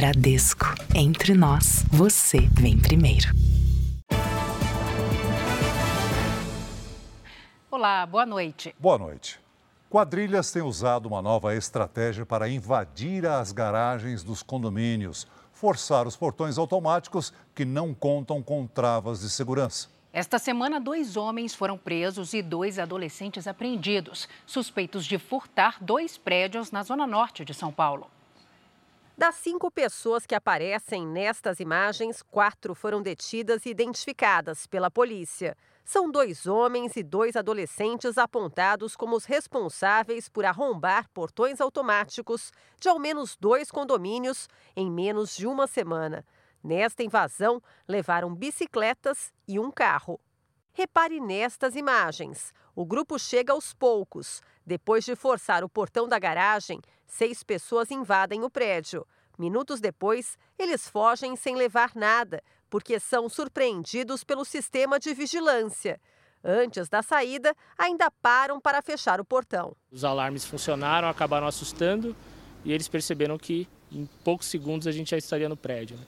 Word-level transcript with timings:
Bradesco. 0.00 0.64
Entre 0.94 1.34
nós, 1.34 1.84
você 1.90 2.38
vem 2.58 2.78
primeiro. 2.78 3.28
Olá, 7.70 8.06
boa 8.06 8.24
noite. 8.24 8.74
Boa 8.78 8.96
noite. 8.96 9.38
Quadrilhas 9.90 10.50
têm 10.50 10.62
usado 10.62 11.04
uma 11.04 11.20
nova 11.20 11.54
estratégia 11.54 12.24
para 12.24 12.48
invadir 12.48 13.26
as 13.26 13.52
garagens 13.52 14.22
dos 14.22 14.42
condomínios, 14.42 15.26
forçar 15.52 16.06
os 16.06 16.16
portões 16.16 16.56
automáticos 16.56 17.30
que 17.54 17.66
não 17.66 17.92
contam 17.92 18.42
com 18.42 18.66
travas 18.66 19.20
de 19.20 19.28
segurança. 19.28 19.90
Esta 20.14 20.38
semana, 20.38 20.80
dois 20.80 21.18
homens 21.18 21.54
foram 21.54 21.76
presos 21.76 22.32
e 22.32 22.40
dois 22.40 22.78
adolescentes 22.78 23.46
apreendidos, 23.46 24.26
suspeitos 24.46 25.04
de 25.04 25.18
furtar 25.18 25.76
dois 25.78 26.16
prédios 26.16 26.70
na 26.70 26.82
zona 26.82 27.06
norte 27.06 27.44
de 27.44 27.52
São 27.52 27.70
Paulo. 27.70 28.06
Das 29.20 29.34
cinco 29.34 29.70
pessoas 29.70 30.24
que 30.24 30.34
aparecem 30.34 31.06
nestas 31.06 31.60
imagens, 31.60 32.22
quatro 32.22 32.74
foram 32.74 33.02
detidas 33.02 33.66
e 33.66 33.68
identificadas 33.68 34.66
pela 34.66 34.90
polícia. 34.90 35.54
São 35.84 36.10
dois 36.10 36.46
homens 36.46 36.96
e 36.96 37.02
dois 37.02 37.36
adolescentes 37.36 38.16
apontados 38.16 38.96
como 38.96 39.14
os 39.14 39.26
responsáveis 39.26 40.26
por 40.26 40.46
arrombar 40.46 41.06
portões 41.12 41.60
automáticos 41.60 42.50
de 42.80 42.88
ao 42.88 42.98
menos 42.98 43.36
dois 43.38 43.70
condomínios 43.70 44.48
em 44.74 44.90
menos 44.90 45.36
de 45.36 45.46
uma 45.46 45.66
semana. 45.66 46.24
Nesta 46.64 47.02
invasão, 47.02 47.62
levaram 47.86 48.34
bicicletas 48.34 49.34
e 49.46 49.58
um 49.58 49.70
carro. 49.70 50.18
Repare 50.72 51.20
nestas 51.20 51.76
imagens. 51.76 52.54
O 52.74 52.86
grupo 52.86 53.18
chega 53.18 53.52
aos 53.52 53.74
poucos. 53.74 54.40
Depois 54.64 55.04
de 55.04 55.14
forçar 55.14 55.62
o 55.62 55.68
portão 55.68 56.08
da 56.08 56.18
garagem, 56.18 56.80
seis 57.10 57.42
pessoas 57.42 57.90
invadem 57.90 58.42
o 58.44 58.50
prédio. 58.50 59.06
Minutos 59.38 59.80
depois, 59.80 60.36
eles 60.58 60.88
fogem 60.88 61.34
sem 61.36 61.56
levar 61.56 61.92
nada, 61.94 62.42
porque 62.68 63.00
são 63.00 63.28
surpreendidos 63.28 64.22
pelo 64.22 64.44
sistema 64.44 64.98
de 64.98 65.12
vigilância. 65.14 66.00
Antes 66.42 66.88
da 66.88 67.02
saída, 67.02 67.54
ainda 67.76 68.10
param 68.10 68.60
para 68.60 68.80
fechar 68.80 69.20
o 69.20 69.24
portão. 69.24 69.76
Os 69.90 70.04
alarmes 70.04 70.44
funcionaram, 70.44 71.08
acabaram 71.08 71.46
assustando 71.46 72.16
e 72.64 72.72
eles 72.72 72.88
perceberam 72.88 73.36
que 73.36 73.68
em 73.92 74.08
poucos 74.24 74.46
segundos 74.46 74.86
a 74.86 74.92
gente 74.92 75.10
já 75.10 75.18
estaria 75.18 75.48
no 75.48 75.56
prédio. 75.56 75.96
Né? 75.98 76.06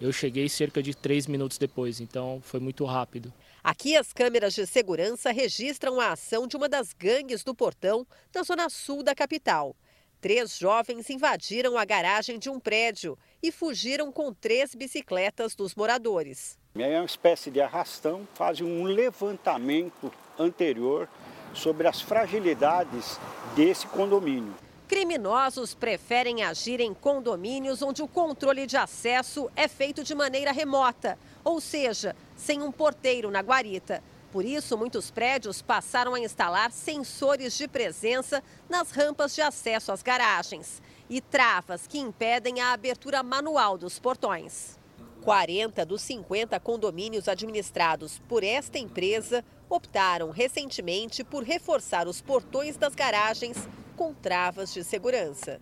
Eu 0.00 0.12
cheguei 0.12 0.48
cerca 0.48 0.82
de 0.82 0.96
três 0.96 1.26
minutos 1.26 1.58
depois, 1.58 2.00
então 2.00 2.40
foi 2.42 2.60
muito 2.60 2.84
rápido. 2.84 3.32
Aqui, 3.62 3.96
as 3.96 4.12
câmeras 4.12 4.54
de 4.54 4.66
segurança 4.66 5.30
registram 5.30 6.00
a 6.00 6.12
ação 6.12 6.48
de 6.48 6.56
uma 6.56 6.68
das 6.68 6.92
gangues 6.92 7.44
do 7.44 7.54
portão 7.54 8.04
na 8.34 8.42
zona 8.42 8.68
sul 8.68 9.04
da 9.04 9.14
capital. 9.14 9.76
Três 10.22 10.56
jovens 10.56 11.10
invadiram 11.10 11.76
a 11.76 11.84
garagem 11.84 12.38
de 12.38 12.48
um 12.48 12.60
prédio 12.60 13.18
e 13.42 13.50
fugiram 13.50 14.12
com 14.12 14.32
três 14.32 14.72
bicicletas 14.72 15.56
dos 15.56 15.74
moradores. 15.74 16.56
É 16.78 16.96
uma 16.96 17.04
espécie 17.04 17.50
de 17.50 17.60
arrastão, 17.60 18.26
fazem 18.32 18.64
um 18.64 18.84
levantamento 18.84 20.12
anterior 20.38 21.08
sobre 21.52 21.88
as 21.88 22.00
fragilidades 22.00 23.18
desse 23.56 23.84
condomínio. 23.88 24.54
Criminosos 24.86 25.74
preferem 25.74 26.44
agir 26.44 26.78
em 26.78 26.94
condomínios 26.94 27.82
onde 27.82 28.00
o 28.00 28.06
controle 28.06 28.64
de 28.64 28.76
acesso 28.76 29.50
é 29.56 29.66
feito 29.66 30.04
de 30.04 30.14
maneira 30.14 30.52
remota, 30.52 31.18
ou 31.42 31.60
seja, 31.60 32.14
sem 32.36 32.62
um 32.62 32.70
porteiro 32.70 33.28
na 33.28 33.40
guarita. 33.40 34.00
Por 34.32 34.46
isso, 34.46 34.78
muitos 34.78 35.10
prédios 35.10 35.60
passaram 35.60 36.14
a 36.14 36.18
instalar 36.18 36.72
sensores 36.72 37.54
de 37.54 37.68
presença 37.68 38.42
nas 38.66 38.90
rampas 38.90 39.34
de 39.34 39.42
acesso 39.42 39.92
às 39.92 40.02
garagens 40.02 40.80
e 41.10 41.20
travas 41.20 41.86
que 41.86 41.98
impedem 41.98 42.58
a 42.58 42.72
abertura 42.72 43.22
manual 43.22 43.76
dos 43.76 43.98
portões. 43.98 44.80
40 45.20 45.84
dos 45.84 46.00
50 46.00 46.58
condomínios 46.60 47.28
administrados 47.28 48.20
por 48.26 48.42
esta 48.42 48.78
empresa 48.78 49.44
optaram 49.68 50.30
recentemente 50.30 51.22
por 51.22 51.44
reforçar 51.44 52.08
os 52.08 52.22
portões 52.22 52.78
das 52.78 52.94
garagens 52.94 53.68
com 53.94 54.14
travas 54.14 54.72
de 54.72 54.82
segurança. 54.82 55.60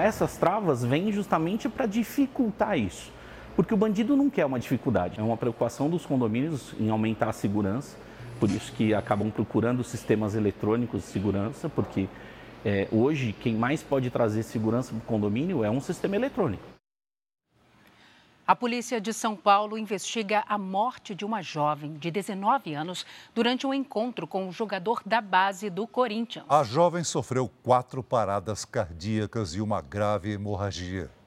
Essas 0.00 0.36
travas 0.36 0.84
vêm 0.84 1.10
justamente 1.10 1.68
para 1.68 1.86
dificultar 1.86 2.78
isso. 2.78 3.17
Porque 3.58 3.74
o 3.74 3.76
bandido 3.76 4.16
não 4.16 4.30
quer 4.30 4.46
uma 4.46 4.60
dificuldade, 4.60 5.18
é 5.18 5.22
uma 5.22 5.36
preocupação 5.36 5.90
dos 5.90 6.06
condomínios 6.06 6.72
em 6.78 6.90
aumentar 6.90 7.30
a 7.30 7.32
segurança, 7.32 7.98
por 8.38 8.48
isso 8.48 8.72
que 8.72 8.94
acabam 8.94 9.32
procurando 9.32 9.82
sistemas 9.82 10.36
eletrônicos 10.36 11.02
de 11.02 11.08
segurança, 11.08 11.68
porque 11.68 12.06
é, 12.64 12.86
hoje 12.92 13.32
quem 13.32 13.56
mais 13.56 13.82
pode 13.82 14.10
trazer 14.10 14.44
segurança 14.44 14.90
para 14.90 14.98
o 14.98 15.00
condomínio 15.00 15.64
é 15.64 15.70
um 15.70 15.80
sistema 15.80 16.14
eletrônico. 16.14 16.62
A 18.46 18.54
polícia 18.54 19.00
de 19.00 19.12
São 19.12 19.34
Paulo 19.34 19.76
investiga 19.76 20.44
a 20.48 20.56
morte 20.56 21.12
de 21.12 21.24
uma 21.24 21.42
jovem 21.42 21.94
de 21.94 22.12
19 22.12 22.74
anos 22.74 23.04
durante 23.34 23.66
um 23.66 23.74
encontro 23.74 24.24
com 24.24 24.46
o 24.46 24.52
jogador 24.52 25.02
da 25.04 25.20
base 25.20 25.68
do 25.68 25.84
Corinthians. 25.84 26.44
A 26.48 26.62
jovem 26.62 27.02
sofreu 27.02 27.50
quatro 27.64 28.04
paradas 28.04 28.64
cardíacas 28.64 29.56
e 29.56 29.60
uma 29.60 29.82
grave 29.82 30.30
hemorragia. 30.30 31.17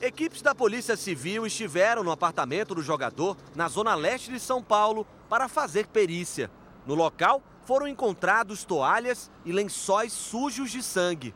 Equipes 0.00 0.42
da 0.42 0.54
Polícia 0.54 0.96
Civil 0.96 1.44
estiveram 1.44 2.04
no 2.04 2.12
apartamento 2.12 2.72
do 2.72 2.82
jogador, 2.82 3.36
na 3.56 3.66
zona 3.66 3.96
leste 3.96 4.30
de 4.30 4.38
São 4.38 4.62
Paulo, 4.62 5.04
para 5.28 5.48
fazer 5.48 5.88
perícia. 5.88 6.48
No 6.86 6.94
local, 6.94 7.42
foram 7.64 7.88
encontrados 7.88 8.64
toalhas 8.64 9.28
e 9.44 9.50
lençóis 9.50 10.12
sujos 10.12 10.70
de 10.70 10.84
sangue. 10.84 11.34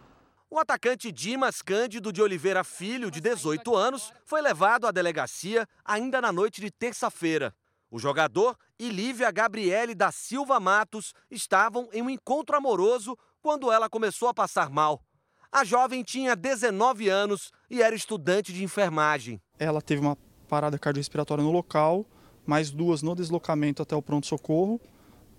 O 0.49 0.61
atacante 0.61 1.11
Dimas 1.11 1.61
Cândido 1.61 2.13
de 2.13 2.23
Oliveira 2.23 2.63
Filho, 2.63 3.11
de 3.11 3.21
18 3.21 3.75
anos, 3.75 4.13
foi 4.25 4.41
levado 4.41 4.87
à 4.87 4.93
delegacia 4.93 5.67
ainda 5.85 6.21
na 6.21 6.31
noite 6.31 6.61
de 6.61 6.71
terça-feira. 6.71 7.53
O 7.91 7.99
jogador 7.99 8.57
e 8.79 8.91
Lívia 8.91 9.31
Gabriele 9.33 9.93
da 9.93 10.13
Silva 10.13 10.61
Matos 10.61 11.13
estavam 11.29 11.89
em 11.93 12.01
um 12.01 12.09
encontro 12.09 12.57
amoroso 12.57 13.19
quando 13.41 13.73
ela 13.73 13.91
começou 13.91 14.29
a 14.29 14.35
passar 14.35 14.71
mal. 14.71 15.03
A 15.55 15.65
jovem 15.65 16.03
tinha 16.03 16.35
19 16.35 17.11
anos 17.11 17.53
e 17.69 17.83
era 17.83 17.95
estudante 17.95 18.55
de 18.55 18.65
enfermagem. 18.65 19.39
Ela 19.59 19.83
teve 19.83 20.01
uma 20.01 20.17
parada 20.49 20.79
cardiorrespiratória 20.79 21.45
no 21.45 21.51
local, 21.51 22.07
mais 22.47 22.71
duas 22.71 23.03
no 23.03 23.15
deslocamento 23.15 23.83
até 23.83 23.95
o 23.95 24.01
pronto-socorro 24.01 24.81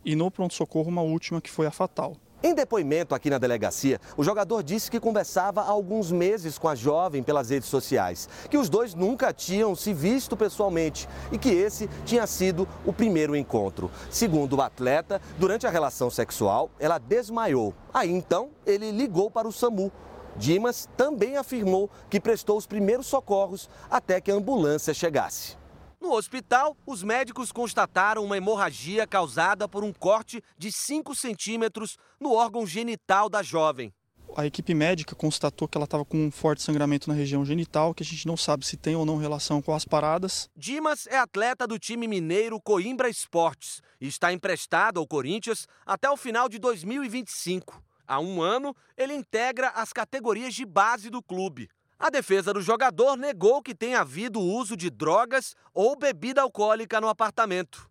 e 0.05 0.15
no 0.15 0.29
pronto-socorro 0.29 0.87
uma 0.87 1.01
última 1.01 1.41
que 1.41 1.49
foi 1.49 1.65
a 1.65 1.71
fatal. 1.71 2.15
Em 2.45 2.53
depoimento 2.53 3.15
aqui 3.15 3.29
na 3.29 3.37
delegacia, 3.37 4.01
o 4.17 4.23
jogador 4.23 4.61
disse 4.61 4.91
que 4.91 4.99
conversava 4.99 5.61
há 5.61 5.69
alguns 5.69 6.11
meses 6.11 6.57
com 6.57 6.67
a 6.67 6.75
jovem 6.75 7.23
pelas 7.23 7.49
redes 7.49 7.69
sociais, 7.69 8.27
que 8.49 8.57
os 8.57 8.67
dois 8.67 8.93
nunca 8.93 9.31
tinham 9.31 9.73
se 9.77 9.93
visto 9.93 10.35
pessoalmente 10.35 11.07
e 11.31 11.37
que 11.37 11.47
esse 11.47 11.87
tinha 12.03 12.27
sido 12.27 12.67
o 12.85 12.91
primeiro 12.91 13.33
encontro. 13.33 13.89
Segundo 14.09 14.57
o 14.57 14.61
atleta, 14.61 15.21
durante 15.39 15.65
a 15.65 15.69
relação 15.69 16.09
sexual, 16.09 16.69
ela 16.81 16.97
desmaiou. 16.97 17.73
Aí 17.93 18.11
então, 18.11 18.49
ele 18.65 18.91
ligou 18.91 19.31
para 19.31 19.47
o 19.47 19.51
SAMU. 19.53 19.89
Dimas 20.35 20.89
também 20.97 21.37
afirmou 21.37 21.89
que 22.09 22.19
prestou 22.19 22.57
os 22.57 22.67
primeiros 22.67 23.07
socorros 23.07 23.69
até 23.89 24.19
que 24.19 24.29
a 24.29 24.35
ambulância 24.35 24.93
chegasse. 24.93 25.62
No 26.03 26.11
hospital, 26.11 26.75
os 26.85 27.01
médicos 27.01 27.49
constataram 27.49 28.25
uma 28.25 28.35
hemorragia 28.35 29.07
causada 29.07 29.69
por 29.69 29.85
um 29.85 29.93
corte 29.93 30.43
de 30.57 30.69
5 30.69 31.15
centímetros 31.15 31.97
no 32.19 32.33
órgão 32.33 32.67
genital 32.67 33.29
da 33.29 33.41
jovem. 33.41 33.93
A 34.35 34.45
equipe 34.45 34.73
médica 34.73 35.15
constatou 35.15 35.65
que 35.65 35.77
ela 35.77 35.85
estava 35.85 36.03
com 36.03 36.17
um 36.17 36.29
forte 36.29 36.61
sangramento 36.61 37.07
na 37.07 37.15
região 37.15 37.45
genital, 37.45 37.93
que 37.93 38.03
a 38.03 38.05
gente 38.05 38.27
não 38.27 38.35
sabe 38.35 38.65
se 38.65 38.75
tem 38.75 38.97
ou 38.97 39.05
não 39.05 39.15
relação 39.15 39.61
com 39.61 39.73
as 39.73 39.85
paradas. 39.85 40.49
Dimas 40.57 41.07
é 41.07 41.17
atleta 41.17 41.65
do 41.65 41.79
time 41.79 42.05
mineiro 42.05 42.59
Coimbra 42.59 43.07
Esportes 43.07 43.81
e 44.01 44.05
está 44.05 44.33
emprestado 44.33 44.99
ao 44.99 45.07
Corinthians 45.07 45.65
até 45.85 46.09
o 46.09 46.17
final 46.17 46.49
de 46.49 46.59
2025. 46.59 47.81
Há 48.05 48.19
um 48.19 48.41
ano, 48.41 48.75
ele 48.97 49.13
integra 49.13 49.69
as 49.69 49.93
categorias 49.93 50.53
de 50.53 50.65
base 50.65 51.09
do 51.09 51.23
clube. 51.23 51.69
A 52.03 52.09
defesa 52.09 52.53
do 52.53 52.59
jogador 52.59 53.15
negou 53.15 53.61
que 53.61 53.73
tenha 53.73 54.01
havido 54.01 54.37
uso 54.41 54.75
de 54.75 54.89
drogas 54.89 55.55
ou 55.73 55.97
bebida 55.97 56.41
alcoólica 56.41 56.99
no 56.99 57.07
apartamento. 57.07 57.89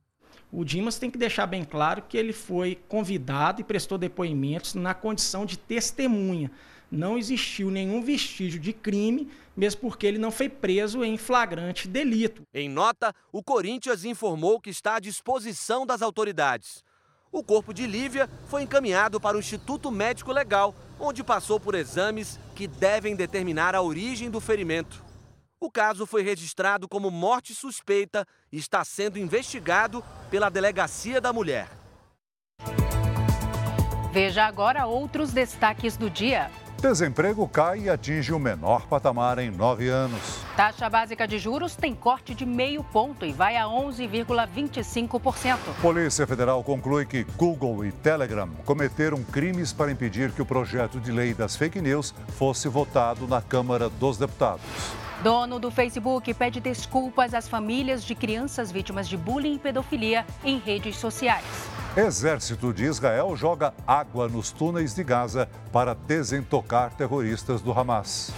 O 0.53 0.67
Dimas 0.67 0.99
tem 0.99 1.11
que 1.11 1.17
deixar 1.17 1.47
bem 1.47 1.65
claro 1.65 2.03
que 2.07 2.19
ele 2.19 2.35
foi 2.35 2.79
convidado 2.89 3.63
e 3.63 3.65
prestou 3.65 3.97
depoimentos 3.97 4.75
na 4.75 4.93
condição 4.93 5.47
de 5.47 5.57
testemunha. 5.57 6.51
Não 6.91 7.17
existiu 7.17 7.71
nenhum 7.71 8.03
vestígio 8.03 8.61
de 8.61 8.75
crime, 8.75 9.31
mesmo 9.57 9.81
porque 9.81 10.07
ele 10.07 10.19
não 10.19 10.31
foi 10.31 10.51
preso 10.51 11.03
em 11.03 11.17
flagrante 11.17 11.89
delito. 11.89 12.47
Em 12.53 12.69
nota, 12.69 13.15
o 13.33 13.43
Corinthians 13.43 14.05
informou 14.05 14.61
que 14.61 14.69
está 14.69 14.97
à 14.97 15.01
disposição 15.01 15.87
das 15.87 16.03
autoridades. 16.03 16.85
O 17.33 17.43
corpo 17.43 17.73
de 17.73 17.87
Lívia 17.87 18.29
foi 18.47 18.61
encaminhado 18.61 19.19
para 19.19 19.39
o 19.39 19.41
Instituto 19.41 19.91
Médico 19.91 20.31
Legal, 20.33 20.75
onde 21.03 21.25
passou 21.25 21.59
por 21.59 21.75
exames 21.75 22.39
que 22.55 22.69
devem 22.69 23.17
determinar 23.17 23.75
a 23.75 23.83
origem 23.83 24.31
do 24.31 24.41
ferimento. 24.41 25.03
O 25.61 25.69
caso 25.69 26.07
foi 26.07 26.23
registrado 26.23 26.89
como 26.89 27.11
morte 27.11 27.53
suspeita 27.53 28.25
e 28.53 28.57
está 28.57 28.85
sendo 28.85 29.19
investigado 29.19 30.03
pela 30.31 30.49
Delegacia 30.49 31.21
da 31.21 31.33
Mulher. 31.33 31.69
Veja 34.13 34.45
agora 34.45 34.87
outros 34.87 35.33
destaques 35.33 35.97
do 35.97 36.09
dia. 36.09 36.51
Desemprego 36.83 37.47
cai 37.47 37.83
e 37.83 37.89
atinge 37.89 38.33
o 38.33 38.41
menor 38.41 38.89
patamar 38.89 39.39
em 39.39 39.53
nove 39.53 39.89
anos. 39.89 40.41
Taxa 40.57 40.91
básica 40.91 41.29
de 41.29 41.39
juros 41.39 41.77
tem 41.77 41.95
corte 41.95 42.35
de 42.35 42.45
meio 42.45 42.83
ponto 42.83 43.25
e 43.25 43.33
vai 43.33 43.57
a 43.57 43.67
11,25%. 43.67 45.59
Polícia 45.81 46.27
Federal 46.27 46.65
conclui 46.65 47.07
que 47.07 47.23
Google 47.37 47.85
e 47.85 47.93
Telegram 47.93 48.51
cometeram 48.65 49.23
crimes 49.23 49.73
para 49.73 49.93
impedir 49.93 50.33
que 50.33 50.43
o 50.43 50.45
projeto 50.45 50.99
de 50.99 51.13
lei 51.13 51.33
das 51.33 51.55
fake 51.55 51.81
news 51.81 52.13
fosse 52.37 52.69
votado 52.69 53.29
na 53.29 53.41
Câmara 53.41 53.89
dos 53.89 54.19
Deputados. 54.19 54.65
Dono 55.23 55.61
do 55.61 55.71
Facebook 55.71 56.35
pede 56.35 56.59
desculpas 56.59 57.33
às 57.33 57.47
famílias 57.47 58.03
de 58.03 58.17
crianças 58.17 58.73
vítimas 58.73 59.09
de 59.09 59.17
bullying 59.17 59.55
e 59.55 59.59
pedofilia 59.61 60.27
em 60.43 60.59
redes 60.59 60.97
sociais. 60.97 61.45
Exército 61.95 62.73
de 62.73 62.85
Israel 62.85 63.37
joga 63.37 63.75
água 63.87 64.27
nos 64.27 64.51
túneis 64.51 64.95
de 64.95 65.05
Gaza 65.05 65.47
para 65.71 65.93
desentocar 65.93 66.95
terroristas 66.95 67.61
do 67.61 67.71
Hamas. 67.71 68.33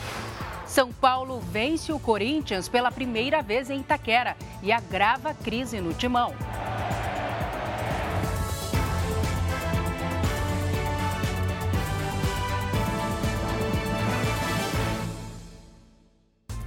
São 0.67 0.93
Paulo 0.93 1.41
vence 1.53 1.93
o 1.93 2.01
Corinthians 2.01 2.69
pela 2.69 2.91
primeira 2.91 3.43
vez 3.43 3.71
em 3.71 3.79
Itaquera 3.79 4.37
e 4.61 4.73
agrava 4.73 5.31
a 5.31 5.35
crise 5.35 5.81
no 5.81 5.95
timão. 5.95 6.35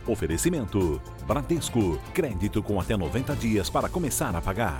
Oferecimento: 0.07 1.01
Bradesco. 1.27 1.99
Crédito 2.13 2.63
com 2.63 2.79
até 2.79 2.95
90 2.95 3.35
dias 3.35 3.69
para 3.69 3.89
começar 3.89 4.33
a 4.33 4.41
pagar. 4.41 4.79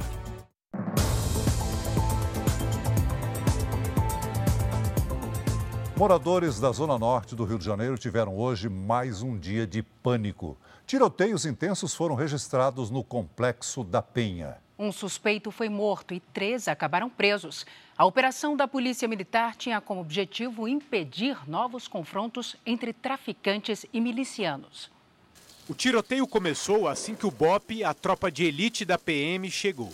Moradores 5.98 6.60
da 6.60 6.72
Zona 6.72 6.96
Norte 7.00 7.36
do 7.36 7.44
Rio 7.44 7.58
de 7.58 7.66
Janeiro 7.66 7.98
tiveram 7.98 8.38
hoje 8.38 8.70
mais 8.70 9.24
um 9.24 9.36
dia 9.36 9.66
de 9.66 9.82
pânico. 9.82 10.56
Tiroteios 10.86 11.44
intensos 11.44 11.96
foram 11.96 12.14
registrados 12.14 12.92
no 12.92 13.04
Complexo 13.04 13.84
da 13.84 14.00
Penha. 14.00 14.58
Um 14.78 14.92
suspeito 14.92 15.50
foi 15.50 15.70
morto 15.70 16.14
e 16.14 16.20
três 16.20 16.68
acabaram 16.68 17.10
presos. 17.10 17.66
A 17.98 18.06
operação 18.06 18.56
da 18.56 18.68
Polícia 18.68 19.08
Militar 19.08 19.56
tinha 19.56 19.82
como 19.82 20.00
objetivo 20.00 20.68
impedir 20.68 21.36
novos 21.50 21.88
confrontos 21.88 22.56
entre 22.64 22.94
traficantes 22.94 23.84
e 23.92 24.00
milicianos. 24.00 24.92
O 25.68 25.74
tiroteio 25.74 26.28
começou 26.28 26.88
assim 26.88 27.16
que 27.16 27.26
o 27.26 27.32
BOP, 27.32 27.84
a 27.84 27.96
tropa 27.96 28.32
de 28.32 28.44
elite 28.44 28.86
da 28.86 29.00
PM, 29.00 29.50
chegou. 29.50 29.92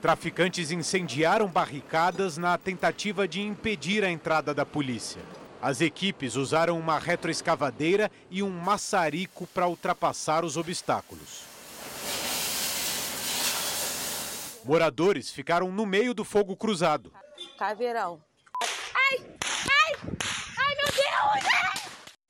Traficantes 0.00 0.70
incendiaram 0.70 1.46
barricadas 1.46 2.38
na 2.38 2.56
tentativa 2.56 3.28
de 3.28 3.42
impedir 3.42 4.02
a 4.02 4.10
entrada 4.10 4.54
da 4.54 4.64
polícia. 4.64 5.20
As 5.60 5.82
equipes 5.82 6.36
usaram 6.36 6.78
uma 6.78 6.98
retroescavadeira 6.98 8.10
e 8.30 8.42
um 8.42 8.48
maçarico 8.48 9.46
para 9.48 9.68
ultrapassar 9.68 10.42
os 10.42 10.56
obstáculos. 10.56 11.44
Moradores 14.64 15.30
ficaram 15.30 15.70
no 15.70 15.84
meio 15.84 16.14
do 16.14 16.24
fogo 16.24 16.56
cruzado. 16.56 17.12
Caveirão. 17.58 18.22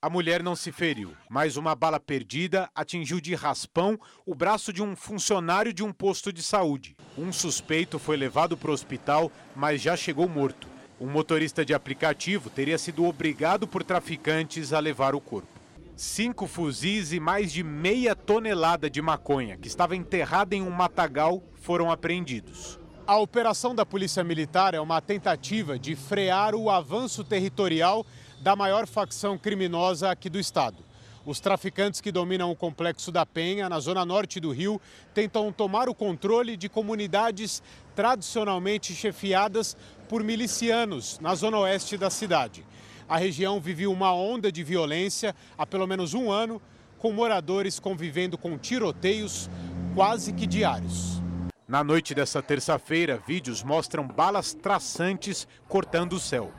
A 0.02 0.08
mulher 0.08 0.42
não 0.42 0.56
se 0.56 0.72
feriu, 0.72 1.12
mas 1.28 1.58
uma 1.58 1.74
bala 1.74 2.00
perdida 2.00 2.70
atingiu 2.74 3.20
de 3.20 3.34
raspão 3.34 4.00
o 4.24 4.34
braço 4.34 4.72
de 4.72 4.82
um 4.82 4.96
funcionário 4.96 5.74
de 5.74 5.84
um 5.84 5.92
posto 5.92 6.32
de 6.32 6.42
saúde. 6.42 6.96
Um 7.18 7.30
suspeito 7.30 7.98
foi 7.98 8.16
levado 8.16 8.56
para 8.56 8.70
o 8.70 8.72
hospital, 8.72 9.30
mas 9.54 9.82
já 9.82 9.94
chegou 9.98 10.26
morto. 10.26 10.66
Um 10.98 11.06
motorista 11.06 11.66
de 11.66 11.74
aplicativo 11.74 12.48
teria 12.48 12.78
sido 12.78 13.04
obrigado 13.04 13.68
por 13.68 13.84
traficantes 13.84 14.72
a 14.72 14.78
levar 14.78 15.14
o 15.14 15.20
corpo. 15.20 15.60
Cinco 15.94 16.46
fuzis 16.46 17.12
e 17.12 17.20
mais 17.20 17.52
de 17.52 17.62
meia 17.62 18.16
tonelada 18.16 18.88
de 18.88 19.02
maconha, 19.02 19.58
que 19.58 19.68
estava 19.68 19.94
enterrada 19.94 20.56
em 20.56 20.62
um 20.62 20.70
matagal, 20.70 21.42
foram 21.56 21.90
apreendidos. 21.90 22.80
A 23.06 23.18
operação 23.18 23.74
da 23.74 23.84
Polícia 23.84 24.24
Militar 24.24 24.72
é 24.72 24.80
uma 24.80 25.02
tentativa 25.02 25.78
de 25.78 25.94
frear 25.94 26.54
o 26.54 26.70
avanço 26.70 27.22
territorial 27.22 28.06
da 28.40 28.56
maior 28.56 28.86
facção 28.86 29.36
criminosa 29.36 30.10
aqui 30.10 30.28
do 30.30 30.38
estado. 30.38 30.78
Os 31.24 31.38
traficantes 31.38 32.00
que 32.00 32.10
dominam 32.10 32.50
o 32.50 32.56
complexo 32.56 33.12
da 33.12 33.26
Penha, 33.26 33.68
na 33.68 33.78
zona 33.78 34.04
norte 34.06 34.40
do 34.40 34.50
Rio, 34.50 34.80
tentam 35.12 35.52
tomar 35.52 35.88
o 35.88 35.94
controle 35.94 36.56
de 36.56 36.68
comunidades 36.68 37.62
tradicionalmente 37.94 38.94
chefiadas 38.94 39.76
por 40.08 40.24
milicianos 40.24 41.18
na 41.20 41.34
zona 41.34 41.58
oeste 41.58 41.98
da 41.98 42.08
cidade. 42.08 42.64
A 43.06 43.18
região 43.18 43.60
viveu 43.60 43.92
uma 43.92 44.14
onda 44.14 44.50
de 44.50 44.64
violência 44.64 45.34
há 45.58 45.66
pelo 45.66 45.86
menos 45.86 46.14
um 46.14 46.30
ano, 46.30 46.60
com 46.98 47.12
moradores 47.12 47.78
convivendo 47.78 48.38
com 48.38 48.56
tiroteios 48.56 49.50
quase 49.94 50.32
que 50.32 50.46
diários. 50.46 51.20
Na 51.68 51.84
noite 51.84 52.14
dessa 52.14 52.42
terça-feira, 52.42 53.22
vídeos 53.26 53.62
mostram 53.62 54.06
balas 54.06 54.54
traçantes 54.54 55.46
cortando 55.68 56.14
o 56.14 56.20
céu. 56.20 56.52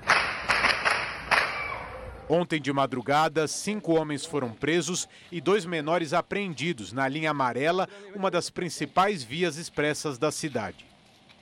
Ontem 2.33 2.61
de 2.61 2.71
madrugada, 2.71 3.45
cinco 3.45 3.91
homens 3.91 4.25
foram 4.25 4.53
presos 4.53 5.05
e 5.29 5.41
dois 5.41 5.65
menores 5.65 6.13
apreendidos 6.13 6.93
na 6.93 7.05
linha 7.05 7.31
amarela, 7.31 7.89
uma 8.15 8.31
das 8.31 8.49
principais 8.49 9.21
vias 9.21 9.57
expressas 9.57 10.17
da 10.17 10.31
cidade. 10.31 10.85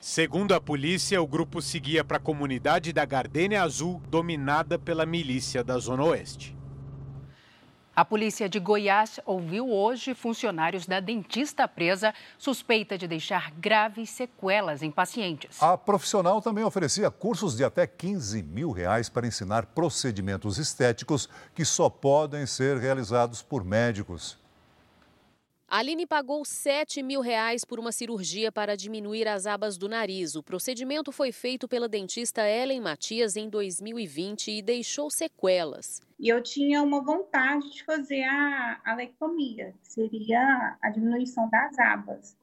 Segundo 0.02 0.52
a 0.52 0.60
polícia, 0.60 1.22
o 1.22 1.28
grupo 1.28 1.62
seguia 1.62 2.04
para 2.04 2.18
a 2.18 2.20
comunidade 2.20 2.92
da 2.92 3.06
Gardênia 3.06 3.62
Azul, 3.62 4.02
dominada 4.10 4.80
pela 4.80 5.06
milícia 5.06 5.64
da 5.64 5.78
Zona 5.78 6.06
Oeste. 6.06 6.58
A 8.00 8.06
polícia 8.06 8.48
de 8.48 8.62
Goiás 8.62 9.20
ouviu 9.26 9.70
hoje 9.70 10.14
funcionários 10.14 10.86
da 10.86 11.02
dentista 11.02 11.68
presa 11.68 12.14
suspeita 12.38 12.98
de 12.98 13.06
deixar 13.10 13.52
graves 13.52 14.10
sequelas 14.12 14.82
em 14.82 14.90
pacientes. 14.90 15.62
A 15.62 15.78
profissional 15.78 16.42
também 16.42 16.64
oferecia 16.64 17.12
cursos 17.12 17.58
de 17.58 17.66
até 17.66 17.86
15 17.86 18.42
mil 18.42 18.72
reais 18.72 19.10
para 19.10 19.28
ensinar 19.28 19.66
procedimentos 19.66 20.58
estéticos 20.58 21.28
que 21.54 21.66
só 21.66 21.90
podem 21.90 22.46
ser 22.46 22.78
realizados 22.78 23.42
por 23.42 23.66
médicos. 23.66 24.39
Aline 25.70 26.08
pagou 26.08 26.44
7 26.44 27.04
mil 27.04 27.22
reais 27.22 27.64
por 27.64 27.80
uma 27.80 27.92
cirurgia 27.92 28.52
para 28.52 28.76
diminuir 28.76 29.28
as 29.28 29.46
abas 29.46 29.78
do 29.78 29.88
nariz. 29.88 30.34
O 30.34 30.42
procedimento 30.42 31.12
foi 31.12 31.32
feito 31.32 31.68
pela 31.68 31.88
dentista 31.88 32.42
Ellen 32.50 32.82
Matias 32.82 33.36
em 33.36 33.48
2020 33.48 34.50
e 34.50 34.62
deixou 34.64 35.12
sequelas. 35.12 36.02
E 36.20 36.28
eu 36.28 36.42
tinha 36.42 36.82
uma 36.82 37.04
vontade 37.04 37.70
de 37.72 37.84
fazer 37.84 38.24
a 38.24 38.82
alectomia, 38.84 39.76
que 39.84 39.94
seria 39.94 40.76
a 40.82 40.90
diminuição 40.90 41.48
das 41.52 41.78
abas. 41.78 42.36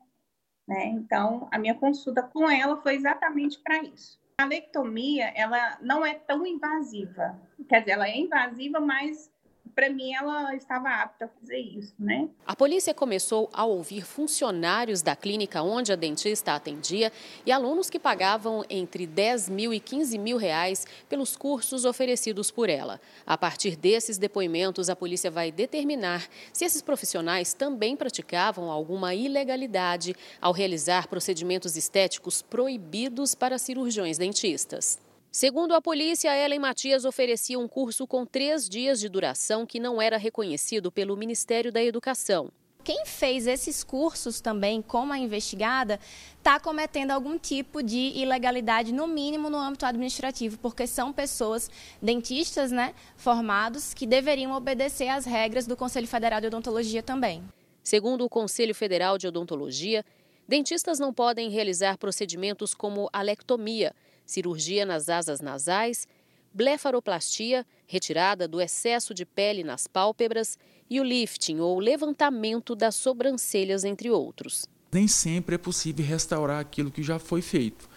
Né? 0.68 0.86
Então, 0.90 1.48
a 1.50 1.58
minha 1.58 1.74
consulta 1.74 2.22
com 2.22 2.48
ela 2.48 2.80
foi 2.80 2.94
exatamente 2.94 3.58
para 3.58 3.82
isso. 3.82 4.20
A 4.38 4.44
alectomia, 4.44 5.32
ela 5.34 5.78
não 5.80 6.06
é 6.06 6.14
tão 6.14 6.46
invasiva. 6.46 7.36
Quer 7.68 7.80
dizer, 7.80 7.92
ela 7.92 8.06
é 8.06 8.16
invasiva, 8.16 8.78
mas 8.78 9.28
para 9.74 9.90
mim 9.90 10.14
ela 10.14 10.54
estava 10.54 10.88
apta 10.88 11.26
a 11.26 11.28
fazer 11.28 11.58
isso, 11.58 11.94
né? 11.98 12.28
A 12.46 12.54
polícia 12.54 12.94
começou 12.94 13.50
a 13.52 13.64
ouvir 13.64 14.04
funcionários 14.04 15.02
da 15.02 15.16
clínica 15.16 15.62
onde 15.62 15.92
a 15.92 15.96
dentista 15.96 16.54
atendia 16.54 17.12
e 17.44 17.52
alunos 17.52 17.90
que 17.90 17.98
pagavam 17.98 18.64
entre 18.68 19.06
10 19.06 19.48
mil 19.48 19.72
e 19.72 19.80
15 19.80 20.18
mil 20.18 20.36
reais 20.36 20.86
pelos 21.08 21.36
cursos 21.36 21.84
oferecidos 21.84 22.50
por 22.50 22.68
ela. 22.68 23.00
A 23.26 23.36
partir 23.36 23.76
desses 23.76 24.18
depoimentos, 24.18 24.88
a 24.88 24.96
polícia 24.96 25.30
vai 25.30 25.50
determinar 25.50 26.26
se 26.52 26.64
esses 26.64 26.82
profissionais 26.82 27.54
também 27.54 27.96
praticavam 27.96 28.70
alguma 28.70 29.14
ilegalidade 29.14 30.14
ao 30.40 30.52
realizar 30.52 31.08
procedimentos 31.08 31.76
estéticos 31.76 32.42
proibidos 32.42 33.34
para 33.34 33.58
cirurgiões 33.58 34.18
dentistas. 34.18 35.05
Segundo 35.38 35.74
a 35.74 35.82
polícia, 35.82 36.34
Ellen 36.34 36.58
Matias 36.60 37.04
oferecia 37.04 37.58
um 37.58 37.68
curso 37.68 38.06
com 38.06 38.24
três 38.24 38.66
dias 38.66 38.98
de 38.98 39.06
duração 39.06 39.66
que 39.66 39.78
não 39.78 40.00
era 40.00 40.16
reconhecido 40.16 40.90
pelo 40.90 41.14
Ministério 41.14 41.70
da 41.70 41.84
Educação. 41.84 42.50
Quem 42.82 43.04
fez 43.04 43.46
esses 43.46 43.84
cursos 43.84 44.40
também, 44.40 44.80
como 44.80 45.12
a 45.12 45.18
investigada, 45.18 46.00
está 46.38 46.58
cometendo 46.58 47.10
algum 47.10 47.38
tipo 47.38 47.82
de 47.82 48.12
ilegalidade, 48.14 48.94
no 48.94 49.06
mínimo 49.06 49.50
no 49.50 49.58
âmbito 49.58 49.84
administrativo, 49.84 50.56
porque 50.56 50.86
são 50.86 51.12
pessoas, 51.12 51.70
dentistas, 52.00 52.72
né, 52.72 52.94
formados, 53.14 53.92
que 53.92 54.06
deveriam 54.06 54.52
obedecer 54.52 55.08
às 55.08 55.26
regras 55.26 55.66
do 55.66 55.76
Conselho 55.76 56.08
Federal 56.08 56.40
de 56.40 56.46
Odontologia 56.46 57.02
também. 57.02 57.44
Segundo 57.82 58.24
o 58.24 58.30
Conselho 58.30 58.74
Federal 58.74 59.18
de 59.18 59.28
Odontologia, 59.28 60.02
dentistas 60.48 60.98
não 60.98 61.12
podem 61.12 61.50
realizar 61.50 61.98
procedimentos 61.98 62.72
como 62.72 63.10
alectomia, 63.12 63.94
cirurgia 64.26 64.84
nas 64.84 65.08
asas 65.08 65.40
nasais, 65.40 66.06
blefaroplastia, 66.52 67.64
retirada 67.86 68.48
do 68.48 68.60
excesso 68.60 69.14
de 69.14 69.24
pele 69.24 69.62
nas 69.62 69.86
pálpebras 69.86 70.58
e 70.90 71.00
o 71.00 71.04
lifting 71.04 71.60
ou 71.60 71.78
levantamento 71.78 72.74
das 72.74 72.94
sobrancelhas, 72.94 73.84
entre 73.84 74.10
outros. 74.10 74.66
Nem 74.92 75.06
sempre 75.06 75.54
é 75.54 75.58
possível 75.58 76.04
restaurar 76.04 76.60
aquilo 76.60 76.90
que 76.90 77.02
já 77.02 77.18
foi 77.18 77.42
feito. 77.42 77.88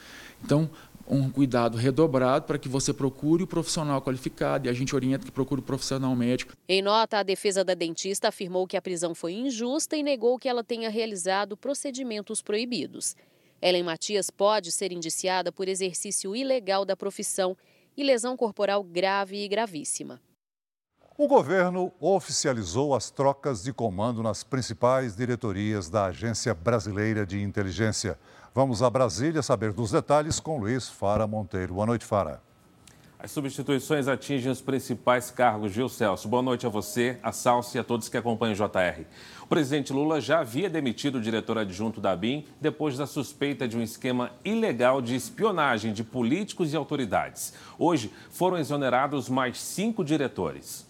Então, 0.43 0.69
um 1.09 1.29
cuidado 1.29 1.75
redobrado 1.75 2.45
para 2.45 2.59
que 2.59 2.69
você 2.69 2.93
procure 2.93 3.43
o 3.43 3.48
profissional 3.48 4.01
qualificado 4.01 4.67
e 4.67 4.69
a 4.69 4.74
gente 4.74 4.95
orienta 4.95 5.25
que 5.25 5.31
procure 5.31 5.59
o 5.59 5.63
profissional 5.63 6.15
médico. 6.15 6.53
Em 6.67 6.81
nota, 6.81 7.17
a 7.17 7.24
defesa 7.24 7.63
da 7.63 7.74
dentista 7.74 8.27
afirmou 8.27 8.67
que 8.67 8.77
a 8.77 8.81
prisão 8.81 9.15
foi 9.15 9.33
injusta 9.33 9.98
e 9.98 10.03
negou 10.03 10.38
que 10.38 10.48
ela 10.48 10.63
tenha 10.63 10.89
realizado 10.89 11.57
procedimentos 11.57 12.41
proibidos. 12.41 13.15
Ellen 13.62 13.84
Matias 13.84 14.30
pode 14.30 14.72
ser 14.72 14.92
indiciada 14.92 15.51
por 15.51 15.68
exercício 15.68 16.36
ilegal 16.36 16.86
da 16.86 16.96
profissão 16.96 17.58
e 17.96 18.04
lesão 18.04 18.38
corporal 18.38 18.84
grave 18.84 19.44
e 19.44 19.48
gravíssima. 19.48 20.22
O 21.18 21.28
governo 21.28 21.92
oficializou 22.00 22.96
as 22.96 23.12
trocas 23.12 23.62
de 23.62 23.74
comando 23.74 24.24
nas 24.24 24.42
principais 24.42 25.18
diretorias 25.18 25.89
da 25.89 26.06
Agência 26.06 26.54
Brasileira 26.54 27.25
de 27.25 27.42
Inteligência. 27.42 28.18
Vamos 28.56 28.82
a 28.82 28.89
Brasília 28.89 29.42
saber 29.42 29.74
dos 29.74 29.92
detalhes 29.92 30.39
com 30.39 30.58
Luiz 30.58 30.88
Fara 30.88 31.28
Monteiro. 31.28 31.74
Boa 31.74 31.86
noite, 31.86 32.06
Fara. 32.06 32.42
As 33.21 33.31
substituições 33.31 34.07
atingem 34.07 34.49
os 34.49 34.61
principais 34.61 35.29
cargos. 35.29 35.73
Gil 35.73 35.89
Celso, 35.89 36.25
boa 36.25 36.41
noite 36.41 36.65
a 36.65 36.69
você, 36.69 37.17
a 37.21 37.33
Salsi 37.33 37.75
e 37.75 37.79
a 37.81 37.83
todos 37.83 38.07
que 38.07 38.15
acompanham 38.15 38.53
o 38.53 38.55
JR. 38.55 39.03
O 39.41 39.47
presidente 39.47 39.91
Lula 39.91 40.21
já 40.21 40.39
havia 40.39 40.69
demitido 40.69 41.17
o 41.17 41.21
diretor 41.21 41.57
adjunto 41.57 41.99
da 41.99 42.15
BIM 42.15 42.45
depois 42.61 42.97
da 42.97 43.05
suspeita 43.05 43.67
de 43.67 43.75
um 43.75 43.81
esquema 43.81 44.31
ilegal 44.45 45.01
de 45.01 45.15
espionagem 45.15 45.91
de 45.91 46.01
políticos 46.01 46.71
e 46.71 46.77
autoridades. 46.77 47.53
Hoje 47.77 48.09
foram 48.29 48.57
exonerados 48.57 49.27
mais 49.27 49.59
cinco 49.59 50.01
diretores. 50.01 50.88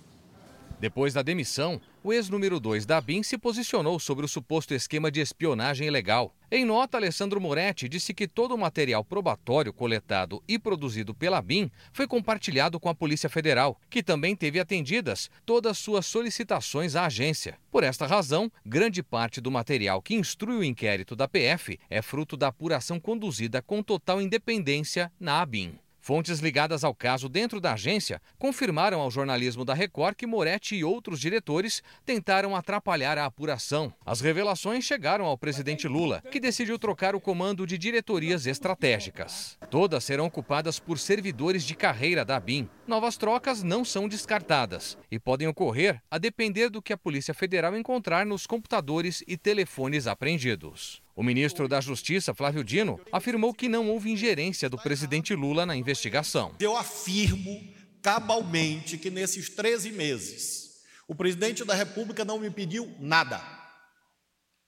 Depois 0.80 1.16
da 1.16 1.24
demissão, 1.24 1.82
o 2.04 2.14
ex-número 2.14 2.60
2 2.60 2.86
da 2.86 3.02
BIM 3.02 3.24
se 3.24 3.38
posicionou 3.38 4.00
sobre 4.00 4.26
o 4.26 4.28
suposto 4.28 4.74
esquema 4.74 5.12
de 5.12 5.20
espionagem 5.20 5.88
ilegal. 5.88 6.34
Em 6.52 6.66
nota, 6.66 6.98
Alessandro 6.98 7.40
Moretti 7.40 7.88
disse 7.88 8.14
que 8.14 8.28
todo 8.28 8.56
o 8.56 8.58
material 8.58 9.04
probatório 9.04 9.72
coletado 9.72 10.42
e 10.48 10.58
produzido 10.58 11.14
pela 11.14 11.42
BIM 11.42 11.70
foi 11.94 12.08
compartilhado 12.08 12.80
com 12.80 12.90
a 12.90 12.96
Polícia 12.96 13.30
Federal, 13.30 13.80
que 13.90 14.02
também 14.02 14.36
teve 14.36 14.60
atendidas 14.60 15.30
todas 15.46 15.78
suas 15.78 16.06
solicitações 16.06 16.96
à 16.96 17.06
agência. 17.06 17.58
Por 17.72 17.84
esta 17.84 18.08
razão, 18.08 18.52
grande 18.66 19.04
parte 19.04 19.40
do 19.40 19.52
material 19.52 20.02
que 20.02 20.16
instrui 20.16 20.58
o 20.58 20.64
inquérito 20.64 21.16
da 21.16 21.28
PF 21.28 21.80
é 21.90 22.02
fruto 22.02 22.36
da 22.36 22.48
apuração 22.48 23.00
conduzida 23.00 23.62
com 23.62 23.84
total 23.84 24.22
independência 24.22 25.12
na 25.20 25.42
ABIN. 25.42 25.78
Fontes 26.10 26.40
ligadas 26.40 26.84
ao 26.84 26.96
caso 26.96 27.30
dentro 27.30 27.62
da 27.62 27.74
agência 27.74 28.20
confirmaram 28.40 29.00
ao 29.00 29.12
jornalismo 29.12 29.64
da 29.64 29.76
Record 29.76 30.16
que 30.16 30.26
Moretti 30.26 30.76
e 30.76 30.84
outros 30.84 31.20
diretores 31.20 31.84
tentaram 32.04 32.56
atrapalhar 32.56 33.16
a 33.20 33.26
apuração. 33.26 33.94
As 34.04 34.20
revelações 34.20 34.84
chegaram 34.84 35.26
ao 35.26 35.38
presidente 35.38 35.88
Lula, 35.88 36.24
que 36.32 36.40
decidiu 36.40 36.80
trocar 36.80 37.14
o 37.14 37.22
comando 37.22 37.64
de 37.68 37.78
diretorias 37.78 38.48
estratégicas. 38.48 39.56
Todas 39.70 40.04
serão 40.04 40.26
ocupadas 40.26 40.80
por 40.80 40.98
servidores 40.98 41.64
de 41.64 41.76
carreira 41.76 42.26
da 42.26 42.40
BIM. 42.40 42.68
Novas 42.88 43.16
trocas 43.16 43.62
não 43.62 43.86
são 43.86 44.08
descartadas 44.08 44.98
e 45.12 45.20
podem 45.20 45.48
ocorrer 45.48 46.02
a 46.10 46.18
depender 46.18 46.72
do 46.72 46.82
que 46.82 46.92
a 46.92 46.98
Polícia 46.98 47.36
Federal 47.36 47.78
encontrar 47.78 48.26
nos 48.26 48.48
computadores 48.48 49.24
e 49.28 49.38
telefones 49.38 50.08
apreendidos. 50.08 51.04
O 51.20 51.24
ministro 51.24 51.68
da 51.68 51.82
Justiça, 51.82 52.34
Flávio 52.34 52.64
Dino, 52.64 52.98
afirmou 53.12 53.54
que 53.54 53.68
não 53.68 53.90
houve 53.90 54.10
ingerência 54.10 54.70
do 54.70 54.78
presidente 54.78 55.36
Lula 55.36 55.66
na 55.66 55.76
investigação. 55.76 56.56
Eu 56.62 56.78
afirmo 56.78 57.62
cabalmente 58.02 58.98
que 58.98 59.10
nesses 59.10 59.50
13 59.50 59.92
meses, 59.92 60.80
o 61.10 61.14
presidente 61.14 61.66
da 61.66 61.74
República 61.74 62.24
não 62.24 62.40
me 62.40 62.50
pediu 62.50 62.90
nada. 63.02 63.44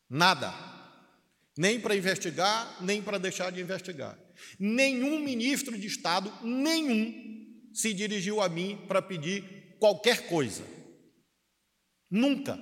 Nada. 0.09 0.53
Nem 1.57 1.79
para 1.79 1.95
investigar, 1.95 2.83
nem 2.83 3.01
para 3.01 3.17
deixar 3.17 3.49
de 3.49 3.61
investigar. 3.61 4.19
Nenhum 4.59 5.21
ministro 5.21 5.79
de 5.79 5.87
Estado, 5.87 6.33
nenhum, 6.43 7.47
se 7.73 7.93
dirigiu 7.93 8.41
a 8.41 8.49
mim 8.49 8.77
para 8.89 9.01
pedir 9.01 9.77
qualquer 9.79 10.27
coisa. 10.27 10.65
Nunca 12.09 12.59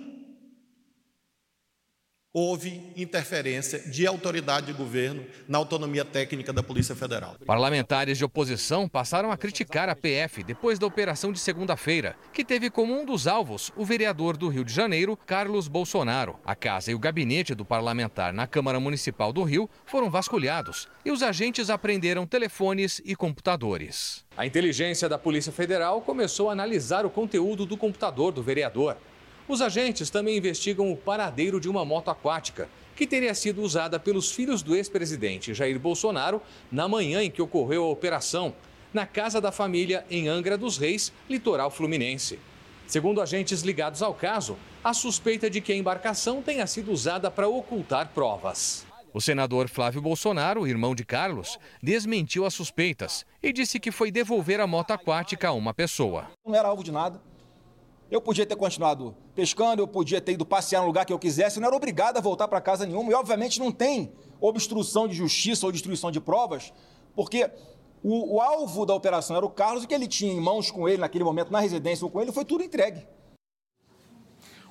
houve 2.31 2.93
interferência 2.95 3.79
de 3.79 4.05
autoridade 4.05 4.67
de 4.67 4.74
governo 4.74 5.25
na 5.48 5.57
autonomia 5.57 6.05
técnica 6.05 6.53
da 6.53 6.62
Polícia 6.62 6.95
Federal. 6.95 7.36
Parlamentares 7.43 8.19
de 8.19 8.25
oposição 8.25 8.88
passaram 8.88 9.31
a 9.31 9.38
criticar 9.38 9.89
a 9.89 9.95
PF 9.95 10.43
depois 10.43 10.77
da 10.77 10.86
operação 10.86 11.31
de 11.31 11.39
segunda-feira, 11.39 12.15
que 12.31 12.45
teve 12.45 12.69
como 12.69 12.93
um 12.93 13.03
dos 13.03 13.25
alvos 13.25 13.71
o 13.75 13.83
vereador 13.83 14.38
do 14.38 14.48
Rio 14.48 14.63
de 14.63 14.71
Janeiro, 14.71 15.17
Carlos 15.25 15.67
Bolsonaro. 15.67 16.39
A 16.45 16.55
casa 16.55 16.91
e 16.91 16.95
o 16.95 17.00
gabinete 17.00 17.55
do 17.55 17.65
parlamentar 17.65 18.31
na 18.31 18.45
Câmara 18.45 18.79
Municipal 18.79 19.33
do 19.33 19.41
Rio 19.41 19.67
foram 19.86 20.09
vasculhados 20.09 20.88
e 21.03 21.12
os 21.12 21.24
agentes 21.24 21.71
apreenderam 21.71 22.27
telefones 22.27 23.01
e 23.03 23.15
computadores. 23.15 24.24
A 24.38 24.45
inteligência 24.45 25.09
da 25.09 25.17
Polícia 25.17 25.51
Federal 25.51 26.01
começou 26.01 26.50
a 26.50 26.53
analisar 26.53 27.07
o 27.07 27.09
conteúdo 27.09 27.65
do 27.65 27.75
computador 27.75 28.31
do 28.31 28.43
vereador. 28.43 28.98
Os 29.49 29.63
agentes 29.63 30.11
também 30.11 30.37
investigam 30.37 30.91
o 30.91 30.95
paradeiro 30.95 31.59
de 31.59 31.67
uma 31.67 31.83
moto 31.83 32.11
aquática, 32.11 32.69
que 32.95 33.07
teria 33.07 33.33
sido 33.33 33.63
usada 33.63 33.99
pelos 33.99 34.31
filhos 34.31 34.61
do 34.61 34.75
ex-presidente 34.75 35.55
Jair 35.55 35.79
Bolsonaro 35.79 36.39
na 36.71 36.87
manhã 36.87 37.23
em 37.23 37.31
que 37.31 37.41
ocorreu 37.41 37.83
a 37.83 37.89
operação, 37.89 38.53
na 38.93 39.07
casa 39.07 39.41
da 39.41 39.51
família 39.51 40.05
em 40.07 40.27
Angra 40.27 40.55
dos 40.55 40.77
Reis, 40.77 41.11
litoral 41.27 41.71
fluminense. 41.71 42.37
Segundo 42.85 43.23
agentes 43.23 43.61
ligados 43.63 44.03
ao 44.03 44.13
caso, 44.13 44.55
a 44.83 44.93
suspeita 44.93 45.49
de 45.49 45.61
que 45.61 45.71
a 45.71 45.75
embarcação 45.75 46.43
tenha 46.43 46.67
sido 46.67 46.91
usada 46.91 47.31
para 47.31 47.47
ocultar 47.47 48.09
provas. 48.13 48.85
O 49.11 49.19
senador 49.19 49.67
Flávio 49.67 49.99
Bolsonaro, 49.99 50.67
irmão 50.67 50.93
de 50.93 51.03
Carlos, 51.03 51.57
desmentiu 51.81 52.45
as 52.45 52.53
suspeitas 52.53 53.25
e 53.41 53.51
disse 53.51 53.79
que 53.79 53.89
foi 53.89 54.11
devolver 54.11 54.59
a 54.59 54.67
moto 54.67 54.91
aquática 54.91 55.47
a 55.47 55.53
uma 55.53 55.73
pessoa. 55.73 56.27
Não 56.45 56.53
era 56.53 56.67
alvo 56.67 56.83
de 56.83 56.91
nada. 56.91 57.19
Eu 58.11 58.19
podia 58.19 58.45
ter 58.45 58.55
continuado 58.55 59.15
pescando, 59.35 59.81
eu 59.81 59.87
podia 59.87 60.19
ter 60.19 60.31
ido 60.31 60.45
passear 60.45 60.81
no 60.81 60.87
lugar 60.87 61.05
que 61.05 61.13
eu 61.13 61.19
quisesse, 61.19 61.59
não 61.59 61.67
era 61.67 61.75
obrigado 61.75 62.17
a 62.17 62.21
voltar 62.21 62.47
para 62.47 62.59
casa 62.59 62.85
nenhuma. 62.85 63.11
E, 63.11 63.13
obviamente, 63.13 63.59
não 63.59 63.71
tem 63.71 64.11
obstrução 64.41 65.07
de 65.07 65.13
justiça 65.13 65.65
ou 65.65 65.71
destruição 65.71 66.09
de 66.09 66.19
provas, 66.19 66.73
porque 67.15 67.51
o, 68.01 68.35
o 68.37 68.41
alvo 68.41 68.85
da 68.85 68.95
operação 68.95 69.35
era 69.35 69.45
o 69.45 69.49
Carlos, 69.49 69.83
o 69.83 69.87
que 69.87 69.93
ele 69.93 70.07
tinha 70.07 70.33
em 70.33 70.39
mãos 70.39 70.71
com 70.71 70.89
ele 70.89 70.99
naquele 70.99 71.23
momento, 71.23 71.51
na 71.51 71.59
residência 71.59 72.03
ou 72.03 72.09
com 72.09 72.19
ele, 72.19 72.31
foi 72.31 72.45
tudo 72.45 72.63
entregue. 72.63 73.05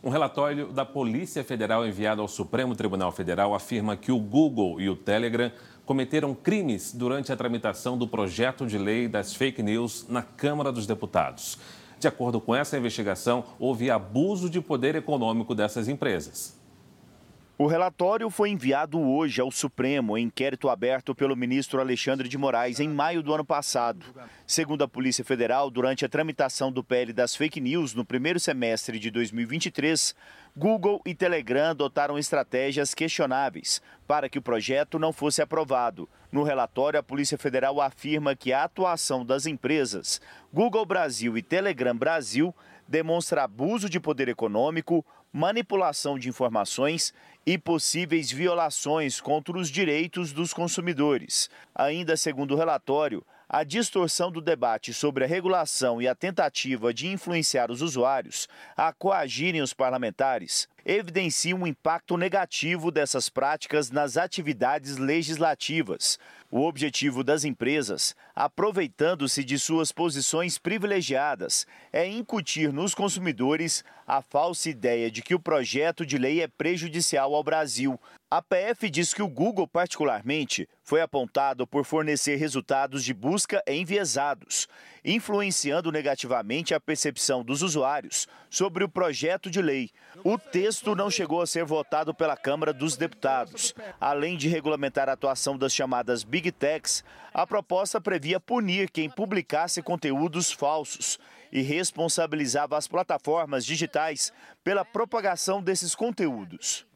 Um 0.03 0.11
relatório 0.11 0.73
da 0.73 0.85
Polícia 0.85 1.43
Federal 1.43 1.87
enviado 1.87 2.23
ao 2.23 2.29
Supremo 2.29 2.75
Tribunal 2.75 3.11
Federal 3.11 3.55
afirma 3.55 3.97
que 3.97 4.13
o 4.13 4.19
Google 4.19 4.81
e 4.81 4.89
o 4.89 4.97
Telegram 4.97 5.51
cometeram 5.85 6.35
crimes 6.35 6.93
durante 6.93 7.33
a 7.33 7.37
tramitação 7.37 7.99
do 7.99 8.07
projeto 8.07 8.67
de 8.67 8.79
lei 8.79 9.09
das 9.09 9.35
fake 9.35 9.63
news 9.63 10.07
na 10.09 10.23
Câmara 10.23 10.71
dos 10.71 10.87
Deputados. 10.87 11.59
De 11.99 12.09
acordo 12.09 12.41
com 12.41 12.55
essa 12.55 12.77
investigação, 12.79 13.45
houve 13.59 13.91
abuso 13.91 14.49
de 14.49 14.61
poder 14.61 14.95
econômico 14.95 15.55
dessas 15.55 15.89
empresas. 15.89 16.58
O 17.61 17.67
relatório 17.67 18.31
foi 18.31 18.51
enviado 18.51 19.01
hoje 19.01 19.41
ao 19.41 19.51
Supremo 19.51 20.17
em 20.17 20.27
inquérito 20.27 20.69
aberto 20.69 21.13
pelo 21.13 21.35
ministro 21.35 21.81
Alexandre 21.81 22.29
de 22.29 22.39
Moraes 22.39 22.79
em 22.79 22.89
maio 22.89 23.21
do 23.21 23.35
ano 23.35 23.45
passado. 23.45 24.07
Segundo 24.47 24.85
a 24.85 24.89
Polícia 24.89 25.25
Federal, 25.25 25.69
durante 25.69 26.05
a 26.05 26.09
tramitação 26.09 26.71
do 26.71 26.85
PL 26.85 27.13
das 27.13 27.35
fake 27.35 27.61
news 27.61 27.95
no 27.95 28.05
primeiro 28.05 28.39
semestre 28.39 29.01
de 29.01 29.11
2023, 29.11 30.15
Google 30.57 31.03
e 31.05 31.17
Telegram 31.17 31.71
adotaram 31.71 32.17
estratégias 32.17 32.95
questionáveis 32.95 33.83
para 34.07 34.29
que 34.29 34.39
o 34.39 34.43
projeto 34.43 34.97
não 34.97 35.13
fosse 35.13 35.43
aprovado. 35.43 36.09
No 36.31 36.45
relatório, 36.45 37.01
a 37.01 37.03
Polícia 37.03 37.37
Federal 37.37 37.81
afirma 37.81 38.37
que 38.37 38.53
a 38.53 38.63
atuação 38.63 39.27
das 39.27 39.47
empresas 39.47 40.21
Google 40.53 40.87
Brasil 40.87 41.37
e 41.37 41.43
Telegram 41.43 41.97
Brasil 41.97 42.55
demonstra 42.87 43.43
abuso 43.43 43.89
de 43.89 44.01
poder 44.01 44.29
econômico, 44.29 45.05
manipulação 45.33 46.19
de 46.19 46.29
informações 46.29 47.13
e 47.47 47.57
possíveis 47.57 48.31
violações 48.31 49.21
contra 49.21 49.57
os 49.57 49.71
direitos 49.71 50.33
dos 50.33 50.53
consumidores. 50.53 51.49
Ainda 51.75 52.17
segundo 52.17 52.55
o 52.55 52.57
relatório, 52.57 53.25
a 53.49 53.65
distorção 53.65 54.31
do 54.31 54.43
debate 54.43 54.93
sobre 54.93 55.25
a 55.25 55.27
regulação 55.27 56.03
e 56.03 56.07
a 56.07 56.15
tentativa 56.15 56.93
de 56.93 57.09
influenciar 57.09 57.71
os 57.71 57.81
usuários 57.81 58.47
a 58.77 58.93
coagirem 58.93 59.63
os 59.63 59.73
parlamentares 59.73 60.69
evidencia 60.85 61.57
um 61.57 61.67
impacto 61.67 62.17
negativo 62.17 62.91
dessas 62.91 63.29
práticas 63.29 63.91
nas 63.91 64.17
atividades 64.17 64.97
legislativas. 64.97 66.19
O 66.51 66.67
objetivo 66.67 67.23
das 67.23 67.45
empresas, 67.45 68.17
aproveitando-se 68.35 69.45
de 69.45 69.59
suas 69.59 69.93
posições 69.93 70.57
privilegiadas, 70.57 71.67
é 71.93 72.07
incutir 72.07 72.73
nos 72.73 72.95
consumidores 72.95 73.85
a 74.07 74.23
falsa 74.23 74.71
ideia 74.71 75.11
de 75.11 75.21
que 75.21 75.35
o 75.35 75.41
projeto 75.41 76.07
de 76.07 76.17
lei 76.17 76.41
é 76.41 76.49
prejudicial 76.49 77.35
ao 77.35 77.45
Brasil. 77.45 78.01
A 78.31 78.43
PF 78.43 78.91
diz 78.91 79.15
que 79.15 79.23
o 79.23 79.29
Google, 79.29 79.67
particularmente, 79.67 80.69
foi 80.83 81.01
apontado 81.01 81.67
por 81.67 81.83
fornecer 81.83 82.37
resultados 82.37 83.03
de 83.03 83.15
busca 83.15 83.63
enviesados, 83.67 84.69
influenciando 85.03 85.91
negativamente 85.91 86.75
a 86.75 86.81
percepção 86.81 87.43
dos 87.43 87.63
usuários 87.63 88.29
sobre 88.51 88.85
o 88.85 88.89
projeto 88.89 89.51
de 89.51 89.63
lei. 89.63 89.91
O 90.23 90.37
texto 90.37 90.95
não 90.95 91.11
chegou 91.11 91.41
a 91.41 91.47
ser 91.47 91.65
votado 91.65 92.13
pela 92.13 92.37
Câmara 92.37 92.71
dos 92.71 92.99
Deputados. 92.99 93.75
Além 93.99 94.37
de 94.37 94.47
regulamentar 94.47 95.09
a 95.09 95.13
atuação 95.13 95.57
das 95.57 95.73
chamadas 95.73 96.23
Big 96.23 96.53
Techs, 96.53 97.03
a 97.33 97.47
proposta 97.47 97.99
previa 97.99 98.39
punir 98.39 98.91
quem 98.91 99.09
publicasse 99.09 99.81
conteúdos 99.81 100.53
falsos 100.53 101.19
e 101.51 101.63
responsabilizava 101.63 102.77
as 102.77 102.87
plataformas 102.87 103.65
digitais 103.65 104.35
pela 104.63 104.85
propagação 104.85 105.63
desses 105.63 105.95
conteúdos. 105.95 106.88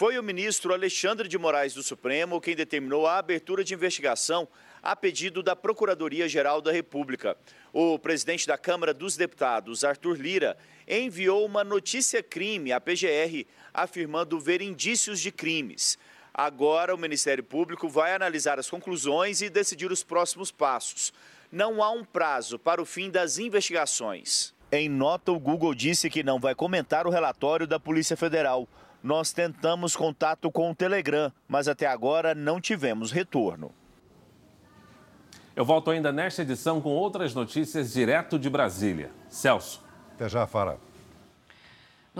Foi 0.00 0.18
o 0.18 0.22
ministro 0.22 0.72
Alexandre 0.72 1.28
de 1.28 1.36
Moraes 1.36 1.74
do 1.74 1.82
Supremo 1.82 2.40
quem 2.40 2.56
determinou 2.56 3.06
a 3.06 3.18
abertura 3.18 3.62
de 3.62 3.74
investigação 3.74 4.48
a 4.82 4.96
pedido 4.96 5.42
da 5.42 5.54
Procuradoria-Geral 5.54 6.62
da 6.62 6.72
República. 6.72 7.36
O 7.70 7.98
presidente 7.98 8.46
da 8.46 8.56
Câmara 8.56 8.94
dos 8.94 9.14
Deputados, 9.14 9.84
Arthur 9.84 10.18
Lira, 10.18 10.56
enviou 10.88 11.44
uma 11.44 11.62
notícia-crime 11.62 12.72
à 12.72 12.80
PGR 12.80 13.44
afirmando 13.74 14.40
ver 14.40 14.62
indícios 14.62 15.20
de 15.20 15.30
crimes. 15.30 15.98
Agora, 16.32 16.94
o 16.94 16.98
Ministério 16.98 17.44
Público 17.44 17.86
vai 17.86 18.14
analisar 18.14 18.58
as 18.58 18.70
conclusões 18.70 19.42
e 19.42 19.50
decidir 19.50 19.92
os 19.92 20.02
próximos 20.02 20.50
passos. 20.50 21.12
Não 21.52 21.82
há 21.82 21.90
um 21.90 22.06
prazo 22.06 22.58
para 22.58 22.80
o 22.80 22.86
fim 22.86 23.10
das 23.10 23.36
investigações. 23.36 24.54
Em 24.72 24.88
nota, 24.88 25.30
o 25.30 25.38
Google 25.38 25.74
disse 25.74 26.08
que 26.08 26.22
não 26.22 26.40
vai 26.40 26.54
comentar 26.54 27.06
o 27.06 27.10
relatório 27.10 27.66
da 27.66 27.78
Polícia 27.78 28.16
Federal. 28.16 28.66
Nós 29.02 29.32
tentamos 29.32 29.96
contato 29.96 30.50
com 30.50 30.70
o 30.70 30.74
Telegram, 30.74 31.32
mas 31.48 31.68
até 31.68 31.86
agora 31.86 32.34
não 32.34 32.60
tivemos 32.60 33.10
retorno. 33.10 33.72
Eu 35.56 35.64
volto 35.64 35.90
ainda 35.90 36.12
nesta 36.12 36.42
edição 36.42 36.80
com 36.80 36.90
outras 36.90 37.34
notícias 37.34 37.92
direto 37.92 38.38
de 38.38 38.48
Brasília. 38.48 39.10
Celso. 39.28 39.82
Até 40.14 40.28
já, 40.28 40.46
Fara. 40.46 40.78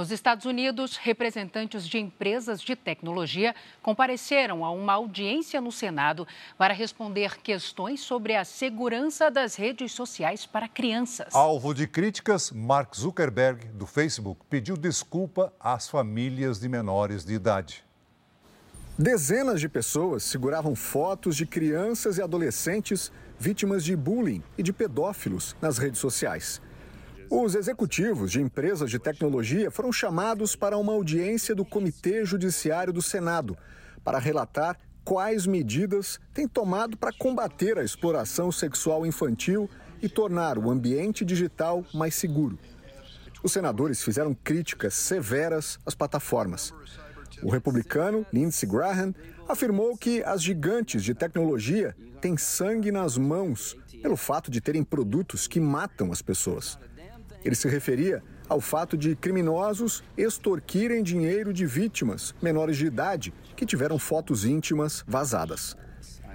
Nos 0.01 0.11
Estados 0.11 0.47
Unidos, 0.47 0.97
representantes 0.97 1.87
de 1.87 1.99
empresas 1.99 2.63
de 2.63 2.75
tecnologia 2.75 3.55
compareceram 3.83 4.65
a 4.65 4.71
uma 4.71 4.95
audiência 4.95 5.61
no 5.61 5.71
Senado 5.71 6.27
para 6.57 6.73
responder 6.73 7.37
questões 7.43 8.01
sobre 8.01 8.35
a 8.35 8.43
segurança 8.43 9.31
das 9.31 9.57
redes 9.57 9.93
sociais 9.93 10.47
para 10.47 10.67
crianças. 10.67 11.35
Alvo 11.35 11.75
de 11.75 11.87
críticas, 11.87 12.51
Mark 12.51 12.97
Zuckerberg, 12.97 13.67
do 13.75 13.85
Facebook, 13.85 14.41
pediu 14.49 14.75
desculpa 14.75 15.53
às 15.61 15.87
famílias 15.87 16.59
de 16.59 16.67
menores 16.67 17.23
de 17.23 17.35
idade. 17.35 17.85
Dezenas 18.99 19.61
de 19.61 19.69
pessoas 19.69 20.23
seguravam 20.23 20.75
fotos 20.75 21.37
de 21.37 21.45
crianças 21.45 22.17
e 22.17 22.23
adolescentes 22.23 23.13
vítimas 23.39 23.85
de 23.85 23.95
bullying 23.95 24.43
e 24.57 24.63
de 24.63 24.73
pedófilos 24.73 25.55
nas 25.61 25.77
redes 25.77 26.01
sociais. 26.01 26.59
Os 27.33 27.55
executivos 27.55 28.33
de 28.33 28.41
empresas 28.41 28.91
de 28.91 28.99
tecnologia 28.99 29.71
foram 29.71 29.93
chamados 29.93 30.57
para 30.57 30.77
uma 30.77 30.93
audiência 30.93 31.55
do 31.55 31.65
Comitê 31.65 32.25
Judiciário 32.25 32.93
do 32.93 33.01
Senado 33.01 33.57
para 34.03 34.19
relatar 34.19 34.77
quais 35.05 35.47
medidas 35.47 36.19
têm 36.35 36.49
tomado 36.49 36.97
para 36.97 37.13
combater 37.13 37.79
a 37.79 37.85
exploração 37.85 38.51
sexual 38.51 39.07
infantil 39.07 39.71
e 40.03 40.09
tornar 40.09 40.59
o 40.59 40.69
ambiente 40.69 41.25
digital 41.25 41.85
mais 41.95 42.17
seguro. 42.17 42.59
Os 43.45 43.53
senadores 43.53 44.03
fizeram 44.03 44.35
críticas 44.35 44.95
severas 44.95 45.79
às 45.87 45.95
plataformas. 45.95 46.75
O 47.45 47.49
republicano 47.49 48.27
Lindsey 48.33 48.69
Graham 48.69 49.15
afirmou 49.49 49.97
que 49.97 50.21
as 50.25 50.43
gigantes 50.43 51.05
de 51.05 51.15
tecnologia 51.15 51.95
têm 52.21 52.37
sangue 52.37 52.91
nas 52.91 53.17
mãos 53.17 53.77
pelo 54.03 54.17
fato 54.17 54.51
de 54.51 54.61
terem 54.61 54.83
produtos 54.83 55.47
que 55.47 55.61
matam 55.61 56.11
as 56.11 56.21
pessoas. 56.21 56.77
Ele 57.45 57.55
se 57.55 57.69
referia 57.69 58.23
ao 58.49 58.61
fato 58.61 58.97
de 58.97 59.15
criminosos 59.15 60.03
extorquirem 60.17 61.03
dinheiro 61.03 61.53
de 61.53 61.67
vítimas 61.67 62.35
menores 62.43 62.77
de 62.77 62.87
idade 62.87 63.33
que 63.57 63.65
tiveram 63.65 63.99
fotos 63.99 64.45
íntimas 64.45 65.05
vazadas. 65.07 65.77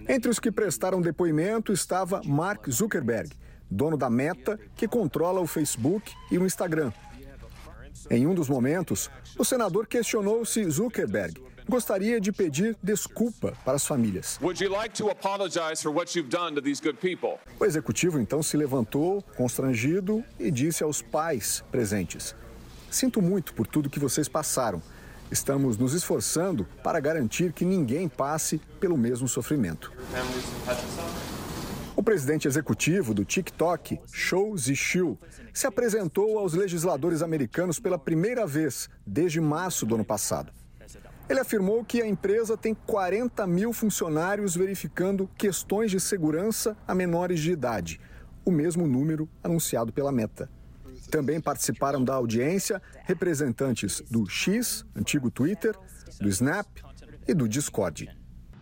Entre 0.08 0.30
os 0.30 0.40
que 0.40 0.52
prestaram 0.52 1.02
depoimento 1.02 1.74
estava 1.74 2.22
Mark 2.24 2.70
Zuckerberg, 2.70 3.32
dono 3.70 3.98
da 3.98 4.10
Meta, 4.10 4.60
que 4.76 4.88
controla 4.88 5.42
o 5.42 5.48
Facebook 5.48 6.12
e 6.32 6.38
o 6.38 6.46
Instagram. 6.46 6.92
Em 8.10 8.28
um 8.28 8.36
dos 8.36 8.48
momentos, 8.48 9.10
o 9.38 9.44
senador 9.44 9.88
questionou 9.88 10.46
se 10.46 10.64
Zuckerberg 10.70 11.42
gostaria 11.68 12.20
de 12.22 12.32
pedir 12.32 12.78
desculpa 12.82 13.54
para 13.64 13.76
as 13.76 13.86
famílias. 13.86 14.40
O 17.60 17.66
executivo 17.66 18.20
então 18.20 18.44
se 18.44 18.58
levantou, 18.58 19.22
constrangido, 19.36 20.24
e 20.40 20.52
disse 20.52 20.84
aos 20.84 21.02
pais 21.02 21.64
presentes: 21.72 22.36
Sinto 22.90 23.22
muito 23.22 23.54
por 23.54 23.68
tudo 23.68 23.90
que 23.90 24.00
vocês 24.00 24.28
passaram. 24.28 24.82
Estamos 25.32 25.78
nos 25.78 25.94
esforçando 25.94 26.68
para 26.84 27.00
garantir 27.00 27.52
que 27.52 27.66
ninguém 27.66 28.08
passe 28.08 28.62
pelo 28.80 28.96
mesmo 28.96 29.28
sofrimento. 29.28 29.92
O 31.96 32.04
presidente 32.04 32.48
executivo 32.48 33.14
do 33.14 33.26
TikTok, 33.26 34.00
Shou 34.12 34.56
Zishu, 34.58 35.18
se 35.54 35.66
apresentou 35.66 36.38
aos 36.38 36.54
legisladores 36.54 37.22
americanos 37.22 37.80
pela 37.80 37.98
primeira 37.98 38.46
vez 38.46 38.90
desde 39.06 39.42
março 39.42 39.86
do 39.86 39.96
ano 39.96 40.06
passado. 40.06 40.52
Ele 41.28 41.40
afirmou 41.40 41.84
que 41.84 42.02
a 42.04 42.08
empresa 42.08 42.56
tem 42.56 42.76
40 42.76 43.48
mil 43.48 43.74
funcionários 43.74 44.56
verificando 44.56 45.28
questões 45.36 45.90
de 45.90 46.00
segurança 46.00 46.78
a 46.88 46.94
menores 46.94 47.40
de 47.40 47.52
idade, 47.52 48.00
o 48.46 48.52
mesmo 48.52 48.88
número 48.88 49.28
anunciado 49.44 49.92
pela 49.92 50.12
Meta. 50.12 50.48
Também 51.10 51.42
participaram 51.42 52.04
da 52.04 52.14
audiência 52.14 52.80
representantes 53.06 54.02
do 54.02 54.30
X, 54.30 54.86
antigo 54.96 55.32
Twitter, 55.32 55.76
do 56.22 56.30
Snap 56.30 56.68
e 57.28 57.34
do 57.34 57.50
Discord. 57.50 58.08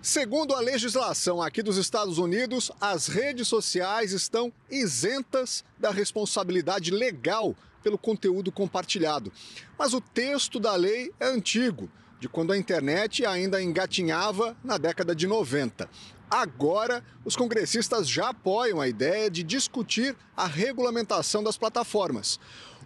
Segundo 0.02 0.54
a 0.54 0.62
legislação 0.62 1.42
aqui 1.42 1.62
dos 1.62 1.76
Estados 1.78 2.18
Unidos, 2.18 2.72
as 2.80 3.08
redes 3.08 3.48
sociais 3.48 4.14
estão 4.14 4.54
isentas 4.70 5.66
da 5.78 5.92
responsabilidade 5.92 6.92
legal 6.92 7.56
pelo 7.82 7.98
conteúdo 7.98 8.52
compartilhado. 8.54 9.32
Mas 9.78 9.94
o 9.94 10.00
texto 10.00 10.62
da 10.62 10.76
lei 10.76 11.12
é 11.20 11.28
antigo 11.28 11.90
de 12.24 12.30
quando 12.30 12.54
a 12.54 12.58
internet 12.58 13.26
ainda 13.26 13.62
engatinhava 13.62 14.56
na 14.64 14.78
década 14.78 15.14
de 15.14 15.28
90. 15.28 15.90
Agora, 16.32 17.04
os 17.26 17.36
congressistas 17.36 18.08
já 18.08 18.30
apoiam 18.30 18.80
a 18.80 18.88
ideia 18.88 19.30
de 19.30 19.44
discutir 19.44 20.16
a 20.34 20.48
regulamentação 20.48 21.44
das 21.44 21.58
plataformas. 21.58 22.40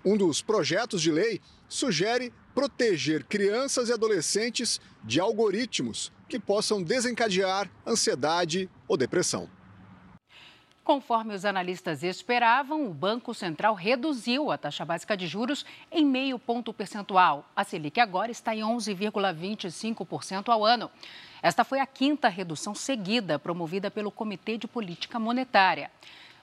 Um 0.03 0.17
dos 0.17 0.41
projetos 0.41 1.03
de 1.03 1.11
lei 1.11 1.39
sugere 1.69 2.33
proteger 2.55 3.25
crianças 3.25 3.89
e 3.89 3.93
adolescentes 3.93 4.81
de 5.03 5.19
algoritmos 5.19 6.11
que 6.27 6.39
possam 6.39 6.81
desencadear 6.81 7.69
ansiedade 7.85 8.67
ou 8.87 8.97
depressão. 8.97 9.47
Conforme 10.87 11.35
os 11.35 11.43
analistas 11.43 12.01
esperavam, 12.01 12.85
o 12.85 12.93
Banco 12.93 13.33
Central 13.33 13.73
reduziu 13.73 14.49
a 14.49 14.57
taxa 14.57 14.85
básica 14.85 15.17
de 15.17 15.27
juros 15.27 15.65
em 15.91 16.05
meio 16.05 16.39
ponto 16.39 16.71
percentual. 16.71 17.45
A 17.53 17.65
Selic 17.65 17.99
agora 17.99 18.31
está 18.31 18.55
em 18.55 18.61
11,25% 18.61 20.47
ao 20.47 20.63
ano. 20.63 20.89
Esta 21.41 21.65
foi 21.65 21.81
a 21.81 21.85
quinta 21.85 22.29
redução 22.29 22.73
seguida 22.73 23.37
promovida 23.37 23.91
pelo 23.91 24.09
Comitê 24.09 24.57
de 24.57 24.65
Política 24.65 25.19
Monetária. 25.19 25.91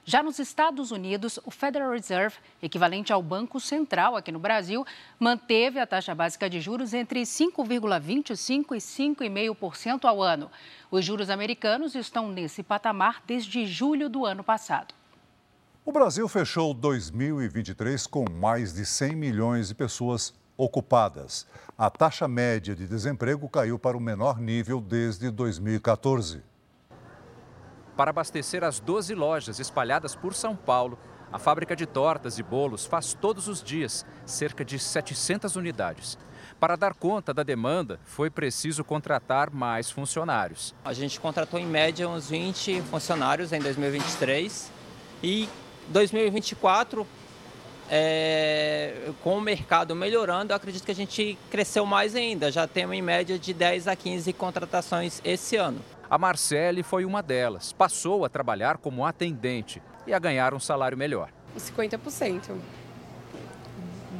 Já 0.07 0.21
nos 0.21 0.37
Estados 0.37 0.91
Unidos, 0.91 1.39
o 1.43 1.49
Federal 1.49 1.91
Reserve, 1.91 2.37
equivalente 2.61 3.11
ao 3.11 3.23
Banco 3.23 3.59
Central 3.59 4.15
aqui 4.15 4.31
no 4.31 4.37
Brasil, 4.37 4.85
manteve 5.19 5.79
a 5.79 5.87
taxa 5.87 6.13
básica 6.13 6.47
de 6.47 6.61
juros 6.61 6.93
entre 6.93 7.23
5,25% 7.23 8.73
e 8.73 8.77
5,5% 8.77 10.05
ao 10.05 10.21
ano. 10.21 10.51
Os 10.91 11.03
juros 11.03 11.31
americanos 11.31 11.95
estão 11.95 12.31
nesse 12.31 12.61
patamar 12.61 13.23
desde 13.25 13.65
julho 13.65 14.07
do 14.07 14.27
ano 14.27 14.43
passado. 14.43 14.93
O 15.83 15.91
Brasil 15.91 16.27
fechou 16.27 16.71
2023 16.71 18.05
com 18.05 18.25
mais 18.29 18.75
de 18.75 18.85
100 18.85 19.15
milhões 19.15 19.69
de 19.69 19.73
pessoas 19.73 20.35
ocupadas. 20.55 21.47
A 21.75 21.89
taxa 21.89 22.27
média 22.27 22.75
de 22.75 22.87
desemprego 22.87 23.49
caiu 23.49 23.79
para 23.79 23.97
o 23.97 23.99
menor 23.99 24.39
nível 24.39 24.79
desde 24.79 25.31
2014. 25.31 26.43
Para 27.95 28.09
abastecer 28.09 28.63
as 28.63 28.79
12 28.79 29.15
lojas 29.15 29.59
espalhadas 29.59 30.15
por 30.15 30.33
São 30.33 30.55
Paulo, 30.55 30.99
a 31.31 31.39
fábrica 31.39 31.75
de 31.75 31.85
tortas 31.85 32.37
e 32.37 32.43
bolos 32.43 32.85
faz 32.85 33.13
todos 33.13 33.47
os 33.47 33.63
dias 33.63 34.05
cerca 34.25 34.65
de 34.65 34.77
700 34.77 35.55
unidades. 35.55 36.17
Para 36.59 36.75
dar 36.75 36.93
conta 36.93 37.33
da 37.33 37.43
demanda, 37.43 37.99
foi 38.05 38.29
preciso 38.29 38.83
contratar 38.83 39.49
mais 39.49 39.89
funcionários. 39.89 40.73
A 40.83 40.93
gente 40.93 41.19
contratou 41.19 41.59
em 41.59 41.65
média 41.65 42.07
uns 42.07 42.29
20 42.29 42.81
funcionários 42.83 43.51
em 43.51 43.59
2023 43.59 44.71
e 45.23 45.49
2024 45.89 47.05
é, 47.89 49.11
com 49.21 49.37
o 49.37 49.41
mercado 49.41 49.95
melhorando, 49.95 50.53
acredito 50.53 50.83
que 50.83 50.91
a 50.91 50.95
gente 50.95 51.37
cresceu 51.49 51.85
mais 51.85 52.15
ainda. 52.15 52.51
Já 52.51 52.67
temos 52.67 52.95
em 52.95 53.01
média 53.01 53.37
de 53.37 53.53
10 53.53 53.87
a 53.87 53.95
15 53.95 54.33
contratações 54.33 55.21
esse 55.23 55.55
ano. 55.55 55.79
A 56.09 56.17
Marcele 56.17 56.83
foi 56.83 57.05
uma 57.05 57.23
delas. 57.23 57.73
Passou 57.73 58.25
a 58.25 58.29
trabalhar 58.29 58.77
como 58.77 59.05
atendente 59.05 59.81
e 60.05 60.13
a 60.13 60.19
ganhar 60.19 60.53
um 60.53 60.59
salário 60.59 60.97
melhor. 60.97 61.29
50%. 61.57 62.55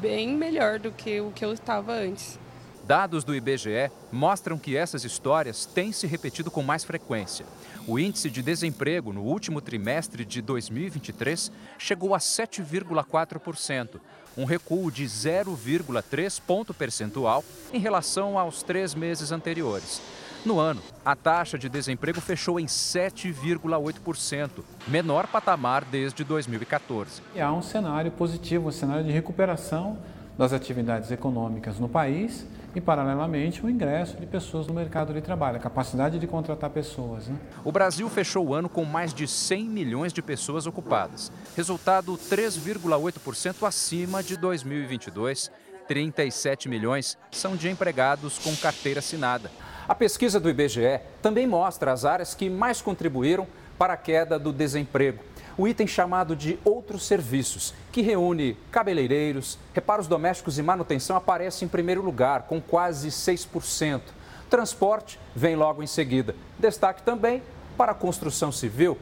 Bem 0.01 0.35
melhor 0.35 0.79
do 0.79 0.91
que 0.91 1.21
o 1.21 1.31
que 1.31 1.45
eu 1.45 1.53
estava 1.53 1.93
antes. 1.93 2.39
Dados 2.85 3.23
do 3.23 3.33
IBGE 3.33 3.89
mostram 4.11 4.59
que 4.59 4.77
essas 4.77 5.03
histórias 5.03 5.65
têm 5.65 5.91
se 5.91 6.05
repetido 6.05 6.51
com 6.51 6.61
mais 6.61 6.83
frequência. 6.83 7.45
O 7.87 7.97
índice 7.97 8.29
de 8.29 8.43
desemprego 8.43 9.11
no 9.11 9.21
último 9.21 9.59
trimestre 9.59 10.23
de 10.23 10.39
2023 10.41 11.51
chegou 11.79 12.13
a 12.13 12.19
7,4%, 12.19 13.99
um 14.37 14.45
recuo 14.45 14.91
de 14.91 15.03
0,3 15.03 16.41
ponto 16.45 16.73
percentual 16.73 17.43
em 17.73 17.79
relação 17.79 18.37
aos 18.37 18.61
três 18.61 18.93
meses 18.93 19.31
anteriores. 19.31 19.99
No 20.45 20.59
ano, 20.59 20.79
a 21.03 21.15
taxa 21.15 21.57
de 21.57 21.67
desemprego 21.67 22.21
fechou 22.21 22.59
em 22.59 22.67
7,8%, 22.67 24.63
menor 24.87 25.25
patamar 25.25 25.83
desde 25.83 26.23
2014. 26.23 27.23
E 27.33 27.41
há 27.41 27.51
um 27.51 27.63
cenário 27.63 28.11
positivo, 28.11 28.69
um 28.69 28.71
cenário 28.71 29.03
de 29.03 29.11
recuperação 29.11 29.97
das 30.37 30.53
atividades 30.53 31.09
econômicas 31.09 31.79
no 31.79 31.89
país 31.89 32.45
e, 32.75 32.81
paralelamente, 32.81 33.65
o 33.65 33.69
ingresso 33.69 34.17
de 34.17 34.27
pessoas 34.27 34.67
no 34.67 34.73
mercado 34.75 35.15
de 35.15 35.21
trabalho, 35.21 35.57
a 35.57 35.59
capacidade 35.59 36.19
de 36.19 36.27
contratar 36.27 36.69
pessoas. 36.69 37.25
Né? 37.25 37.35
O 37.63 37.71
Brasil 37.71 38.07
fechou 38.07 38.45
o 38.45 38.53
ano 38.53 38.69
com 38.69 38.85
mais 38.85 39.15
de 39.15 39.27
100 39.27 39.65
milhões 39.65 40.13
de 40.13 40.21
pessoas 40.21 40.67
ocupadas, 40.67 41.31
resultado 41.55 42.15
3,8% 42.17 43.67
acima 43.67 44.21
de 44.21 44.37
2022. 44.37 45.49
37 45.87 46.69
milhões 46.69 47.17
são 47.31 47.55
de 47.55 47.67
empregados 47.67 48.37
com 48.37 48.55
carteira 48.55 48.99
assinada. 48.99 49.49
A 49.87 49.95
pesquisa 49.95 50.39
do 50.39 50.49
IBGE 50.49 50.99
também 51.21 51.45
mostra 51.45 51.91
as 51.91 52.05
áreas 52.05 52.33
que 52.33 52.49
mais 52.49 52.81
contribuíram 52.81 53.47
para 53.77 53.93
a 53.93 53.97
queda 53.97 54.39
do 54.39 54.51
desemprego 54.51 55.19
o 55.57 55.67
item 55.67 55.87
chamado 55.87 56.35
de 56.35 56.59
outros 56.63 57.05
serviços, 57.05 57.73
que 57.91 58.01
reúne 58.01 58.57
cabeleireiros, 58.71 59.57
reparos 59.73 60.07
domésticos 60.07 60.59
e 60.59 60.63
manutenção, 60.63 61.15
aparece 61.15 61.63
em 61.63 61.67
primeiro 61.67 62.01
lugar, 62.01 62.43
com 62.43 62.61
quase 62.61 63.09
6%. 63.09 64.01
Transporte 64.49 65.19
vem 65.35 65.55
logo 65.55 65.81
em 65.81 65.87
seguida. 65.87 66.35
Destaque 66.59 67.03
também 67.03 67.41
para 67.77 67.93
a 67.93 67.95
construção 67.95 68.51
civil 68.51 68.97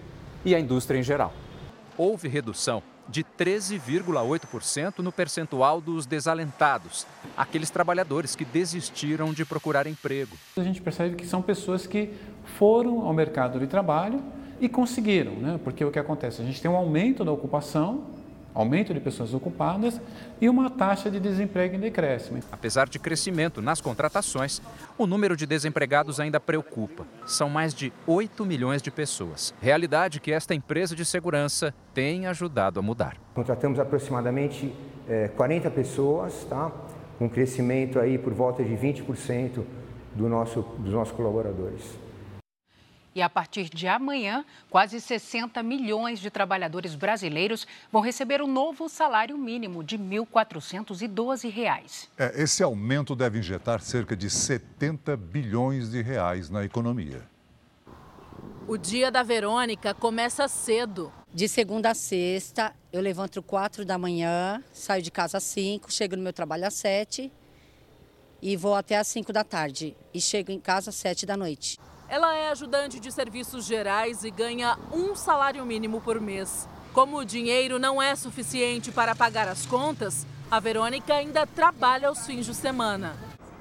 e 0.45 0.53
a 0.53 0.59
indústria 0.59 0.99
em 0.99 1.03
geral. 1.03 1.33
Houve 1.97 2.27
redução 2.27 2.81
de 3.07 3.23
13,8% 3.23 4.99
no 4.99 5.11
percentual 5.11 5.81
dos 5.81 6.05
desalentados, 6.05 7.05
aqueles 7.35 7.69
trabalhadores 7.69 8.35
que 8.35 8.45
desistiram 8.45 9.33
de 9.33 9.45
procurar 9.45 9.87
emprego. 9.87 10.35
A 10.57 10.63
gente 10.63 10.81
percebe 10.81 11.15
que 11.15 11.25
são 11.25 11.41
pessoas 11.41 11.85
que 11.85 12.13
foram 12.57 13.01
ao 13.01 13.13
mercado 13.13 13.59
de 13.59 13.67
trabalho 13.67 14.21
e 14.59 14.69
conseguiram, 14.69 15.33
né? 15.33 15.59
porque 15.63 15.83
o 15.83 15.91
que 15.91 15.99
acontece? 15.99 16.41
A 16.41 16.45
gente 16.45 16.61
tem 16.61 16.69
um 16.69 16.75
aumento 16.75 17.25
da 17.25 17.31
ocupação, 17.31 18.05
aumento 18.53 18.93
de 18.93 18.99
pessoas 18.99 19.33
ocupadas 19.33 19.99
e 20.39 20.47
uma 20.47 20.69
taxa 20.69 21.09
de 21.09 21.19
desemprego 21.19 21.75
em 21.75 21.79
decréscimo. 21.79 22.39
Apesar 22.51 22.87
de 22.87 22.99
crescimento 22.99 23.61
nas 23.61 23.81
contratações, 23.81 24.61
o 24.97 25.07
número 25.07 25.35
de 25.35 25.45
desempregados 25.45 26.19
ainda 26.19 26.39
preocupa. 26.39 27.05
São 27.25 27.49
mais 27.49 27.73
de 27.73 27.91
8 28.05 28.45
milhões 28.45 28.81
de 28.81 28.91
pessoas. 28.91 29.53
Realidade 29.61 30.19
que 30.19 30.31
esta 30.31 30.53
empresa 30.53 30.95
de 30.95 31.05
segurança 31.05 31.73
tem 31.93 32.27
ajudado 32.27 32.79
a 32.79 32.83
mudar. 32.83 33.17
Contratamos 33.33 33.79
aproximadamente 33.79 34.73
é, 35.07 35.27
40 35.29 35.71
pessoas, 35.71 36.45
tá? 36.49 36.71
com 37.17 37.25
um 37.25 37.29
crescimento 37.29 37.99
aí 37.99 38.17
por 38.17 38.33
volta 38.33 38.63
de 38.63 38.75
20% 38.75 39.63
do 40.15 40.29
nosso, 40.29 40.61
dos 40.79 40.93
nossos 40.93 41.13
colaboradores. 41.15 42.02
E 43.15 43.21
a 43.21 43.29
partir 43.29 43.69
de 43.69 43.87
amanhã, 43.87 44.43
quase 44.69 44.99
60 44.99 45.61
milhões 45.61 46.19
de 46.19 46.31
trabalhadores 46.31 46.95
brasileiros 46.95 47.67
vão 47.91 48.01
receber 48.01 48.41
o 48.41 48.45
um 48.45 48.51
novo 48.51 48.89
salário 48.89 49.37
mínimo 49.37 49.83
de 49.83 49.97
R$ 49.97 50.03
1.412. 50.03 52.07
É, 52.17 52.41
esse 52.41 52.63
aumento 52.63 53.15
deve 53.15 53.37
injetar 53.39 53.81
cerca 53.81 54.15
de 54.15 54.29
70 54.29 55.15
bilhões 55.15 55.91
de 55.91 56.01
reais 56.01 56.49
na 56.49 56.65
economia. 56.65 57.21
O 58.67 58.77
dia 58.77 59.11
da 59.11 59.23
Verônica 59.23 59.93
começa 59.93 60.47
cedo. 60.47 61.11
De 61.33 61.49
segunda 61.49 61.91
a 61.91 61.93
sexta, 61.93 62.73
eu 62.91 63.01
levanto 63.01 63.43
4 63.43 63.83
da 63.83 63.97
manhã, 63.97 64.63
saio 64.71 65.03
de 65.03 65.11
casa 65.11 65.37
às 65.37 65.43
5, 65.43 65.91
chego 65.91 66.15
no 66.15 66.23
meu 66.23 66.31
trabalho 66.31 66.65
às 66.65 66.73
7 66.75 67.29
e 68.41 68.57
vou 68.57 68.75
até 68.75 68.97
às 68.97 69.07
5 69.07 69.33
da 69.33 69.43
tarde. 69.43 69.95
E 70.13 70.21
chego 70.21 70.51
em 70.51 70.59
casa 70.59 70.89
às 70.89 70.95
7 70.95 71.25
da 71.25 71.35
noite. 71.35 71.77
Ela 72.07 72.35
é 72.35 72.49
ajudante 72.49 72.99
de 72.99 73.11
serviços 73.11 73.65
gerais 73.65 74.23
e 74.23 74.31
ganha 74.31 74.77
um 74.91 75.15
salário 75.15 75.65
mínimo 75.65 76.01
por 76.01 76.19
mês. 76.21 76.67
Como 76.93 77.17
o 77.17 77.25
dinheiro 77.25 77.79
não 77.79 78.01
é 78.01 78.15
suficiente 78.15 78.91
para 78.91 79.15
pagar 79.15 79.47
as 79.47 79.65
contas, 79.65 80.27
a 80.51 80.59
Verônica 80.59 81.13
ainda 81.13 81.47
trabalha 81.47 82.09
aos 82.09 82.25
fins 82.25 82.45
de 82.45 82.53
semana. 82.53 83.15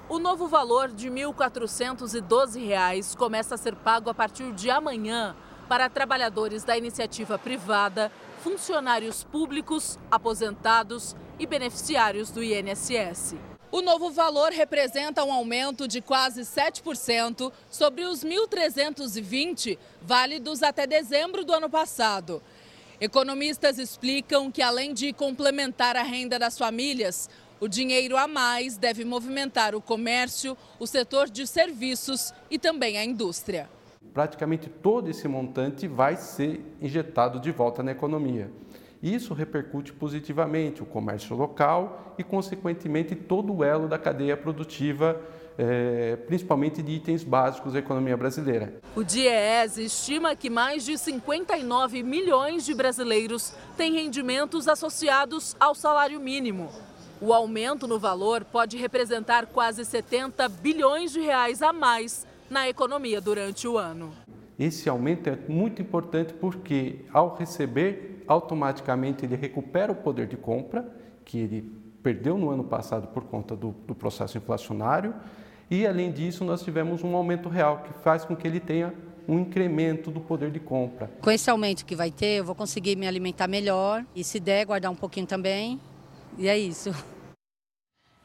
O 0.08 0.18
novo 0.18 0.46
valor 0.48 0.88
de 0.88 1.08
R$ 1.08 1.14
1.412 1.32 3.16
começa 3.16 3.54
a 3.54 3.58
ser 3.58 3.74
pago 3.74 4.10
a 4.10 4.14
partir 4.14 4.52
de 4.52 4.68
amanhã 4.68 5.34
para 5.68 5.88
trabalhadores 5.88 6.64
da 6.64 6.76
iniciativa 6.76 7.38
privada, 7.38 8.12
funcionários 8.42 9.24
públicos, 9.24 9.98
aposentados 10.10 11.16
e 11.38 11.46
beneficiários 11.46 12.30
do 12.30 12.42
INSS. 12.42 13.51
O 13.72 13.80
novo 13.80 14.10
valor 14.10 14.52
representa 14.52 15.24
um 15.24 15.32
aumento 15.32 15.88
de 15.88 16.02
quase 16.02 16.42
7% 16.42 17.50
sobre 17.70 18.04
os 18.04 18.22
1.320 18.22 19.78
válidos 20.02 20.62
até 20.62 20.86
dezembro 20.86 21.42
do 21.42 21.54
ano 21.54 21.70
passado. 21.70 22.42
Economistas 23.00 23.78
explicam 23.78 24.50
que, 24.50 24.60
além 24.60 24.92
de 24.92 25.14
complementar 25.14 25.96
a 25.96 26.02
renda 26.02 26.38
das 26.38 26.58
famílias, 26.58 27.30
o 27.58 27.66
dinheiro 27.66 28.18
a 28.18 28.28
mais 28.28 28.76
deve 28.76 29.06
movimentar 29.06 29.74
o 29.74 29.80
comércio, 29.80 30.54
o 30.78 30.86
setor 30.86 31.30
de 31.30 31.46
serviços 31.46 32.34
e 32.50 32.58
também 32.58 32.98
a 32.98 33.04
indústria. 33.06 33.70
Praticamente 34.12 34.68
todo 34.68 35.08
esse 35.08 35.26
montante 35.26 35.88
vai 35.88 36.16
ser 36.18 36.60
injetado 36.78 37.40
de 37.40 37.50
volta 37.50 37.82
na 37.82 37.92
economia. 37.92 38.50
Isso 39.02 39.34
repercute 39.34 39.92
positivamente 39.92 40.80
o 40.80 40.86
comércio 40.86 41.34
local 41.34 42.14
e, 42.16 42.22
consequentemente, 42.22 43.16
todo 43.16 43.52
o 43.52 43.64
elo 43.64 43.88
da 43.88 43.98
cadeia 43.98 44.36
produtiva, 44.36 45.20
é, 45.58 46.14
principalmente 46.28 46.80
de 46.80 46.92
itens 46.92 47.24
básicos 47.24 47.72
da 47.72 47.80
economia 47.80 48.16
brasileira. 48.16 48.74
O 48.94 49.02
DIEES 49.02 49.78
estima 49.78 50.36
que 50.36 50.48
mais 50.48 50.84
de 50.84 50.96
59 50.96 52.00
milhões 52.04 52.64
de 52.64 52.74
brasileiros 52.74 53.52
têm 53.76 53.92
rendimentos 53.94 54.68
associados 54.68 55.56
ao 55.58 55.74
salário 55.74 56.20
mínimo. 56.20 56.70
O 57.20 57.32
aumento 57.32 57.88
no 57.88 57.98
valor 57.98 58.44
pode 58.44 58.76
representar 58.76 59.46
quase 59.46 59.84
70 59.84 60.48
bilhões 60.48 61.10
de 61.10 61.20
reais 61.20 61.60
a 61.60 61.72
mais 61.72 62.24
na 62.48 62.68
economia 62.68 63.20
durante 63.20 63.66
o 63.66 63.76
ano. 63.76 64.12
Esse 64.56 64.88
aumento 64.88 65.28
é 65.28 65.36
muito 65.48 65.82
importante 65.82 66.32
porque, 66.34 67.00
ao 67.12 67.34
receber 67.34 68.11
automaticamente 68.32 69.24
ele 69.24 69.36
recupera 69.36 69.92
o 69.92 69.94
poder 69.94 70.26
de 70.26 70.36
compra 70.36 70.86
que 71.24 71.38
ele 71.38 71.70
perdeu 72.02 72.36
no 72.36 72.50
ano 72.50 72.64
passado 72.64 73.06
por 73.08 73.24
conta 73.24 73.54
do, 73.54 73.70
do 73.86 73.94
processo 73.94 74.36
inflacionário 74.36 75.14
e, 75.70 75.86
além 75.86 76.10
disso, 76.10 76.44
nós 76.44 76.62
tivemos 76.62 77.02
um 77.04 77.14
aumento 77.14 77.48
real 77.48 77.78
que 77.78 77.92
faz 78.02 78.24
com 78.24 78.34
que 78.34 78.46
ele 78.46 78.60
tenha 78.60 78.92
um 79.28 79.38
incremento 79.38 80.10
do 80.10 80.20
poder 80.20 80.50
de 80.50 80.58
compra. 80.58 81.10
Com 81.20 81.30
esse 81.30 81.48
aumento 81.48 81.84
que 81.86 81.94
vai 81.94 82.10
ter, 82.10 82.38
eu 82.38 82.44
vou 82.44 82.54
conseguir 82.54 82.96
me 82.96 83.06
alimentar 83.06 83.46
melhor 83.46 84.04
e, 84.14 84.24
se 84.24 84.40
der, 84.40 84.66
guardar 84.66 84.90
um 84.90 84.96
pouquinho 84.96 85.26
também. 85.26 85.80
E 86.36 86.48
é 86.48 86.58
isso. 86.58 86.92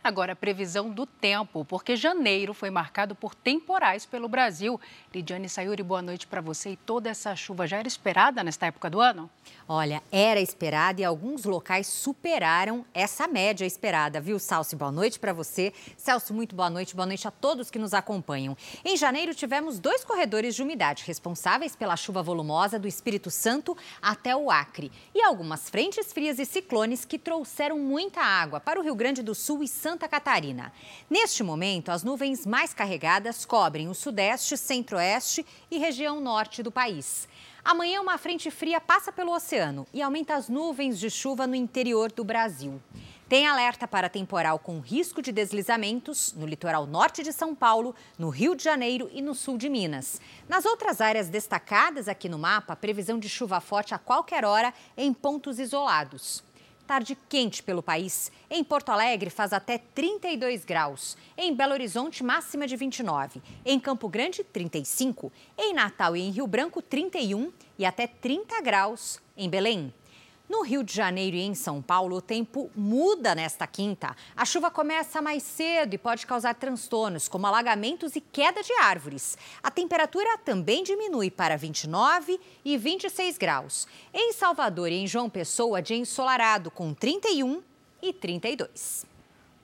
Agora, 0.07 0.31
a 0.31 0.35
previsão 0.37 0.89
do 0.89 1.05
tempo, 1.05 1.65
porque 1.65 1.97
janeiro 1.97 2.53
foi 2.53 2.69
marcado 2.69 3.13
por 3.13 3.35
temporais 3.35 4.05
pelo 4.05 4.29
Brasil. 4.29 4.79
Lidiane 5.13 5.49
Sayuri, 5.49 5.83
boa 5.83 6.01
noite 6.01 6.25
para 6.25 6.39
você. 6.39 6.69
E 6.69 6.75
toda 6.77 7.09
essa 7.09 7.35
chuva 7.35 7.67
já 7.67 7.75
era 7.75 7.89
esperada 7.89 8.41
nesta 8.41 8.67
época 8.67 8.89
do 8.89 9.01
ano? 9.01 9.29
Olha, 9.67 10.01
era 10.09 10.39
esperada 10.39 11.01
e 11.01 11.03
alguns 11.03 11.43
locais 11.43 11.87
superaram 11.87 12.85
essa 12.93 13.27
média 13.27 13.65
esperada, 13.65 14.21
viu, 14.21 14.39
Salsi? 14.39 14.77
Boa 14.77 14.93
noite 14.93 15.19
para 15.19 15.33
você. 15.33 15.73
Celso, 15.97 16.33
muito 16.33 16.55
boa 16.55 16.69
noite. 16.69 16.95
Boa 16.95 17.05
noite 17.05 17.27
a 17.27 17.31
todos 17.31 17.69
que 17.69 17.77
nos 17.77 17.93
acompanham. 17.93 18.55
Em 18.85 18.95
janeiro, 18.95 19.35
tivemos 19.35 19.77
dois 19.77 20.05
corredores 20.05 20.55
de 20.55 20.63
umidade 20.63 21.03
responsáveis 21.05 21.75
pela 21.75 21.97
chuva 21.97 22.23
volumosa 22.23 22.79
do 22.79 22.87
Espírito 22.87 23.29
Santo 23.29 23.75
até 24.01 24.33
o 24.33 24.49
Acre. 24.49 24.89
E 25.13 25.21
algumas 25.21 25.69
frentes 25.69 26.13
frias 26.13 26.39
e 26.39 26.45
ciclones 26.45 27.03
que 27.03 27.19
trouxeram 27.19 27.77
muita 27.77 28.21
água 28.21 28.61
para 28.61 28.79
o 28.79 28.83
Rio 28.83 28.95
Grande 28.95 29.21
do 29.21 29.35
Sul 29.35 29.61
e 29.61 29.67
Santa 29.67 29.96
Santa 29.97 30.07
Catarina. 30.07 30.71
Neste 31.09 31.41
momento, 31.41 31.89
as 31.89 32.03
nuvens 32.03 32.45
mais 32.45 32.71
carregadas 32.71 33.45
cobrem 33.45 33.89
o 33.89 33.95
sudeste, 33.95 34.55
centro-oeste 34.55 35.43
e 35.71 35.79
região 35.79 36.21
norte 36.21 36.61
do 36.61 36.71
país. 36.71 37.27
Amanhã, 37.65 37.99
uma 37.99 38.15
frente 38.19 38.51
fria 38.51 38.79
passa 38.79 39.11
pelo 39.11 39.33
oceano 39.33 39.87
e 39.91 39.99
aumenta 39.99 40.35
as 40.35 40.49
nuvens 40.49 40.99
de 40.99 41.09
chuva 41.09 41.47
no 41.47 41.55
interior 41.55 42.11
do 42.11 42.23
Brasil. 42.23 42.79
Tem 43.27 43.47
alerta 43.47 43.87
para 43.87 44.07
temporal 44.07 44.59
com 44.59 44.79
risco 44.79 45.19
de 45.19 45.31
deslizamentos 45.31 46.31
no 46.33 46.45
litoral 46.45 46.85
norte 46.85 47.23
de 47.23 47.33
São 47.33 47.55
Paulo, 47.55 47.95
no 48.19 48.29
Rio 48.29 48.53
de 48.53 48.63
Janeiro 48.63 49.09
e 49.11 49.19
no 49.19 49.33
sul 49.33 49.57
de 49.57 49.67
Minas. 49.67 50.21
Nas 50.47 50.63
outras 50.63 51.01
áreas 51.01 51.27
destacadas 51.27 52.07
aqui 52.07 52.29
no 52.29 52.37
mapa, 52.37 52.75
previsão 52.75 53.17
de 53.17 53.27
chuva 53.27 53.59
forte 53.59 53.95
a 53.95 53.97
qualquer 53.97 54.45
hora 54.45 54.71
em 54.95 55.11
pontos 55.11 55.57
isolados. 55.57 56.43
Tarde 56.87 57.17
quente 57.27 57.61
pelo 57.61 57.83
país. 57.83 58.31
Em 58.49 58.63
Porto 58.63 58.89
Alegre 58.93 59.29
faz 59.29 59.51
até 59.51 59.77
32 59.77 60.63
graus. 60.63 61.17
Em 61.37 61.53
Belo 61.53 61.73
Horizonte, 61.73 62.23
máxima 62.23 62.65
de 62.65 62.77
29. 62.77 63.41
Em 63.65 63.77
Campo 63.77 64.07
Grande, 64.07 64.41
35. 64.41 65.29
Em 65.57 65.73
Natal 65.73 66.15
e 66.15 66.21
em 66.21 66.31
Rio 66.31 66.47
Branco, 66.47 66.81
31 66.81 67.51
e 67.77 67.85
até 67.85 68.07
30 68.07 68.61
graus 68.61 69.19
em 69.35 69.49
Belém. 69.49 69.93
No 70.49 70.63
Rio 70.63 70.81
de 70.81 70.93
Janeiro 70.93 71.35
e 71.35 71.41
em 71.41 71.53
São 71.53 71.81
Paulo, 71.81 72.15
o 72.15 72.21
tempo 72.21 72.71
muda 72.73 73.35
nesta 73.35 73.67
quinta. 73.67 74.15
A 74.33 74.45
chuva 74.45 74.71
começa 74.71 75.21
mais 75.21 75.43
cedo 75.43 75.93
e 75.93 75.97
pode 75.97 76.25
causar 76.25 76.55
transtornos, 76.55 77.27
como 77.27 77.45
alagamentos 77.45 78.15
e 78.15 78.21
queda 78.21 78.63
de 78.63 78.71
árvores. 78.81 79.37
A 79.61 79.69
temperatura 79.69 80.37
também 80.37 80.83
diminui 80.83 81.29
para 81.29 81.57
29 81.57 82.39
e 82.63 82.77
26 82.77 83.37
graus. 83.37 83.87
Em 84.13 84.31
Salvador 84.31 84.89
e 84.89 84.95
em 84.95 85.05
João 85.05 85.29
Pessoa, 85.29 85.81
dia 85.81 85.97
ensolarado, 85.97 86.71
com 86.71 86.93
31 86.93 87.61
e 88.01 88.13
32. 88.13 89.05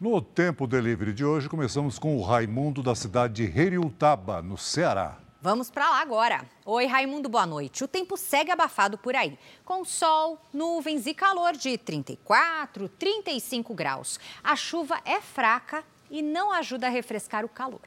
No 0.01 0.21
Tempo 0.21 0.67
Delivery 0.67 1.13
de 1.13 1.23
hoje, 1.23 1.47
começamos 1.47 1.97
com 1.97 2.17
o 2.17 2.21
Raimundo 2.21 2.83
da 2.83 2.93
cidade 2.93 3.35
de 3.35 3.57
Heriutaba, 3.57 4.41
no 4.41 4.57
Ceará. 4.57 5.22
Vamos 5.43 5.69
para 5.69 5.89
lá 5.89 6.01
agora. 6.01 6.45
Oi, 6.65 6.85
Raimundo, 6.85 7.27
boa 7.27 7.45
noite. 7.45 7.83
O 7.83 7.87
tempo 7.87 8.15
segue 8.15 8.49
abafado 8.49 8.97
por 8.97 9.13
aí, 9.13 9.37
com 9.65 9.83
sol, 9.83 10.39
nuvens 10.53 11.05
e 11.05 11.13
calor 11.13 11.51
de 11.51 11.77
34, 11.77 12.87
35 12.87 13.73
graus. 13.73 14.21
A 14.41 14.55
chuva 14.55 15.01
é 15.03 15.19
fraca 15.19 15.83
e 16.09 16.21
não 16.21 16.49
ajuda 16.53 16.87
a 16.87 16.89
refrescar 16.89 17.43
o 17.43 17.49
calor. 17.49 17.81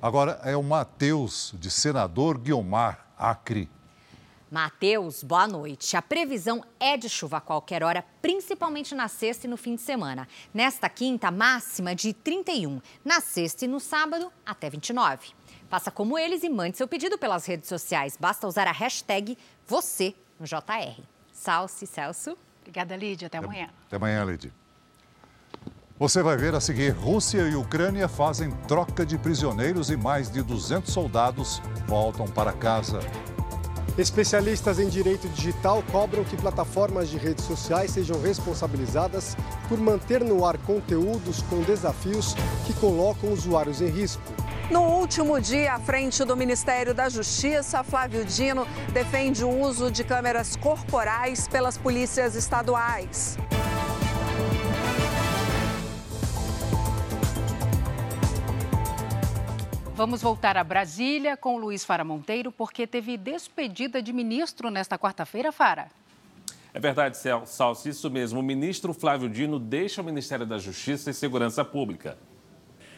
Agora 0.00 0.40
é 0.42 0.56
o 0.56 0.62
Matheus, 0.62 1.52
de 1.54 1.70
Senador 1.70 2.38
Guiomar, 2.38 3.06
Acre. 3.18 3.68
Matheus, 4.50 5.22
boa 5.22 5.46
noite. 5.46 5.96
A 5.98 6.00
previsão 6.00 6.64
é 6.80 6.96
de 6.96 7.10
chuva 7.10 7.38
a 7.38 7.40
qualquer 7.42 7.82
hora, 7.82 8.02
principalmente 8.22 8.94
na 8.94 9.08
sexta 9.08 9.46
e 9.46 9.50
no 9.50 9.58
fim 9.58 9.76
de 9.76 9.82
semana. 9.82 10.26
Nesta 10.52 10.88
quinta, 10.88 11.30
máxima 11.30 11.94
de 11.94 12.14
31. 12.14 12.80
Na 13.04 13.20
sexta 13.20 13.66
e 13.66 13.68
no 13.68 13.80
sábado, 13.80 14.32
até 14.46 14.70
29. 14.70 15.28
Faça 15.72 15.90
como 15.90 16.18
eles 16.18 16.42
e 16.42 16.50
mande 16.50 16.76
seu 16.76 16.86
pedido 16.86 17.16
pelas 17.16 17.46
redes 17.46 17.66
sociais. 17.66 18.14
Basta 18.20 18.46
usar 18.46 18.68
a 18.68 18.72
hashtag 18.72 19.38
você 19.66 20.14
no 20.38 20.44
JR. 20.44 21.00
Salce, 21.32 21.86
Celso. 21.86 22.36
Obrigada, 22.60 22.94
Lídia. 22.94 23.28
Até 23.28 23.38
amanhã. 23.38 23.70
Até 23.86 23.96
amanhã, 23.96 24.22
Lídia. 24.22 24.52
Você 25.98 26.22
vai 26.22 26.36
ver 26.36 26.54
a 26.54 26.60
seguir: 26.60 26.90
Rússia 26.90 27.48
e 27.48 27.56
Ucrânia 27.56 28.06
fazem 28.06 28.50
troca 28.68 29.06
de 29.06 29.16
prisioneiros 29.16 29.88
e 29.88 29.96
mais 29.96 30.30
de 30.30 30.42
200 30.42 30.92
soldados 30.92 31.62
voltam 31.86 32.26
para 32.26 32.52
casa. 32.52 33.00
Especialistas 33.96 34.78
em 34.78 34.90
direito 34.90 35.26
digital 35.30 35.82
cobram 35.90 36.22
que 36.22 36.36
plataformas 36.36 37.08
de 37.08 37.16
redes 37.16 37.46
sociais 37.46 37.92
sejam 37.92 38.20
responsabilizadas 38.20 39.34
por 39.70 39.78
manter 39.78 40.22
no 40.22 40.44
ar 40.44 40.58
conteúdos 40.58 41.40
com 41.48 41.62
desafios 41.62 42.34
que 42.66 42.74
colocam 42.74 43.32
usuários 43.32 43.80
em 43.80 43.88
risco. 43.88 44.22
No 44.72 44.84
último 44.84 45.38
dia, 45.38 45.74
à 45.74 45.78
frente 45.78 46.24
do 46.24 46.34
Ministério 46.34 46.94
da 46.94 47.06
Justiça, 47.10 47.84
Flávio 47.84 48.24
Dino 48.24 48.66
defende 48.90 49.44
o 49.44 49.50
uso 49.50 49.90
de 49.90 50.02
câmeras 50.02 50.56
corporais 50.56 51.46
pelas 51.46 51.76
polícias 51.76 52.34
estaduais. 52.34 53.36
Vamos 59.94 60.22
voltar 60.22 60.56
a 60.56 60.64
Brasília 60.64 61.36
com 61.36 61.58
Luiz 61.58 61.84
Fara 61.84 62.02
Monteiro, 62.02 62.50
porque 62.50 62.86
teve 62.86 63.18
despedida 63.18 64.00
de 64.00 64.10
ministro 64.10 64.70
nesta 64.70 64.98
quarta-feira, 64.98 65.52
Fara. 65.52 65.88
É 66.72 66.80
verdade, 66.80 67.18
Celso, 67.18 67.90
isso 67.90 68.10
mesmo. 68.10 68.40
O 68.40 68.42
ministro 68.42 68.94
Flávio 68.94 69.28
Dino 69.28 69.58
deixa 69.58 70.00
o 70.00 70.04
Ministério 70.04 70.46
da 70.46 70.56
Justiça 70.56 71.10
e 71.10 71.14
Segurança 71.14 71.62
Pública. 71.62 72.16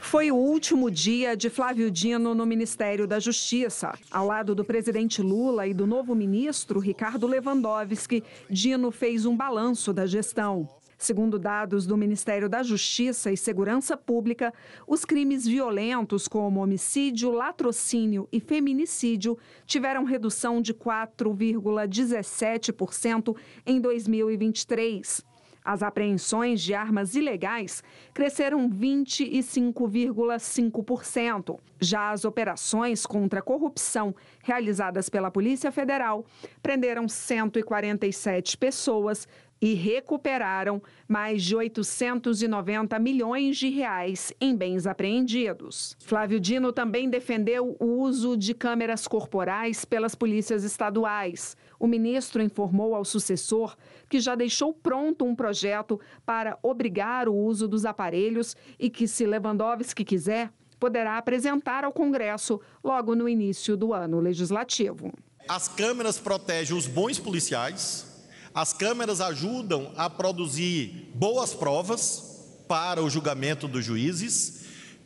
Foi 0.04 0.30
o 0.30 0.36
último 0.36 0.90
dia 0.90 1.34
de 1.34 1.48
Flávio 1.48 1.90
Dino 1.90 2.34
no 2.34 2.44
Ministério 2.44 3.06
da 3.06 3.18
Justiça. 3.18 3.98
Ao 4.10 4.26
lado 4.26 4.54
do 4.54 4.62
presidente 4.62 5.22
Lula 5.22 5.66
e 5.66 5.72
do 5.72 5.86
novo 5.86 6.14
ministro 6.14 6.78
Ricardo 6.78 7.26
Lewandowski, 7.26 8.22
Dino 8.48 8.90
fez 8.92 9.24
um 9.24 9.34
balanço 9.34 9.94
da 9.94 10.04
gestão. 10.06 10.68
Segundo 10.98 11.38
dados 11.38 11.86
do 11.86 11.96
Ministério 11.96 12.50
da 12.50 12.62
Justiça 12.62 13.32
e 13.32 13.36
Segurança 13.36 13.96
Pública, 13.96 14.52
os 14.86 15.06
crimes 15.06 15.46
violentos 15.46 16.28
como 16.28 16.62
homicídio, 16.62 17.32
latrocínio 17.32 18.28
e 18.30 18.40
feminicídio 18.40 19.38
tiveram 19.66 20.04
redução 20.04 20.60
de 20.60 20.74
4,17% 20.74 23.34
em 23.66 23.80
2023. 23.80 25.24
As 25.64 25.82
apreensões 25.82 26.60
de 26.60 26.74
armas 26.74 27.14
ilegais 27.14 27.82
cresceram 28.12 28.68
25,5%. 28.68 31.58
Já 31.80 32.10
as 32.10 32.26
operações 32.26 33.06
contra 33.06 33.40
a 33.40 33.42
corrupção 33.42 34.14
realizadas 34.42 35.08
pela 35.08 35.30
Polícia 35.30 35.72
Federal 35.72 36.26
prenderam 36.62 37.08
147 37.08 38.58
pessoas 38.58 39.26
e 39.64 39.72
recuperaram 39.72 40.82
mais 41.08 41.42
de 41.42 41.56
890 41.56 42.98
milhões 42.98 43.56
de 43.56 43.70
reais 43.70 44.30
em 44.38 44.54
bens 44.54 44.86
apreendidos. 44.86 45.96
Flávio 46.00 46.38
Dino 46.38 46.70
também 46.70 47.08
defendeu 47.08 47.74
o 47.80 48.02
uso 48.02 48.36
de 48.36 48.52
câmeras 48.52 49.08
corporais 49.08 49.86
pelas 49.86 50.14
polícias 50.14 50.64
estaduais. 50.64 51.56
O 51.84 51.86
ministro 51.86 52.42
informou 52.42 52.94
ao 52.94 53.04
sucessor 53.04 53.76
que 54.08 54.18
já 54.18 54.34
deixou 54.34 54.72
pronto 54.72 55.22
um 55.26 55.36
projeto 55.36 56.00
para 56.24 56.58
obrigar 56.62 57.28
o 57.28 57.34
uso 57.34 57.68
dos 57.68 57.84
aparelhos 57.84 58.56
e 58.78 58.88
que, 58.88 59.06
se 59.06 59.26
Lewandowski 59.26 60.02
quiser, 60.02 60.50
poderá 60.80 61.18
apresentar 61.18 61.84
ao 61.84 61.92
Congresso 61.92 62.58
logo 62.82 63.14
no 63.14 63.28
início 63.28 63.76
do 63.76 63.92
ano 63.92 64.18
legislativo. 64.18 65.12
As 65.46 65.68
câmeras 65.68 66.18
protegem 66.18 66.74
os 66.74 66.86
bons 66.86 67.18
policiais, 67.18 68.06
as 68.54 68.72
câmeras 68.72 69.20
ajudam 69.20 69.92
a 69.94 70.08
produzir 70.08 71.12
boas 71.14 71.52
provas 71.52 72.64
para 72.66 73.02
o 73.02 73.10
julgamento 73.10 73.68
dos 73.68 73.84
juízes 73.84 74.63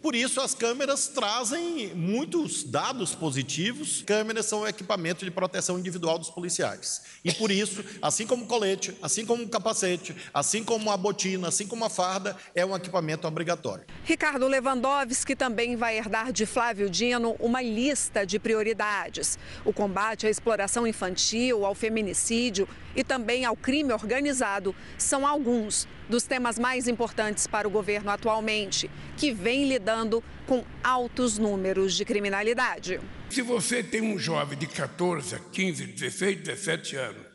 por 0.08 0.14
isso, 0.14 0.40
as 0.40 0.54
câmeras 0.54 1.06
trazem 1.06 1.94
muitos 1.94 2.64
dados 2.64 3.14
positivos. 3.14 4.00
Câmeras 4.06 4.46
são 4.46 4.66
equipamento 4.66 5.22
de 5.22 5.30
proteção 5.30 5.78
individual 5.78 6.18
dos 6.18 6.30
policiais. 6.30 7.02
E 7.22 7.30
por 7.30 7.50
isso, 7.50 7.84
assim 8.00 8.26
como 8.26 8.44
o 8.44 8.46
colete, 8.46 8.96
assim 9.02 9.26
como 9.26 9.42
o 9.42 9.48
capacete, 9.50 10.16
assim 10.32 10.64
como 10.64 10.90
a 10.90 10.96
botina, 10.96 11.48
assim 11.48 11.66
como 11.66 11.84
a 11.84 11.90
farda, 11.90 12.34
é 12.54 12.64
um 12.64 12.74
equipamento 12.74 13.28
obrigatório. 13.28 13.84
Ricardo 14.02 14.48
Lewandowski 14.48 15.36
também 15.36 15.76
vai 15.76 15.98
herdar 15.98 16.32
de 16.32 16.46
Flávio 16.46 16.88
Dino 16.88 17.36
uma 17.38 17.60
lista 17.60 18.24
de 18.24 18.38
prioridades: 18.38 19.38
o 19.62 19.74
combate 19.74 20.26
à 20.26 20.30
exploração 20.30 20.86
infantil, 20.86 21.66
ao 21.66 21.74
feminicídio 21.74 22.66
e 22.96 23.04
também 23.04 23.44
ao 23.44 23.54
crime 23.54 23.92
organizado 23.92 24.74
são 24.96 25.26
alguns 25.26 25.86
dos 26.08 26.24
temas 26.24 26.58
mais 26.58 26.88
importantes 26.88 27.46
para 27.46 27.68
o 27.68 27.70
governo 27.70 28.10
atualmente, 28.10 28.90
que 29.16 29.32
vem 29.32 29.68
lidando 29.68 30.22
com 30.46 30.64
altos 30.82 31.38
números 31.38 31.94
de 31.94 32.04
criminalidade. 32.04 33.00
Se 33.30 33.42
você 33.42 33.82
tem 33.82 34.00
um 34.00 34.18
jovem 34.18 34.58
de 34.58 34.66
14, 34.66 35.38
15, 35.52 35.86
16, 35.86 36.36
17 36.38 36.96
anos, 36.96 37.26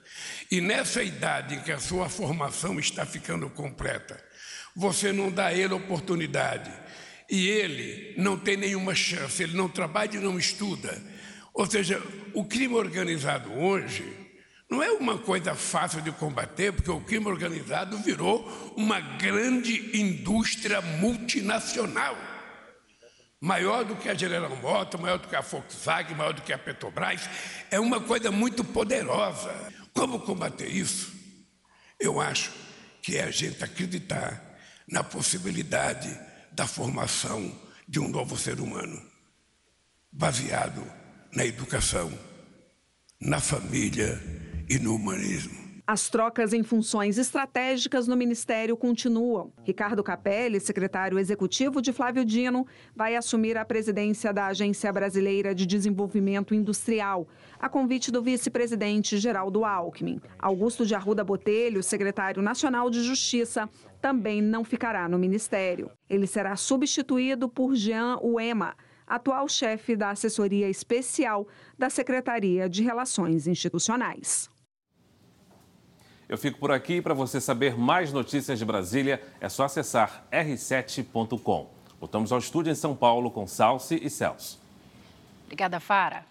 e 0.49 0.59
nessa 0.62 1.03
idade 1.03 1.55
em 1.55 1.59
que 1.62 1.71
a 1.71 1.79
sua 1.79 2.09
formação 2.09 2.79
está 2.79 3.05
ficando 3.05 3.49
completa, 3.49 4.23
você 4.75 5.12
não 5.12 5.31
dá 5.31 5.47
a 5.47 5.53
ele 5.53 5.73
oportunidade 5.73 6.71
e 7.29 7.47
ele 7.47 8.15
não 8.17 8.38
tem 8.38 8.57
nenhuma 8.57 8.95
chance, 8.95 9.41
ele 9.41 9.55
não 9.55 9.69
trabalha 9.69 10.17
e 10.17 10.19
não 10.19 10.38
estuda. 10.38 11.01
Ou 11.53 11.65
seja, 11.65 12.01
o 12.33 12.43
crime 12.43 12.75
organizado 12.75 13.53
hoje 13.53 14.22
não 14.73 14.81
é 14.81 14.91
uma 14.91 15.19
coisa 15.19 15.53
fácil 15.53 16.01
de 16.01 16.12
combater, 16.12 16.73
porque 16.73 16.89
o 16.89 16.99
crime 16.99 17.27
organizado 17.27 17.95
virou 17.99 18.73
uma 18.75 18.99
grande 18.99 19.95
indústria 19.95 20.81
multinacional. 20.81 22.17
Maior 23.39 23.86
do 23.86 23.95
que 23.95 24.09
a 24.09 24.15
General 24.15 24.55
Motors, 24.55 24.99
maior 24.99 25.19
do 25.19 25.27
que 25.27 25.36
a 25.36 25.41
Volkswagen, 25.41 26.15
maior 26.15 26.33
do 26.33 26.41
que 26.41 26.51
a 26.51 26.57
Petrobras. 26.57 27.29
É 27.69 27.79
uma 27.79 28.01
coisa 28.01 28.31
muito 28.31 28.63
poderosa. 28.63 29.53
Como 29.93 30.21
combater 30.21 30.67
isso? 30.67 31.13
Eu 31.99 32.19
acho 32.19 32.51
que 32.99 33.17
é 33.17 33.25
a 33.25 33.31
gente 33.31 33.63
acreditar 33.63 34.41
na 34.88 35.03
possibilidade 35.03 36.19
da 36.51 36.65
formação 36.65 37.55
de 37.88 37.99
um 37.99 38.07
novo 38.07 38.36
ser 38.36 38.59
humano, 38.59 38.99
baseado 40.12 40.83
na 41.31 41.45
educação, 41.45 42.12
na 43.21 43.39
família 43.39 44.42
e 44.69 44.80
no 44.80 44.95
humanismo. 44.95 45.63
As 45.86 46.10
trocas 46.10 46.54
em 46.54 46.63
funções 46.63 47.17
estratégicas 47.17 48.08
no 48.08 48.15
Ministério 48.15 48.78
continuam. 48.78 49.52
Ricardo 49.63 50.02
Capelli, 50.02 50.58
secretário 50.62 51.19
executivo 51.19 51.82
de 51.82 51.91
Flávio 51.91 52.23
Dino, 52.23 52.65
vai 52.95 53.17
assumir 53.17 53.58
a 53.58 53.65
presidência 53.65 54.32
da 54.32 54.47
Agência 54.47 54.93
Brasileira 54.93 55.54
de 55.54 55.65
Desenvolvimento 55.65 56.56
Industrial, 56.56 57.28
a 57.60 57.67
convite 57.67 58.12
do 58.12 58.21
vice-presidente 58.21 59.17
Geraldo 59.17 59.65
Alckmin. 59.65 60.21
Augusto 60.39 60.86
de 60.86 60.95
Arruda 60.95 61.21
Botelho, 61.21 61.84
secretário 61.84 62.41
nacional 62.41 62.89
de 62.89 63.04
Justiça, 63.04 63.69
também 64.02 64.41
não 64.41 64.63
ficará 64.63 65.10
no 65.10 65.19
ministério. 65.19 65.91
Ele 66.10 66.26
será 66.26 66.56
substituído 66.56 67.49
por 67.49 67.76
Jean 67.76 68.17
Uema, 68.21 68.73
atual 69.06 69.49
chefe 69.49 69.97
da 69.97 70.12
assessoria 70.12 70.69
especial 70.69 71.45
da 71.78 71.89
Secretaria 71.89 72.69
de 72.69 72.82
Relações 72.84 73.47
Institucionais. 73.47 74.52
Eu 76.27 76.38
fico 76.38 76.59
por 76.59 76.71
aqui. 76.71 77.01
Para 77.01 77.13
você 77.13 77.39
saber 77.39 77.77
mais 77.77 78.12
notícias 78.12 78.57
de 78.57 78.65
Brasília, 78.65 79.21
é 79.39 79.49
só 79.49 79.65
acessar 79.65 80.25
r7.com. 80.31 81.69
Voltamos 81.99 82.31
ao 82.31 82.39
estúdio 82.39 82.71
em 82.71 82.75
São 82.75 82.95
Paulo 82.95 83.31
com 83.31 83.47
Salsi 83.47 83.99
e 84.01 84.09
Celso. 84.09 84.59
Obrigada, 85.45 85.79
Fara. 85.79 86.25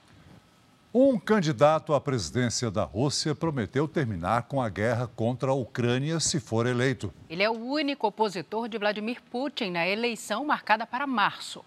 Um 0.94 1.18
candidato 1.18 1.94
à 1.94 2.00
presidência 2.00 2.70
da 2.70 2.84
Rússia 2.84 3.34
prometeu 3.34 3.88
terminar 3.88 4.42
com 4.42 4.60
a 4.60 4.68
guerra 4.68 5.06
contra 5.06 5.50
a 5.50 5.54
Ucrânia 5.54 6.20
se 6.20 6.38
for 6.38 6.66
eleito. 6.66 7.10
Ele 7.30 7.42
é 7.42 7.48
o 7.48 7.54
único 7.54 8.06
opositor 8.06 8.68
de 8.68 8.76
Vladimir 8.76 9.22
Putin 9.30 9.70
na 9.70 9.88
eleição 9.88 10.44
marcada 10.44 10.86
para 10.86 11.06
março. 11.06 11.64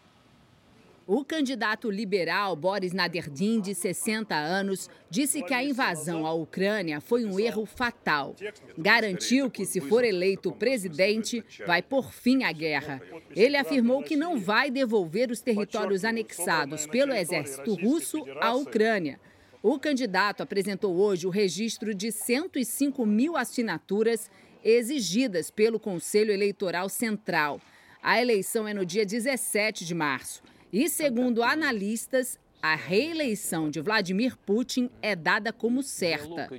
O 1.08 1.24
candidato 1.24 1.92
liberal 1.92 2.56
Boris 2.56 2.92
Naderdin, 2.92 3.62
de 3.62 3.76
60 3.76 4.34
anos, 4.34 4.90
disse 5.08 5.44
que 5.44 5.54
a 5.54 5.64
invasão 5.64 6.26
à 6.26 6.34
Ucrânia 6.34 7.00
foi 7.00 7.24
um 7.24 7.40
erro 7.40 7.64
fatal. 7.64 8.36
Garantiu 8.76 9.52
que, 9.52 9.68
se 9.68 9.80
for 9.80 10.04
eleito 10.04 10.52
presidente, 10.52 11.44
vai 11.68 11.84
pôr 11.84 12.12
fim 12.12 12.44
à 12.44 12.52
guerra. 12.52 13.00
Ele 13.36 13.56
afirmou 13.56 14.02
que 14.02 14.16
não 14.16 14.40
vai 14.40 14.72
devolver 14.72 15.30
os 15.30 15.42
territórios 15.42 16.04
anexados 16.04 16.88
pelo 16.88 17.14
exército 17.14 17.76
russo 17.76 18.26
à 18.42 18.56
Ucrânia. 18.56 19.20
O 19.62 19.78
candidato 19.78 20.42
apresentou 20.42 20.96
hoje 20.96 21.28
o 21.28 21.32
registro 21.32 21.94
de 21.94 22.12
105 22.12 23.06
mil 23.06 23.38
assinaturas 23.38 24.28
exigidas 24.64 25.52
pelo 25.52 25.80
Conselho 25.80 26.32
Eleitoral 26.32 26.90
Central. 26.90 27.62
A 28.02 28.20
eleição 28.20 28.68
é 28.68 28.74
no 28.74 28.84
dia 28.84 29.06
17 29.06 29.86
de 29.86 29.94
março. 29.94 30.44
E, 30.78 30.90
segundo 30.90 31.42
analistas, 31.42 32.38
a 32.62 32.76
reeleição 32.76 33.70
de 33.70 33.80
Vladimir 33.80 34.36
Putin 34.36 34.90
é 35.02 35.16
dada 35.16 35.54
como 35.54 35.82
certa. 35.82 36.50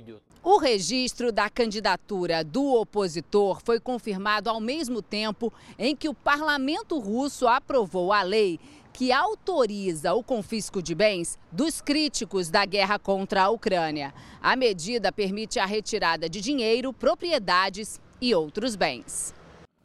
O 0.41 0.57
registro 0.57 1.31
da 1.31 1.51
candidatura 1.51 2.43
do 2.43 2.65
opositor 2.65 3.61
foi 3.63 3.79
confirmado 3.79 4.49
ao 4.49 4.59
mesmo 4.59 5.03
tempo 5.03 5.53
em 5.77 5.95
que 5.95 6.09
o 6.09 6.15
parlamento 6.15 6.97
russo 6.97 7.47
aprovou 7.47 8.11
a 8.11 8.23
lei 8.23 8.59
que 8.91 9.11
autoriza 9.11 10.15
o 10.15 10.23
confisco 10.23 10.81
de 10.81 10.95
bens 10.95 11.37
dos 11.51 11.79
críticos 11.79 12.49
da 12.49 12.65
guerra 12.65 12.97
contra 12.97 13.43
a 13.43 13.49
Ucrânia. 13.49 14.11
A 14.41 14.55
medida 14.55 15.11
permite 15.11 15.59
a 15.59 15.65
retirada 15.67 16.27
de 16.27 16.41
dinheiro, 16.41 16.91
propriedades 16.91 18.01
e 18.19 18.33
outros 18.33 18.75
bens. 18.75 19.36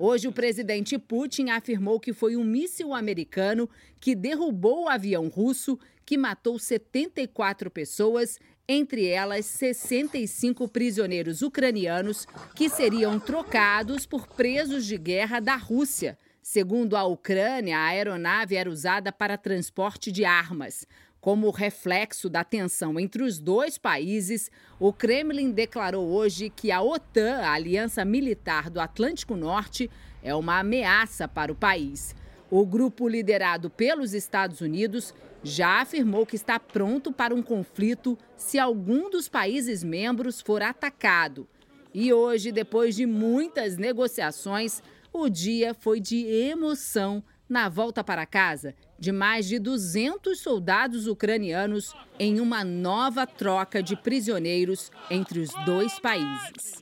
Hoje, 0.04 0.26
o 0.26 0.32
presidente 0.32 0.98
Putin 0.98 1.50
afirmou 1.50 2.00
que 2.00 2.12
foi 2.12 2.34
um 2.34 2.42
míssil 2.42 2.92
americano 2.92 3.70
que 4.00 4.16
derrubou 4.16 4.82
o 4.82 4.88
avião 4.88 5.28
russo 5.28 5.78
que 6.04 6.18
matou 6.18 6.58
74 6.58 7.70
pessoas, 7.70 8.40
entre 8.66 9.06
elas 9.06 9.46
65 9.46 10.66
prisioneiros 10.66 11.40
ucranianos 11.40 12.26
que 12.52 12.68
seriam 12.68 13.20
trocados 13.20 14.04
por 14.04 14.26
presos 14.26 14.86
de 14.86 14.98
guerra 14.98 15.38
da 15.38 15.54
Rússia. 15.54 16.18
Segundo 16.42 16.96
a 16.96 17.04
Ucrânia, 17.04 17.78
a 17.78 17.86
aeronave 17.86 18.56
era 18.56 18.68
usada 18.68 19.12
para 19.12 19.38
transporte 19.38 20.10
de 20.10 20.24
armas. 20.24 20.84
Como 21.22 21.52
reflexo 21.52 22.28
da 22.28 22.42
tensão 22.42 22.98
entre 22.98 23.22
os 23.22 23.38
dois 23.38 23.78
países, 23.78 24.50
o 24.76 24.92
Kremlin 24.92 25.52
declarou 25.52 26.08
hoje 26.08 26.50
que 26.50 26.72
a 26.72 26.82
OTAN, 26.82 27.36
a 27.36 27.52
Aliança 27.52 28.04
Militar 28.04 28.68
do 28.68 28.80
Atlântico 28.80 29.36
Norte, 29.36 29.88
é 30.20 30.34
uma 30.34 30.58
ameaça 30.58 31.28
para 31.28 31.52
o 31.52 31.54
país. 31.54 32.12
O 32.50 32.66
grupo 32.66 33.06
liderado 33.06 33.70
pelos 33.70 34.14
Estados 34.14 34.60
Unidos 34.60 35.14
já 35.44 35.80
afirmou 35.80 36.26
que 36.26 36.34
está 36.34 36.58
pronto 36.58 37.12
para 37.12 37.32
um 37.32 37.40
conflito 37.40 38.18
se 38.36 38.58
algum 38.58 39.08
dos 39.08 39.28
países 39.28 39.84
membros 39.84 40.40
for 40.40 40.60
atacado. 40.60 41.46
E 41.94 42.12
hoje, 42.12 42.50
depois 42.50 42.96
de 42.96 43.06
muitas 43.06 43.76
negociações, 43.76 44.82
o 45.12 45.28
dia 45.28 45.72
foi 45.72 46.00
de 46.00 46.26
emoção 46.26 47.22
na 47.52 47.68
volta 47.68 48.02
para 48.02 48.24
casa 48.24 48.74
de 48.98 49.12
mais 49.12 49.46
de 49.46 49.58
200 49.58 50.40
soldados 50.40 51.06
ucranianos 51.06 51.94
em 52.18 52.40
uma 52.40 52.64
nova 52.64 53.26
troca 53.26 53.82
de 53.82 53.94
prisioneiros 53.94 54.90
entre 55.10 55.38
os 55.40 55.50
dois 55.66 55.98
países. 55.98 56.80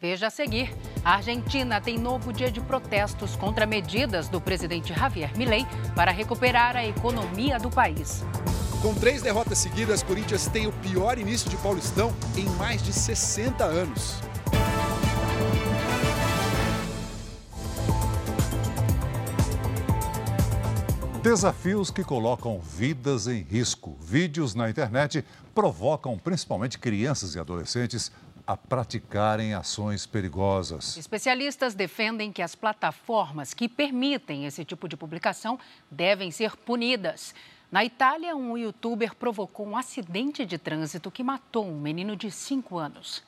Veja 0.00 0.28
a 0.28 0.30
seguir: 0.30 0.72
a 1.04 1.16
Argentina 1.16 1.80
tem 1.80 1.98
novo 1.98 2.32
dia 2.32 2.50
de 2.50 2.60
protestos 2.60 3.34
contra 3.34 3.66
medidas 3.66 4.28
do 4.28 4.40
presidente 4.40 4.94
Javier 4.94 5.36
Milei 5.36 5.66
para 5.96 6.12
recuperar 6.12 6.76
a 6.76 6.86
economia 6.86 7.58
do 7.58 7.70
país. 7.70 8.22
Com 8.80 8.94
três 8.94 9.20
derrotas 9.20 9.58
seguidas, 9.58 10.02
Corinthians 10.02 10.46
tem 10.46 10.66
o 10.68 10.72
pior 10.74 11.18
início 11.18 11.50
de 11.50 11.56
Paulistão 11.56 12.14
em 12.36 12.44
mais 12.50 12.82
de 12.82 12.92
60 12.92 13.64
anos. 13.64 14.20
Desafios 21.24 21.90
que 21.90 22.04
colocam 22.04 22.60
vidas 22.60 23.26
em 23.26 23.40
risco. 23.40 23.96
Vídeos 23.98 24.54
na 24.54 24.68
internet 24.68 25.24
provocam 25.54 26.18
principalmente 26.18 26.78
crianças 26.78 27.34
e 27.34 27.38
adolescentes 27.38 28.12
a 28.46 28.54
praticarem 28.58 29.54
ações 29.54 30.04
perigosas. 30.04 30.98
Especialistas 30.98 31.74
defendem 31.74 32.30
que 32.30 32.42
as 32.42 32.54
plataformas 32.54 33.54
que 33.54 33.70
permitem 33.70 34.44
esse 34.44 34.66
tipo 34.66 34.86
de 34.86 34.98
publicação 34.98 35.58
devem 35.90 36.30
ser 36.30 36.54
punidas. 36.58 37.34
Na 37.72 37.82
Itália, 37.82 38.36
um 38.36 38.58
youtuber 38.58 39.14
provocou 39.14 39.66
um 39.66 39.78
acidente 39.78 40.44
de 40.44 40.58
trânsito 40.58 41.10
que 41.10 41.24
matou 41.24 41.66
um 41.66 41.80
menino 41.80 42.14
de 42.16 42.30
5 42.30 42.76
anos. 42.76 43.22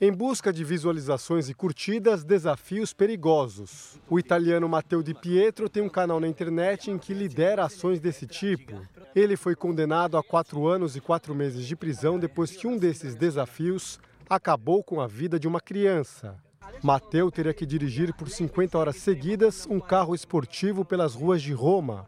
Em 0.00 0.12
busca 0.12 0.52
de 0.52 0.62
visualizações 0.62 1.48
e 1.48 1.54
curtidas, 1.54 2.22
desafios 2.22 2.92
perigosos. 2.92 3.98
O 4.08 4.16
italiano 4.16 4.68
Matteo 4.68 5.02
Di 5.02 5.12
Pietro 5.12 5.68
tem 5.68 5.82
um 5.82 5.88
canal 5.88 6.20
na 6.20 6.28
internet 6.28 6.88
em 6.88 6.96
que 6.96 7.12
lidera 7.12 7.64
ações 7.64 7.98
desse 7.98 8.24
tipo. 8.24 8.80
Ele 9.12 9.36
foi 9.36 9.56
condenado 9.56 10.16
a 10.16 10.22
quatro 10.22 10.68
anos 10.68 10.94
e 10.94 11.00
quatro 11.00 11.34
meses 11.34 11.66
de 11.66 11.74
prisão 11.74 12.16
depois 12.16 12.52
que 12.52 12.68
um 12.68 12.78
desses 12.78 13.16
desafios 13.16 13.98
acabou 14.30 14.84
com 14.84 15.00
a 15.00 15.08
vida 15.08 15.36
de 15.36 15.48
uma 15.48 15.60
criança. 15.60 16.36
Matteo 16.80 17.28
teria 17.28 17.52
que 17.52 17.66
dirigir 17.66 18.14
por 18.14 18.28
50 18.28 18.78
horas 18.78 18.96
seguidas 18.98 19.66
um 19.68 19.80
carro 19.80 20.14
esportivo 20.14 20.84
pelas 20.84 21.16
ruas 21.16 21.42
de 21.42 21.52
Roma. 21.52 22.06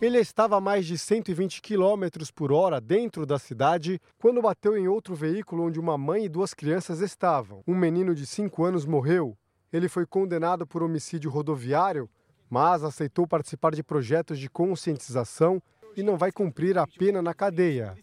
Ele 0.00 0.18
estava 0.18 0.56
a 0.56 0.60
mais 0.62 0.86
de 0.86 0.96
120 0.96 1.60
km 1.60 2.08
por 2.34 2.50
hora 2.50 2.80
dentro 2.80 3.26
da 3.26 3.38
cidade 3.38 4.00
quando 4.18 4.40
bateu 4.40 4.74
em 4.74 4.88
outro 4.88 5.14
veículo 5.14 5.64
onde 5.64 5.78
uma 5.78 5.98
mãe 5.98 6.24
e 6.24 6.28
duas 6.28 6.54
crianças 6.54 7.00
estavam. 7.00 7.62
Um 7.68 7.74
menino 7.74 8.14
de 8.14 8.24
5 8.24 8.64
anos 8.64 8.86
morreu. 8.86 9.36
Ele 9.70 9.90
foi 9.90 10.06
condenado 10.06 10.66
por 10.66 10.82
homicídio 10.82 11.30
rodoviário, 11.30 12.08
mas 12.48 12.82
aceitou 12.82 13.26
participar 13.26 13.74
de 13.74 13.82
projetos 13.82 14.38
de 14.38 14.48
conscientização 14.48 15.62
e 15.94 16.02
não 16.02 16.16
vai 16.16 16.32
cumprir 16.32 16.78
a 16.78 16.86
pena 16.86 17.20
na 17.20 17.34
cadeia. 17.34 17.94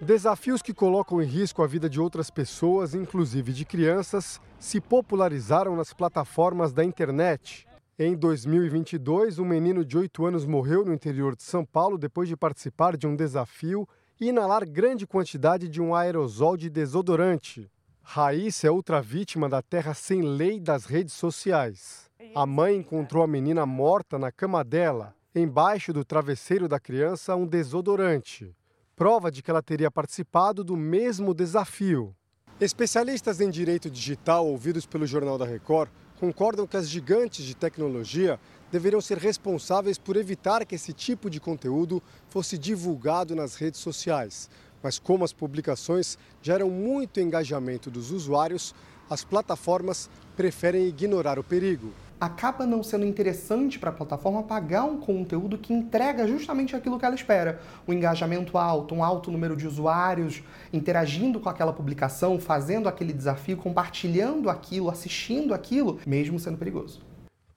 Desafios 0.00 0.62
que 0.62 0.72
colocam 0.72 1.20
em 1.20 1.26
risco 1.26 1.62
a 1.62 1.66
vida 1.66 1.90
de 1.90 2.00
outras 2.00 2.30
pessoas, 2.30 2.94
inclusive 2.94 3.52
de 3.52 3.66
crianças, 3.66 4.40
se 4.58 4.80
popularizaram 4.80 5.76
nas 5.76 5.92
plataformas 5.92 6.72
da 6.72 6.82
internet. 6.82 7.67
Em 8.00 8.14
2022, 8.14 9.40
um 9.40 9.44
menino 9.44 9.84
de 9.84 9.98
8 9.98 10.24
anos 10.24 10.46
morreu 10.46 10.84
no 10.84 10.94
interior 10.94 11.34
de 11.34 11.42
São 11.42 11.64
Paulo 11.64 11.98
depois 11.98 12.28
de 12.28 12.36
participar 12.36 12.96
de 12.96 13.08
um 13.08 13.16
desafio 13.16 13.88
e 14.20 14.28
inalar 14.28 14.64
grande 14.70 15.04
quantidade 15.04 15.68
de 15.68 15.82
um 15.82 15.92
aerosol 15.92 16.56
de 16.56 16.70
desodorante. 16.70 17.68
Raíssa 18.00 18.68
é 18.68 18.70
outra 18.70 19.02
vítima 19.02 19.48
da 19.48 19.60
terra 19.60 19.94
sem 19.94 20.22
lei 20.22 20.60
das 20.60 20.84
redes 20.84 21.12
sociais. 21.14 22.08
A 22.36 22.46
mãe 22.46 22.76
encontrou 22.76 23.20
a 23.20 23.26
menina 23.26 23.66
morta 23.66 24.16
na 24.16 24.30
cama 24.30 24.62
dela. 24.62 25.12
Embaixo 25.34 25.92
do 25.92 26.04
travesseiro 26.04 26.68
da 26.68 26.78
criança, 26.78 27.34
um 27.34 27.48
desodorante. 27.48 28.54
Prova 28.94 29.28
de 29.28 29.42
que 29.42 29.50
ela 29.50 29.60
teria 29.60 29.90
participado 29.90 30.62
do 30.62 30.76
mesmo 30.76 31.34
desafio. 31.34 32.14
Especialistas 32.60 33.40
em 33.40 33.50
direito 33.50 33.90
digital, 33.90 34.46
ouvidos 34.46 34.86
pelo 34.86 35.04
Jornal 35.04 35.36
da 35.36 35.44
Record, 35.44 35.90
concordam 36.18 36.66
que 36.66 36.76
as 36.76 36.88
gigantes 36.88 37.44
de 37.44 37.54
tecnologia 37.54 38.40
deveriam 38.70 39.00
ser 39.00 39.18
responsáveis 39.18 39.96
por 39.96 40.16
evitar 40.16 40.66
que 40.66 40.74
esse 40.74 40.92
tipo 40.92 41.30
de 41.30 41.40
conteúdo 41.40 42.02
fosse 42.28 42.58
divulgado 42.58 43.34
nas 43.34 43.54
redes 43.54 43.80
sociais. 43.80 44.50
Mas 44.82 44.98
como 44.98 45.24
as 45.24 45.32
publicações 45.32 46.18
geram 46.42 46.68
muito 46.68 47.20
engajamento 47.20 47.90
dos 47.90 48.10
usuários, 48.10 48.74
as 49.08 49.24
plataformas 49.24 50.10
preferem 50.36 50.86
ignorar 50.86 51.38
o 51.38 51.44
perigo 51.44 51.92
acaba 52.20 52.66
não 52.66 52.82
sendo 52.82 53.06
interessante 53.06 53.78
para 53.78 53.90
a 53.90 53.92
plataforma 53.92 54.42
pagar 54.42 54.84
um 54.84 54.98
conteúdo 54.98 55.58
que 55.58 55.72
entrega 55.72 56.26
justamente 56.26 56.74
aquilo 56.74 56.98
que 56.98 57.04
ela 57.04 57.14
espera. 57.14 57.60
Um 57.86 57.92
engajamento 57.92 58.58
alto, 58.58 58.94
um 58.94 59.04
alto 59.04 59.30
número 59.30 59.56
de 59.56 59.66
usuários 59.66 60.42
interagindo 60.72 61.38
com 61.40 61.48
aquela 61.48 61.72
publicação, 61.72 62.40
fazendo 62.40 62.88
aquele 62.88 63.12
desafio, 63.12 63.56
compartilhando 63.56 64.50
aquilo, 64.50 64.90
assistindo 64.90 65.54
aquilo, 65.54 65.98
mesmo 66.06 66.38
sendo 66.38 66.58
perigoso. 66.58 67.00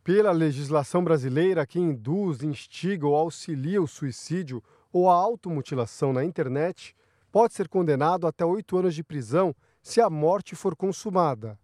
Pela 0.03 0.31
legislação 0.31 1.03
brasileira 1.03 1.65
que 1.65 1.79
induz, 1.79 2.41
instiga 2.41 3.07
ou 3.07 3.15
auxilia 3.15 3.81
o 3.81 3.87
suicídio 3.87 4.63
ou 4.91 5.09
a 5.09 5.13
automutilação 5.13 6.11
na 6.11 6.25
internet, 6.25 6.95
pode 7.31 7.53
ser 7.53 7.67
condenado 7.67 8.27
até 8.27 8.43
oito 8.43 8.77
anos 8.77 8.93
de 8.93 9.03
prisão 9.03 9.55
se 9.81 10.01
a 10.01 10.09
morte 10.09 10.55
for 10.55 10.75
consumada. 10.75 11.57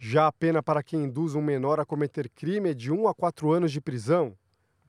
Já 0.00 0.28
a 0.28 0.32
pena 0.32 0.62
para 0.62 0.80
quem 0.80 1.04
induz 1.04 1.34
um 1.34 1.42
menor 1.42 1.80
a 1.80 1.84
cometer 1.84 2.30
crime 2.30 2.70
é 2.70 2.74
de 2.74 2.92
1 2.92 3.08
a 3.08 3.14
4 3.14 3.50
anos 3.50 3.72
de 3.72 3.80
prisão. 3.80 4.32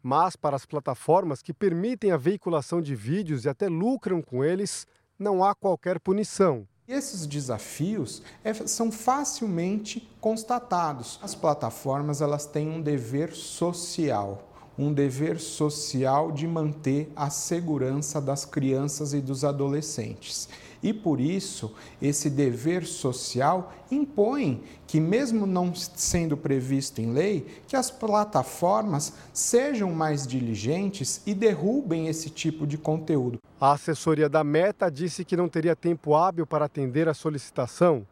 Mas 0.03 0.36
para 0.36 0.55
as 0.55 0.68
plataformas 0.68 1.41
que 1.41 1.51
permitem 1.51 2.12
a 2.12 2.18
veiculação 2.18 2.80
de 2.80 2.95
vídeos 2.95 3.43
e 3.43 3.49
até 3.49 3.68
lucram 3.68 4.22
com 4.22 4.43
eles, 4.43 4.86
não 5.18 5.43
há 5.43 5.55
qualquer 5.55 5.99
punição. 5.99 6.68
Esses 6.88 7.26
desafios 7.26 8.22
é, 8.43 8.53
são 8.53 8.91
facilmente 8.91 10.07
constatados. 10.22 11.20
As 11.24 11.34
plataformas 11.34 12.22
elas 12.22 12.45
têm 12.45 12.70
um 12.70 12.82
dever 12.82 13.34
social, 13.34 14.47
um 14.78 14.93
dever 14.93 15.39
social 15.39 16.32
de 16.32 16.47
manter 16.47 17.12
a 17.16 17.32
segurança 17.32 18.22
das 18.22 18.45
crianças 18.45 19.14
e 19.14 19.22
dos 19.22 19.43
adolescentes. 19.43 20.47
E 20.82 20.93
por 20.93 21.19
isso, 21.19 21.73
esse 22.01 22.30
dever 22.30 22.86
social 22.86 23.73
impõe 23.91 24.63
que, 24.88 24.99
mesmo 24.99 25.45
não 25.45 25.73
sendo 25.75 26.38
previsto 26.38 27.01
em 27.01 27.11
lei, 27.11 27.45
que 27.67 27.75
as 27.75 27.91
plataformas 27.91 29.13
sejam 29.34 29.91
mais 29.91 30.25
diligentes 30.25 31.21
e 31.25 31.34
derrubem 31.34 32.07
esse 32.07 32.30
tipo 32.30 32.65
de 32.65 32.77
conteúdo. 32.77 33.39
A 33.59 33.73
assessoria 33.73 34.30
da 34.30 34.43
Meta 34.43 34.89
disse 34.89 35.25
que 35.25 35.36
não 35.36 35.49
teria 35.49 35.75
tempo 35.75 36.15
hábil 36.15 36.47
para 36.47 36.65
atender 36.65 37.09
a 37.09 37.13
solicitação. 37.13 38.05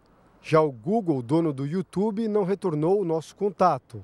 Já 0.43 0.61
o 0.61 0.71
Google, 0.71 1.21
dono 1.21 1.53
do 1.53 1.65
YouTube, 1.65 2.27
não 2.27 2.43
retornou 2.43 3.01
o 3.01 3.05
nosso 3.05 3.35
contato. 3.35 4.03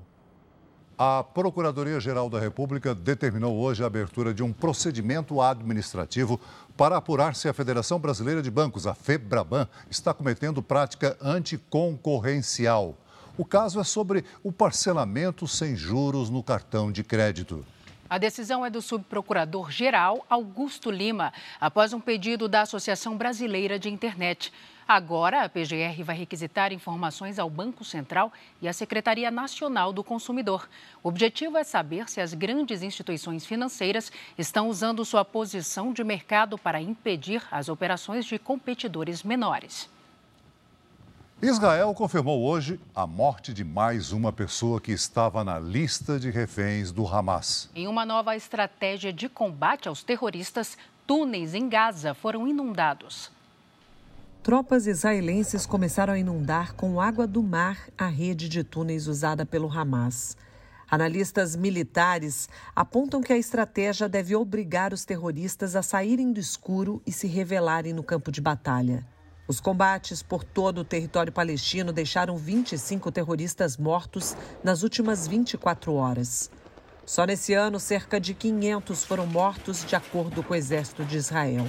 A 0.96 1.24
Procuradoria-Geral 1.24 2.30
da 2.30 2.38
República 2.38 2.94
determinou 2.94 3.58
hoje 3.58 3.82
a 3.82 3.86
abertura 3.86 4.32
de 4.32 4.44
um 4.44 4.52
procedimento 4.52 5.40
administrativo 5.40 6.40
para 6.76 6.96
apurar 6.96 7.34
se 7.34 7.48
a 7.48 7.52
Federação 7.52 7.98
Brasileira 7.98 8.40
de 8.40 8.48
Bancos, 8.48 8.86
a 8.86 8.94
FEBRABAN, 8.94 9.66
está 9.90 10.14
cometendo 10.14 10.62
prática 10.62 11.16
anticoncorrencial. 11.20 12.96
O 13.36 13.44
caso 13.44 13.80
é 13.80 13.84
sobre 13.84 14.24
o 14.44 14.52
parcelamento 14.52 15.48
sem 15.48 15.74
juros 15.74 16.30
no 16.30 16.44
cartão 16.44 16.92
de 16.92 17.02
crédito. 17.02 17.66
A 18.08 18.16
decisão 18.16 18.64
é 18.64 18.70
do 18.70 18.80
subprocurador-geral 18.80 20.24
Augusto 20.30 20.92
Lima, 20.92 21.32
após 21.60 21.92
um 21.92 22.00
pedido 22.00 22.46
da 22.46 22.60
Associação 22.60 23.16
Brasileira 23.16 23.80
de 23.80 23.88
Internet. 23.88 24.52
Agora, 24.86 25.44
a 25.44 25.48
PGR 25.48 26.02
vai 26.04 26.14
requisitar 26.14 26.70
informações 26.70 27.38
ao 27.38 27.48
Banco 27.48 27.82
Central 27.82 28.30
e 28.60 28.68
à 28.68 28.72
Secretaria 28.72 29.30
Nacional 29.30 29.94
do 29.94 30.04
Consumidor. 30.04 30.68
O 31.02 31.08
objetivo 31.08 31.56
é 31.56 31.64
saber 31.64 32.10
se 32.10 32.20
as 32.20 32.34
grandes 32.34 32.82
instituições 32.82 33.46
financeiras 33.46 34.12
estão 34.36 34.68
usando 34.68 35.04
sua 35.04 35.24
posição 35.24 35.90
de 35.90 36.04
mercado 36.04 36.58
para 36.58 36.82
impedir 36.82 37.42
as 37.50 37.70
operações 37.70 38.26
de 38.26 38.38
competidores 38.38 39.22
menores. 39.22 39.88
Israel 41.40 41.92
confirmou 41.94 42.44
hoje 42.44 42.78
a 42.94 43.06
morte 43.06 43.54
de 43.54 43.64
mais 43.64 44.12
uma 44.12 44.32
pessoa 44.32 44.80
que 44.80 44.92
estava 44.92 45.42
na 45.42 45.58
lista 45.58 46.20
de 46.20 46.30
reféns 46.30 46.92
do 46.92 47.06
Hamas. 47.06 47.70
Em 47.74 47.86
uma 47.86 48.04
nova 48.04 48.36
estratégia 48.36 49.12
de 49.12 49.30
combate 49.30 49.88
aos 49.88 50.02
terroristas, 50.02 50.76
túneis 51.06 51.54
em 51.54 51.68
Gaza 51.70 52.12
foram 52.14 52.46
inundados 52.46 53.33
tropas 54.44 54.86
israelenses 54.86 55.64
começaram 55.64 56.12
a 56.12 56.18
inundar 56.18 56.74
com 56.74 57.00
água 57.00 57.26
do 57.26 57.42
mar 57.42 57.88
a 57.96 58.08
rede 58.08 58.46
de 58.46 58.62
túneis 58.62 59.06
usada 59.06 59.46
pelo 59.46 59.72
Hamas. 59.72 60.36
Analistas 60.90 61.56
militares 61.56 62.46
apontam 62.76 63.22
que 63.22 63.32
a 63.32 63.38
estratégia 63.38 64.06
deve 64.06 64.36
obrigar 64.36 64.92
os 64.92 65.02
terroristas 65.02 65.74
a 65.74 65.82
saírem 65.82 66.30
do 66.30 66.38
escuro 66.38 67.00
e 67.06 67.10
se 67.10 67.26
revelarem 67.26 67.94
no 67.94 68.02
campo 68.02 68.30
de 68.30 68.42
batalha. 68.42 69.06
Os 69.48 69.60
combates 69.60 70.22
por 70.22 70.44
todo 70.44 70.82
o 70.82 70.84
território 70.84 71.32
palestino 71.32 71.90
deixaram 71.90 72.36
25 72.36 73.10
terroristas 73.10 73.78
mortos 73.78 74.36
nas 74.62 74.82
últimas 74.82 75.26
24 75.26 75.94
horas. 75.94 76.50
Só 77.06 77.24
nesse 77.24 77.54
ano, 77.54 77.80
cerca 77.80 78.20
de 78.20 78.34
500 78.34 79.04
foram 79.04 79.26
mortos, 79.26 79.86
de 79.86 79.96
acordo 79.96 80.42
com 80.42 80.52
o 80.52 80.56
exército 80.56 81.02
de 81.02 81.16
Israel. 81.16 81.66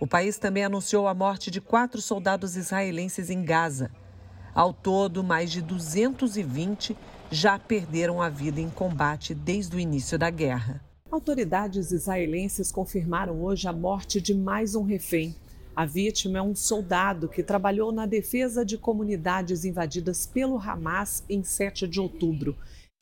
O 0.00 0.06
país 0.06 0.38
também 0.38 0.64
anunciou 0.64 1.08
a 1.08 1.14
morte 1.14 1.50
de 1.50 1.60
quatro 1.60 2.00
soldados 2.00 2.56
israelenses 2.56 3.30
em 3.30 3.42
Gaza. 3.42 3.90
Ao 4.54 4.72
todo, 4.72 5.24
mais 5.24 5.50
de 5.50 5.60
220 5.60 6.96
já 7.30 7.58
perderam 7.58 8.22
a 8.22 8.28
vida 8.28 8.60
em 8.60 8.70
combate 8.70 9.34
desde 9.34 9.76
o 9.76 9.80
início 9.80 10.18
da 10.18 10.30
guerra. 10.30 10.80
Autoridades 11.10 11.90
israelenses 11.90 12.70
confirmaram 12.70 13.42
hoje 13.42 13.66
a 13.66 13.72
morte 13.72 14.20
de 14.20 14.34
mais 14.34 14.74
um 14.74 14.84
refém. 14.84 15.34
A 15.74 15.84
vítima 15.84 16.38
é 16.38 16.42
um 16.42 16.54
soldado 16.54 17.28
que 17.28 17.42
trabalhou 17.42 17.90
na 17.92 18.06
defesa 18.06 18.64
de 18.64 18.78
comunidades 18.78 19.64
invadidas 19.64 20.26
pelo 20.26 20.58
Hamas 20.58 21.24
em 21.28 21.42
7 21.42 21.88
de 21.88 22.00
outubro. 22.00 22.56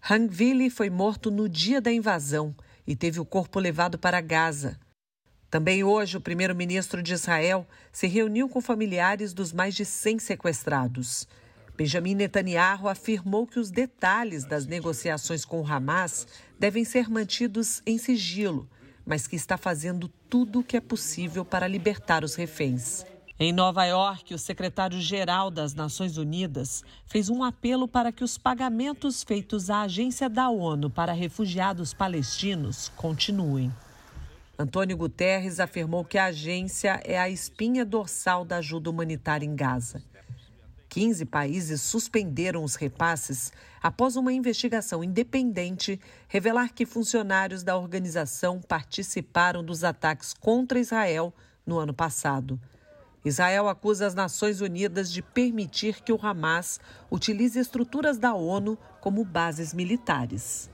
Hangvili 0.08 0.70
foi 0.70 0.88
morto 0.88 1.30
no 1.30 1.48
dia 1.48 1.80
da 1.80 1.92
invasão 1.92 2.54
e 2.86 2.94
teve 2.94 3.18
o 3.18 3.24
corpo 3.24 3.58
levado 3.58 3.98
para 3.98 4.20
Gaza. 4.20 4.78
Também 5.50 5.84
hoje, 5.84 6.16
o 6.16 6.20
primeiro-ministro 6.20 7.02
de 7.02 7.14
Israel 7.14 7.66
se 7.92 8.06
reuniu 8.06 8.48
com 8.48 8.60
familiares 8.60 9.32
dos 9.32 9.52
mais 9.52 9.74
de 9.74 9.84
100 9.84 10.18
sequestrados. 10.18 11.28
Benjamin 11.76 12.14
Netanyahu 12.14 12.88
afirmou 12.88 13.46
que 13.46 13.60
os 13.60 13.70
detalhes 13.70 14.44
das 14.44 14.66
negociações 14.66 15.44
com 15.44 15.60
o 15.60 15.66
Hamas 15.66 16.26
devem 16.58 16.84
ser 16.84 17.08
mantidos 17.08 17.82
em 17.86 17.98
sigilo, 17.98 18.68
mas 19.04 19.26
que 19.26 19.36
está 19.36 19.56
fazendo 19.56 20.08
tudo 20.28 20.60
o 20.60 20.64
que 20.64 20.76
é 20.76 20.80
possível 20.80 21.44
para 21.44 21.68
libertar 21.68 22.24
os 22.24 22.34
reféns. 22.34 23.04
Em 23.38 23.52
Nova 23.52 23.84
York, 23.84 24.32
o 24.32 24.38
secretário-geral 24.38 25.50
das 25.50 25.74
Nações 25.74 26.16
Unidas 26.16 26.82
fez 27.04 27.28
um 27.28 27.44
apelo 27.44 27.86
para 27.86 28.10
que 28.10 28.24
os 28.24 28.38
pagamentos 28.38 29.22
feitos 29.22 29.68
à 29.68 29.82
Agência 29.82 30.28
da 30.30 30.48
ONU 30.48 30.88
para 30.88 31.12
Refugiados 31.12 31.92
Palestinos 31.92 32.90
continuem. 32.96 33.70
Antônio 34.58 34.96
Guterres 34.96 35.60
afirmou 35.60 36.02
que 36.02 36.16
a 36.16 36.26
agência 36.26 36.98
é 37.04 37.18
a 37.18 37.28
espinha 37.28 37.84
dorsal 37.84 38.42
da 38.42 38.56
ajuda 38.56 38.88
humanitária 38.88 39.44
em 39.44 39.54
Gaza. 39.54 40.02
15 40.88 41.26
países 41.26 41.82
suspenderam 41.82 42.64
os 42.64 42.74
repasses 42.74 43.52
após 43.82 44.16
uma 44.16 44.32
investigação 44.32 45.04
independente 45.04 46.00
revelar 46.26 46.72
que 46.72 46.86
funcionários 46.86 47.62
da 47.62 47.76
organização 47.76 48.58
participaram 48.62 49.62
dos 49.62 49.84
ataques 49.84 50.32
contra 50.32 50.78
Israel 50.78 51.34
no 51.66 51.78
ano 51.78 51.92
passado. 51.92 52.58
Israel 53.22 53.68
acusa 53.68 54.06
as 54.06 54.14
Nações 54.14 54.62
Unidas 54.62 55.12
de 55.12 55.20
permitir 55.20 56.00
que 56.02 56.12
o 56.12 56.18
Hamas 56.22 56.80
utilize 57.10 57.58
estruturas 57.58 58.16
da 58.16 58.32
ONU 58.32 58.78
como 59.02 59.22
bases 59.22 59.74
militares. 59.74 60.70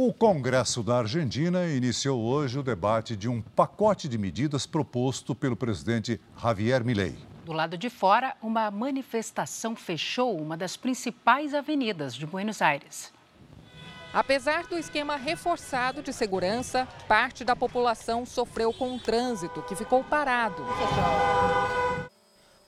O 0.00 0.12
Congresso 0.12 0.80
da 0.80 0.98
Argentina 0.98 1.66
iniciou 1.66 2.22
hoje 2.22 2.56
o 2.56 2.62
debate 2.62 3.16
de 3.16 3.28
um 3.28 3.42
pacote 3.42 4.08
de 4.08 4.16
medidas 4.16 4.64
proposto 4.64 5.34
pelo 5.34 5.56
presidente 5.56 6.20
Javier 6.40 6.84
Milei. 6.84 7.16
Do 7.44 7.52
lado 7.52 7.76
de 7.76 7.90
fora, 7.90 8.36
uma 8.40 8.70
manifestação 8.70 9.74
fechou 9.74 10.40
uma 10.40 10.56
das 10.56 10.76
principais 10.76 11.52
avenidas 11.52 12.14
de 12.14 12.24
Buenos 12.24 12.62
Aires. 12.62 13.12
Apesar 14.14 14.68
do 14.68 14.78
esquema 14.78 15.16
reforçado 15.16 16.00
de 16.00 16.12
segurança, 16.12 16.86
parte 17.08 17.42
da 17.42 17.56
população 17.56 18.24
sofreu 18.24 18.72
com 18.72 18.94
o 18.94 19.00
trânsito, 19.00 19.62
que 19.62 19.74
ficou 19.74 20.04
parado. 20.04 20.64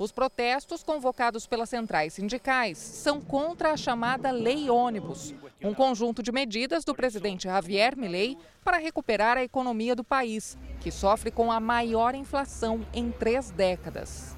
Os 0.01 0.11
protestos 0.11 0.83
convocados 0.83 1.47
pelas 1.47 1.69
centrais 1.69 2.15
sindicais 2.15 2.79
são 2.79 3.21
contra 3.21 3.73
a 3.73 3.77
chamada 3.77 4.31
Lei 4.31 4.71
Ônibus, 4.71 5.35
um 5.63 5.75
conjunto 5.75 6.23
de 6.23 6.33
medidas 6.33 6.87
do 6.87 6.95
presidente 6.95 7.43
Javier 7.45 7.95
Milei 7.99 8.39
para 8.65 8.79
recuperar 8.79 9.37
a 9.37 9.45
economia 9.45 9.95
do 9.95 10.03
país, 10.03 10.57
que 10.81 10.91
sofre 10.91 11.31
com 11.31 11.53
a 11.53 11.61
maior 11.61 12.15
inflação 12.15 12.81
em 12.95 13.11
três 13.11 13.51
décadas. 13.51 14.35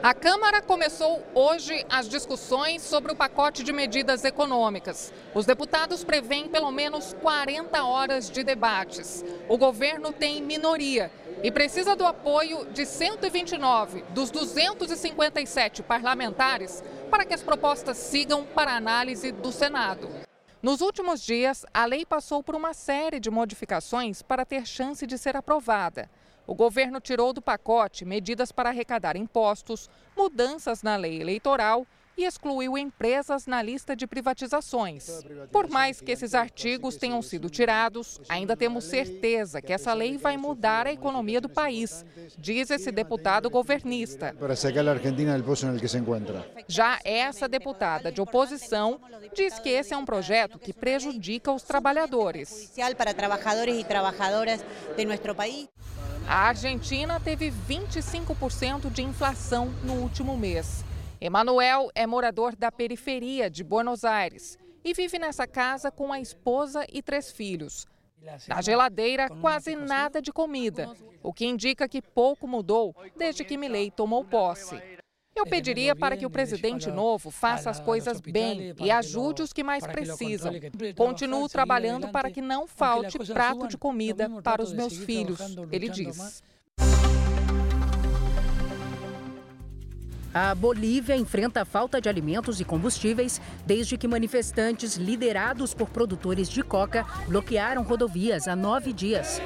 A 0.00 0.14
Câmara 0.14 0.62
começou 0.62 1.22
hoje 1.34 1.84
as 1.90 2.08
discussões 2.08 2.80
sobre 2.80 3.12
o 3.12 3.16
pacote 3.16 3.62
de 3.62 3.70
medidas 3.70 4.24
econômicas. 4.24 5.12
Os 5.34 5.44
deputados 5.44 6.02
prevêem 6.02 6.48
pelo 6.48 6.70
menos 6.70 7.14
40 7.20 7.84
horas 7.84 8.30
de 8.30 8.42
debates. 8.42 9.22
O 9.46 9.58
governo 9.58 10.10
tem 10.10 10.40
minoria 10.40 11.10
e 11.42 11.50
precisa 11.50 11.96
do 11.96 12.06
apoio 12.06 12.66
de 12.72 12.84
129 12.84 14.02
dos 14.10 14.30
257 14.30 15.82
parlamentares 15.82 16.82
para 17.10 17.24
que 17.24 17.34
as 17.34 17.42
propostas 17.42 17.96
sigam 17.96 18.44
para 18.44 18.76
análise 18.76 19.32
do 19.32 19.50
Senado. 19.50 20.08
Nos 20.62 20.82
últimos 20.82 21.22
dias, 21.22 21.64
a 21.72 21.86
lei 21.86 22.04
passou 22.04 22.42
por 22.42 22.54
uma 22.54 22.74
série 22.74 23.18
de 23.18 23.30
modificações 23.30 24.20
para 24.20 24.44
ter 24.44 24.66
chance 24.66 25.06
de 25.06 25.16
ser 25.16 25.34
aprovada. 25.34 26.10
O 26.46 26.54
governo 26.54 27.00
tirou 27.00 27.32
do 27.32 27.40
pacote 27.40 28.04
medidas 28.04 28.52
para 28.52 28.68
arrecadar 28.68 29.16
impostos, 29.16 29.88
mudanças 30.16 30.82
na 30.82 30.96
lei 30.96 31.20
eleitoral 31.20 31.86
e 32.20 32.24
excluiu 32.24 32.76
empresas 32.76 33.46
na 33.46 33.62
lista 33.62 33.96
de 33.96 34.06
privatizações. 34.06 35.24
Por 35.50 35.68
mais 35.70 36.02
que 36.02 36.12
esses 36.12 36.34
artigos 36.34 36.96
tenham 36.96 37.22
sido 37.22 37.48
tirados, 37.48 38.20
ainda 38.28 38.54
temos 38.54 38.84
certeza 38.84 39.62
que 39.62 39.72
essa 39.72 39.94
lei 39.94 40.18
vai 40.18 40.36
mudar 40.36 40.86
a 40.86 40.92
economia 40.92 41.40
do 41.40 41.48
país, 41.48 42.04
diz 42.36 42.70
esse 42.70 42.92
deputado 42.92 43.48
governista. 43.48 44.36
Já 46.68 46.98
essa 47.04 47.48
deputada 47.48 48.12
de 48.12 48.20
oposição 48.20 49.00
diz 49.34 49.58
que 49.58 49.70
esse 49.70 49.94
é 49.94 49.96
um 49.96 50.04
projeto 50.04 50.58
que 50.58 50.74
prejudica 50.74 51.50
os 51.50 51.62
trabalhadores. 51.62 52.70
A 56.26 56.48
Argentina 56.48 57.18
teve 57.18 57.50
25% 57.50 58.92
de 58.92 59.02
inflação 59.02 59.72
no 59.82 59.94
último 59.94 60.36
mês. 60.36 60.84
Emanuel 61.20 61.90
é 61.94 62.06
morador 62.06 62.56
da 62.56 62.72
periferia 62.72 63.50
de 63.50 63.62
Buenos 63.62 64.06
Aires 64.06 64.58
e 64.82 64.94
vive 64.94 65.18
nessa 65.18 65.46
casa 65.46 65.90
com 65.90 66.10
a 66.10 66.18
esposa 66.18 66.86
e 66.90 67.02
três 67.02 67.30
filhos. 67.30 67.86
Na 68.48 68.62
geladeira, 68.62 69.28
quase 69.28 69.76
nada 69.76 70.22
de 70.22 70.32
comida, 70.32 70.90
o 71.22 71.30
que 71.30 71.44
indica 71.44 71.86
que 71.86 72.00
pouco 72.00 72.48
mudou 72.48 72.94
desde 73.18 73.44
que 73.44 73.58
Milei 73.58 73.90
tomou 73.90 74.24
posse. 74.24 74.80
Eu 75.36 75.44
pediria 75.44 75.94
para 75.94 76.16
que 76.16 76.24
o 76.24 76.30
presidente 76.30 76.90
novo 76.90 77.30
faça 77.30 77.68
as 77.68 77.78
coisas 77.78 78.18
bem 78.20 78.74
e 78.80 78.90
ajude 78.90 79.42
os 79.42 79.52
que 79.52 79.62
mais 79.62 79.86
precisam. 79.86 80.52
Continuo 80.96 81.48
trabalhando 81.50 82.08
para 82.08 82.30
que 82.30 82.40
não 82.40 82.66
falte 82.66 83.18
prato 83.18 83.68
de 83.68 83.76
comida 83.76 84.28
para 84.42 84.62
os 84.62 84.72
meus 84.72 84.96
filhos, 84.96 85.38
ele 85.70 85.90
diz. 85.90 86.42
A 90.32 90.54
Bolívia 90.54 91.16
enfrenta 91.16 91.62
a 91.62 91.64
falta 91.64 92.00
de 92.00 92.08
alimentos 92.08 92.60
e 92.60 92.64
combustíveis 92.64 93.40
desde 93.66 93.96
que 93.96 94.06
manifestantes 94.06 94.94
liderados 94.96 95.74
por 95.74 95.88
produtores 95.88 96.48
de 96.48 96.62
coca 96.62 97.04
bloquearam 97.26 97.82
rodovias 97.82 98.46
há 98.46 98.54
nove 98.54 98.92
dias. 98.92 99.42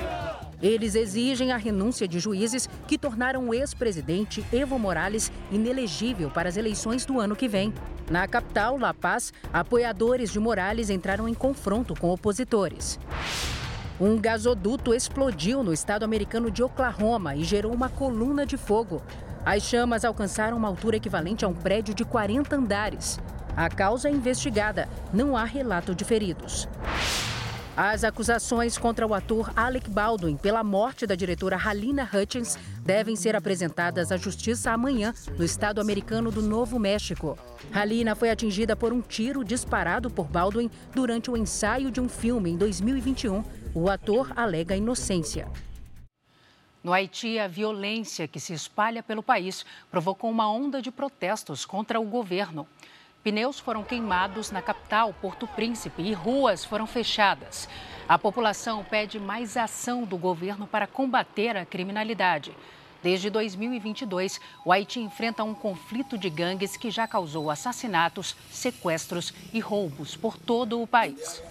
Eles 0.62 0.94
exigem 0.94 1.52
a 1.52 1.56
renúncia 1.56 2.06
de 2.06 2.20
juízes 2.20 2.68
que 2.86 2.98
tornaram 2.98 3.48
o 3.48 3.54
ex-presidente 3.54 4.44
Evo 4.52 4.78
Morales 4.78 5.32
inelegível 5.50 6.30
para 6.30 6.50
as 6.50 6.56
eleições 6.58 7.06
do 7.06 7.18
ano 7.18 7.34
que 7.34 7.48
vem. 7.48 7.72
Na 8.10 8.28
capital, 8.28 8.76
La 8.76 8.92
Paz, 8.92 9.32
apoiadores 9.50 10.30
de 10.30 10.38
Morales 10.38 10.90
entraram 10.90 11.26
em 11.26 11.34
confronto 11.34 11.94
com 11.98 12.10
opositores. 12.10 13.00
Um 13.98 14.18
gasoduto 14.18 14.92
explodiu 14.92 15.62
no 15.62 15.72
estado 15.72 16.04
americano 16.04 16.50
de 16.50 16.62
Oklahoma 16.62 17.36
e 17.36 17.42
gerou 17.42 17.72
uma 17.72 17.88
coluna 17.88 18.44
de 18.44 18.58
fogo. 18.58 19.02
As 19.44 19.62
chamas 19.62 20.06
alcançaram 20.06 20.56
uma 20.56 20.68
altura 20.68 20.96
equivalente 20.96 21.44
a 21.44 21.48
um 21.48 21.52
prédio 21.52 21.94
de 21.94 22.02
40 22.02 22.56
andares. 22.56 23.20
A 23.54 23.68
causa 23.68 24.08
é 24.08 24.12
investigada, 24.12 24.88
não 25.12 25.36
há 25.36 25.44
relato 25.44 25.94
de 25.94 26.02
feridos. 26.02 26.66
As 27.76 28.04
acusações 28.04 28.78
contra 28.78 29.06
o 29.06 29.12
ator 29.12 29.52
Alec 29.54 29.90
Baldwin 29.90 30.36
pela 30.36 30.64
morte 30.64 31.06
da 31.06 31.14
diretora 31.14 31.58
Halina 31.62 32.08
Hutchins 32.10 32.56
devem 32.80 33.16
ser 33.16 33.36
apresentadas 33.36 34.10
à 34.10 34.16
justiça 34.16 34.70
amanhã 34.70 35.12
no 35.36 35.44
estado 35.44 35.80
americano 35.80 36.30
do 36.30 36.40
Novo 36.40 36.78
México. 36.78 37.36
Halina 37.72 38.14
foi 38.14 38.30
atingida 38.30 38.74
por 38.74 38.92
um 38.92 39.00
tiro 39.02 39.44
disparado 39.44 40.08
por 40.08 40.26
Baldwin 40.26 40.70
durante 40.94 41.30
o 41.30 41.36
ensaio 41.36 41.90
de 41.90 42.00
um 42.00 42.08
filme 42.08 42.50
em 42.50 42.56
2021. 42.56 43.44
O 43.74 43.90
ator 43.90 44.32
alega 44.36 44.76
inocência. 44.76 45.48
No 46.84 46.92
Haiti, 46.92 47.38
a 47.38 47.48
violência 47.48 48.28
que 48.28 48.38
se 48.38 48.52
espalha 48.52 49.02
pelo 49.02 49.22
país 49.22 49.64
provocou 49.90 50.30
uma 50.30 50.52
onda 50.52 50.82
de 50.82 50.90
protestos 50.90 51.64
contra 51.64 51.98
o 51.98 52.04
governo. 52.04 52.68
Pneus 53.22 53.58
foram 53.58 53.82
queimados 53.82 54.50
na 54.50 54.60
capital, 54.60 55.14
Porto 55.14 55.46
Príncipe, 55.46 56.02
e 56.02 56.12
ruas 56.12 56.62
foram 56.62 56.86
fechadas. 56.86 57.66
A 58.06 58.18
população 58.18 58.84
pede 58.84 59.18
mais 59.18 59.56
ação 59.56 60.04
do 60.04 60.18
governo 60.18 60.66
para 60.66 60.86
combater 60.86 61.56
a 61.56 61.64
criminalidade. 61.64 62.54
Desde 63.02 63.30
2022, 63.30 64.38
o 64.62 64.70
Haiti 64.70 65.00
enfrenta 65.00 65.42
um 65.42 65.54
conflito 65.54 66.18
de 66.18 66.28
gangues 66.28 66.76
que 66.76 66.90
já 66.90 67.08
causou 67.08 67.50
assassinatos, 67.50 68.36
sequestros 68.50 69.32
e 69.54 69.58
roubos 69.58 70.16
por 70.16 70.36
todo 70.36 70.82
o 70.82 70.86
país. 70.86 71.42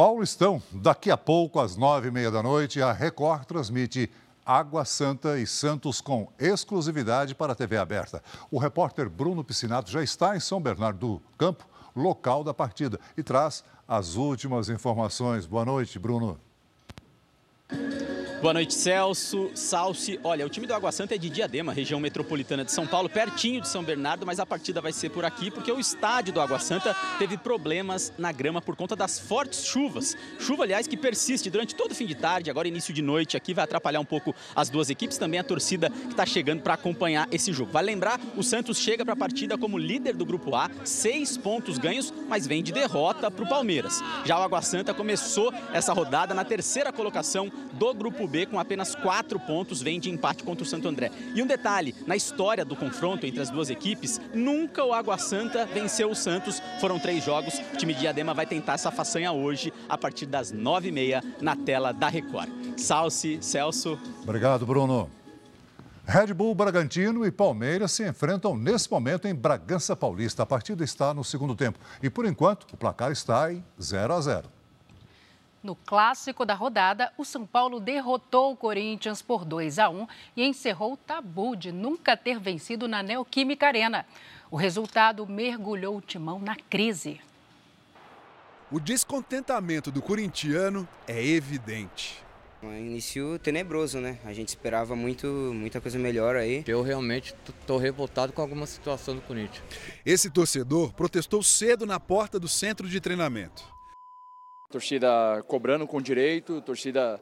Paulistão, 0.00 0.62
daqui 0.72 1.10
a 1.10 1.16
pouco, 1.18 1.60
às 1.60 1.76
nove 1.76 2.08
e 2.08 2.10
meia 2.10 2.30
da 2.30 2.42
noite, 2.42 2.80
a 2.80 2.90
Record 2.90 3.44
transmite 3.44 4.10
Água 4.46 4.82
Santa 4.86 5.38
e 5.38 5.46
Santos 5.46 6.00
com 6.00 6.32
exclusividade 6.38 7.34
para 7.34 7.52
a 7.52 7.54
TV 7.54 7.76
aberta. 7.76 8.22
O 8.50 8.58
repórter 8.58 9.10
Bruno 9.10 9.44
Piscinato 9.44 9.90
já 9.90 10.02
está 10.02 10.34
em 10.34 10.40
São 10.40 10.58
Bernardo 10.58 10.98
do 10.98 11.22
Campo, 11.36 11.68
local 11.94 12.42
da 12.42 12.54
partida, 12.54 12.98
e 13.14 13.22
traz 13.22 13.62
as 13.86 14.16
últimas 14.16 14.70
informações. 14.70 15.44
Boa 15.44 15.66
noite, 15.66 15.98
Bruno. 15.98 16.40
Boa 18.40 18.54
noite, 18.54 18.72
Celso, 18.72 19.50
Salsi. 19.54 20.18
Olha, 20.24 20.46
o 20.46 20.48
time 20.48 20.66
do 20.66 20.72
Água 20.72 20.90
Santa 20.90 21.14
é 21.14 21.18
de 21.18 21.28
Diadema, 21.28 21.74
região 21.74 22.00
metropolitana 22.00 22.64
de 22.64 22.72
São 22.72 22.86
Paulo, 22.86 23.06
pertinho 23.06 23.60
de 23.60 23.68
São 23.68 23.84
Bernardo, 23.84 24.24
mas 24.24 24.40
a 24.40 24.46
partida 24.46 24.80
vai 24.80 24.94
ser 24.94 25.10
por 25.10 25.26
aqui 25.26 25.50
porque 25.50 25.70
o 25.70 25.78
estádio 25.78 26.32
do 26.32 26.40
Água 26.40 26.58
Santa 26.58 26.96
teve 27.18 27.36
problemas 27.36 28.10
na 28.16 28.32
grama 28.32 28.62
por 28.62 28.74
conta 28.76 28.96
das 28.96 29.18
fortes 29.18 29.66
chuvas. 29.66 30.16
Chuva, 30.38 30.62
aliás, 30.62 30.86
que 30.86 30.96
persiste 30.96 31.50
durante 31.50 31.74
todo 31.74 31.92
o 31.92 31.94
fim 31.94 32.06
de 32.06 32.14
tarde, 32.14 32.48
agora 32.48 32.66
início 32.66 32.94
de 32.94 33.02
noite 33.02 33.36
aqui, 33.36 33.52
vai 33.52 33.64
atrapalhar 33.64 34.00
um 34.00 34.06
pouco 34.06 34.34
as 34.56 34.70
duas 34.70 34.88
equipes, 34.88 35.18
também 35.18 35.38
a 35.38 35.44
torcida 35.44 35.90
que 35.90 36.12
está 36.12 36.24
chegando 36.24 36.62
para 36.62 36.72
acompanhar 36.72 37.28
esse 37.30 37.52
jogo. 37.52 37.70
Vale 37.70 37.88
lembrar, 37.88 38.18
o 38.38 38.42
Santos 38.42 38.78
chega 38.78 39.04
para 39.04 39.12
a 39.12 39.18
partida 39.18 39.58
como 39.58 39.76
líder 39.76 40.14
do 40.14 40.24
Grupo 40.24 40.56
A, 40.56 40.70
seis 40.82 41.36
pontos 41.36 41.76
ganhos, 41.76 42.10
mas 42.26 42.46
vem 42.46 42.62
de 42.62 42.72
derrota 42.72 43.30
para 43.30 43.44
o 43.44 43.48
Palmeiras. 43.48 44.00
Já 44.24 44.38
o 44.38 44.42
Água 44.42 44.62
Santa 44.62 44.94
começou 44.94 45.52
essa 45.74 45.92
rodada 45.92 46.32
na 46.32 46.42
terceira 46.42 46.90
colocação 46.90 47.52
do 47.74 47.92
Grupo 47.92 48.29
B 48.30 48.46
com 48.46 48.58
apenas 48.58 48.94
quatro 48.94 49.38
pontos, 49.38 49.82
vem 49.82 50.00
de 50.00 50.08
empate 50.08 50.42
contra 50.42 50.64
o 50.64 50.66
Santo 50.66 50.88
André. 50.88 51.10
E 51.34 51.42
um 51.42 51.46
detalhe, 51.46 51.94
na 52.06 52.16
história 52.16 52.64
do 52.64 52.76
confronto 52.76 53.26
entre 53.26 53.42
as 53.42 53.50
duas 53.50 53.68
equipes, 53.68 54.20
nunca 54.32 54.84
o 54.84 54.94
Água 54.94 55.18
Santa 55.18 55.66
venceu 55.66 56.10
o 56.10 56.14
Santos, 56.14 56.62
foram 56.80 56.98
três 56.98 57.24
jogos, 57.24 57.60
o 57.74 57.76
time 57.76 57.92
de 57.92 58.00
Diadema 58.00 58.32
vai 58.32 58.46
tentar 58.46 58.74
essa 58.74 58.90
façanha 58.90 59.32
hoje, 59.32 59.72
a 59.88 59.98
partir 59.98 60.26
das 60.26 60.52
nove 60.52 60.88
e 60.88 60.92
meia, 60.92 61.22
na 61.40 61.54
tela 61.54 61.92
da 61.92 62.08
Record. 62.08 62.48
Salce, 62.76 63.38
Celso. 63.42 63.98
Obrigado, 64.22 64.64
Bruno. 64.64 65.10
Red 66.06 66.34
Bull 66.34 66.54
Bragantino 66.54 67.24
e 67.24 67.30
Palmeiras 67.30 67.92
se 67.92 68.08
enfrentam 68.08 68.56
nesse 68.56 68.90
momento 68.90 69.28
em 69.28 69.34
Bragança 69.34 69.94
Paulista. 69.94 70.42
A 70.42 70.46
partida 70.46 70.82
está 70.82 71.14
no 71.14 71.22
segundo 71.22 71.54
tempo 71.54 71.78
e, 72.02 72.10
por 72.10 72.26
enquanto, 72.26 72.66
o 72.72 72.76
placar 72.76 73.12
está 73.12 73.52
em 73.52 73.62
0 73.80 74.14
a 74.14 74.20
0. 74.20 74.59
No 75.62 75.76
clássico 75.76 76.46
da 76.46 76.54
rodada, 76.54 77.12
o 77.18 77.24
São 77.24 77.44
Paulo 77.44 77.78
derrotou 77.78 78.52
o 78.52 78.56
Corinthians 78.56 79.20
por 79.20 79.44
2 79.44 79.78
a 79.78 79.90
1 79.90 80.06
e 80.34 80.46
encerrou 80.46 80.94
o 80.94 80.96
tabu 80.96 81.54
de 81.54 81.70
nunca 81.70 82.16
ter 82.16 82.38
vencido 82.38 82.88
na 82.88 83.02
Neoquímica 83.02 83.66
Arena. 83.66 84.06
O 84.50 84.56
resultado 84.56 85.26
mergulhou 85.26 85.98
o 85.98 86.00
timão 86.00 86.38
na 86.38 86.56
crise. 86.56 87.20
O 88.72 88.80
descontentamento 88.80 89.90
do 89.90 90.00
corintiano 90.00 90.88
é 91.06 91.22
evidente. 91.22 92.24
Um 92.62 92.74
início 92.74 93.38
tenebroso, 93.38 94.00
né? 94.00 94.18
A 94.24 94.32
gente 94.32 94.48
esperava 94.48 94.96
muito, 94.96 95.26
muita 95.26 95.80
coisa 95.80 95.98
melhor 95.98 96.36
aí. 96.36 96.64
Eu 96.66 96.82
realmente 96.82 97.34
estou 97.48 97.76
revoltado 97.76 98.32
com 98.32 98.40
alguma 98.40 98.66
situação 98.66 99.14
do 99.14 99.20
Corinthians. 99.22 99.62
Esse 100.06 100.30
torcedor 100.30 100.92
protestou 100.94 101.42
cedo 101.42 101.84
na 101.84 102.00
porta 102.00 102.38
do 102.38 102.48
centro 102.48 102.88
de 102.88 103.00
treinamento. 103.00 103.79
Torcida 104.70 105.42
cobrando 105.48 105.84
com 105.84 106.00
direito, 106.00 106.60
torcida 106.60 107.20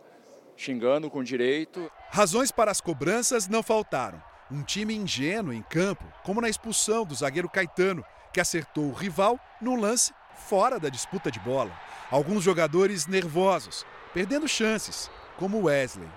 xingando 0.55 1.11
com 1.11 1.25
direito. 1.25 1.91
Razões 2.11 2.53
para 2.53 2.71
as 2.71 2.79
cobranças 2.79 3.49
não 3.49 3.63
faltaram. 3.63 4.23
Um 4.51 4.63
time 4.63 4.95
ingênuo 4.95 5.55
em 5.55 5.63
campo, 5.63 6.05
como 6.23 6.43
na 6.43 6.49
expulsão 6.51 7.07
do 7.07 7.15
zagueiro 7.15 7.49
Caetano, 7.49 8.05
que 8.35 8.41
acertou 8.41 8.85
o 8.85 8.93
rival 8.93 9.41
num 9.63 9.81
lance 9.81 10.13
fora 10.37 10.79
da 10.79 10.91
disputa 10.91 11.31
de 11.31 11.41
bola. 11.41 11.73
Alguns 12.11 12.45
jogadores 12.45 13.07
nervosos, 13.07 13.87
perdendo 14.13 14.47
chances, 14.47 15.11
como 15.39 15.65
Wesley. 15.65 16.09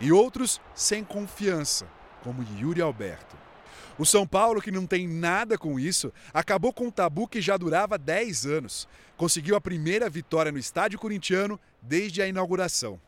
E 0.00 0.10
outros 0.10 0.62
sem 0.74 1.04
confiança, 1.04 1.86
como 2.22 2.42
Yuri 2.58 2.80
Alberto. 2.80 3.36
O 4.00 4.06
São 4.06 4.26
Paulo, 4.26 4.62
que 4.62 4.70
não 4.70 4.86
tem 4.86 5.06
nada 5.06 5.58
com 5.58 5.78
isso, 5.78 6.10
acabou 6.32 6.72
com 6.72 6.86
um 6.86 6.90
tabu 6.90 7.28
que 7.28 7.38
já 7.38 7.58
durava 7.58 7.98
10 7.98 8.46
anos. 8.46 8.88
Conseguiu 9.20 9.54
a 9.54 9.60
primeira 9.60 10.08
vitória 10.08 10.50
no 10.50 10.56
estádio 10.56 10.98
corintiano 10.98 11.60
desde 11.82 12.22
a 12.22 12.26
inauguração. 12.26 12.98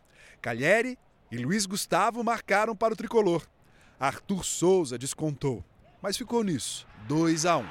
Calheri 0.42 0.98
e 1.30 1.38
Luiz 1.38 1.64
Gustavo 1.64 2.22
marcaram 2.22 2.76
para 2.76 2.92
o 2.92 2.96
tricolor. 2.96 3.48
Arthur 3.98 4.44
Souza 4.44 4.98
descontou, 4.98 5.64
mas 6.02 6.18
ficou 6.18 6.44
nisso, 6.44 6.86
2 7.08 7.46
a 7.46 7.56
1. 7.56 7.66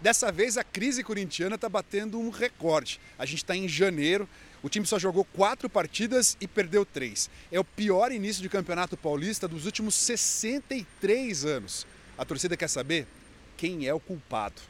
Dessa 0.00 0.32
vez 0.32 0.58
a 0.58 0.64
crise 0.64 1.04
corintiana 1.04 1.54
está 1.54 1.68
batendo 1.68 2.18
um 2.18 2.30
recorde. 2.30 2.98
A 3.16 3.24
gente 3.24 3.44
está 3.44 3.54
em 3.54 3.68
janeiro, 3.68 4.28
o 4.60 4.68
time 4.68 4.84
só 4.84 4.98
jogou 4.98 5.24
quatro 5.24 5.70
partidas 5.70 6.36
e 6.40 6.48
perdeu 6.48 6.84
três. 6.84 7.30
É 7.52 7.60
o 7.60 7.64
pior 7.64 8.10
início 8.10 8.42
de 8.42 8.48
campeonato 8.48 8.96
paulista 8.96 9.46
dos 9.46 9.66
últimos 9.66 9.94
63 9.94 11.44
anos. 11.44 11.86
A 12.18 12.24
torcida 12.24 12.56
quer 12.56 12.68
saber 12.68 13.06
quem 13.56 13.86
é 13.86 13.94
o 13.94 14.00
culpado. 14.00 14.60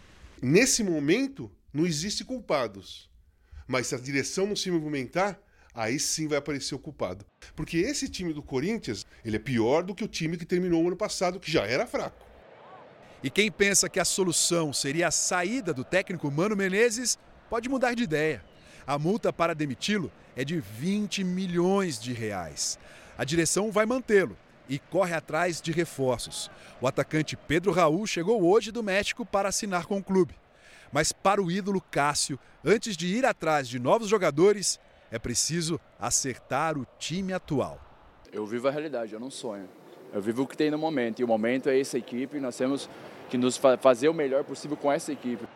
Nesse 0.42 0.84
momento, 0.84 1.50
não 1.72 1.86
existe 1.86 2.24
culpados. 2.24 3.10
Mas 3.66 3.86
se 3.86 3.94
a 3.94 3.98
direção 3.98 4.46
não 4.46 4.56
se 4.56 4.70
movimentar, 4.70 5.40
aí 5.74 5.98
sim 5.98 6.28
vai 6.28 6.38
aparecer 6.38 6.74
o 6.74 6.78
culpado. 6.78 7.24
Porque 7.56 7.78
esse 7.78 8.08
time 8.08 8.32
do 8.32 8.42
Corinthians, 8.42 9.06
ele 9.24 9.36
é 9.36 9.38
pior 9.38 9.82
do 9.82 9.94
que 9.94 10.04
o 10.04 10.08
time 10.08 10.36
que 10.36 10.44
terminou 10.44 10.82
o 10.82 10.86
ano 10.88 10.96
passado, 10.96 11.40
que 11.40 11.50
já 11.50 11.66
era 11.66 11.86
fraco. 11.86 12.26
E 13.22 13.30
quem 13.30 13.50
pensa 13.50 13.88
que 13.88 14.00
a 14.00 14.04
solução 14.04 14.72
seria 14.72 15.08
a 15.08 15.12
saída 15.12 15.72
do 15.72 15.84
técnico 15.84 16.30
Mano 16.30 16.56
Menezes, 16.56 17.16
pode 17.48 17.68
mudar 17.68 17.94
de 17.94 18.02
ideia. 18.02 18.44
A 18.86 18.98
multa 18.98 19.32
para 19.32 19.54
demiti-lo 19.54 20.10
é 20.36 20.44
de 20.44 20.58
20 20.60 21.22
milhões 21.22 22.00
de 22.00 22.12
reais. 22.12 22.78
A 23.16 23.24
direção 23.24 23.70
vai 23.70 23.86
mantê-lo 23.86 24.36
e 24.68 24.78
corre 24.78 25.14
atrás 25.14 25.60
de 25.60 25.70
reforços. 25.70 26.50
O 26.80 26.88
atacante 26.88 27.36
Pedro 27.36 27.70
Raul 27.70 28.06
chegou 28.06 28.42
hoje 28.42 28.72
do 28.72 28.82
México 28.82 29.24
para 29.24 29.48
assinar 29.48 29.86
com 29.86 29.98
o 29.98 30.02
clube. 30.02 30.34
Mas 30.92 31.10
para 31.10 31.42
o 31.42 31.50
ídolo 31.50 31.80
Cássio, 31.80 32.38
antes 32.62 32.96
de 32.96 33.06
ir 33.06 33.24
atrás 33.24 33.66
de 33.66 33.78
novos 33.78 34.08
jogadores, 34.08 34.78
é 35.10 35.18
preciso 35.18 35.80
acertar 35.98 36.76
o 36.76 36.86
time 36.98 37.32
atual. 37.32 37.80
Eu 38.30 38.46
vivo 38.46 38.68
a 38.68 38.70
realidade, 38.70 39.12
eu 39.12 39.20
não 39.20 39.30
sonho. 39.30 39.68
Eu 40.12 40.20
vivo 40.20 40.42
o 40.42 40.46
que 40.46 40.56
tem 40.56 40.70
no 40.70 40.76
momento 40.76 41.20
e 41.20 41.24
o 41.24 41.28
momento 41.28 41.70
é 41.70 41.80
essa 41.80 41.96
equipe. 41.96 42.38
Nós 42.38 42.56
temos 42.56 42.88
que 43.30 43.38
nos 43.38 43.56
fazer 43.80 44.10
o 44.10 44.14
melhor 44.14 44.44
possível 44.44 44.76
com 44.76 44.92
essa 44.92 45.10
equipe. 45.10 45.46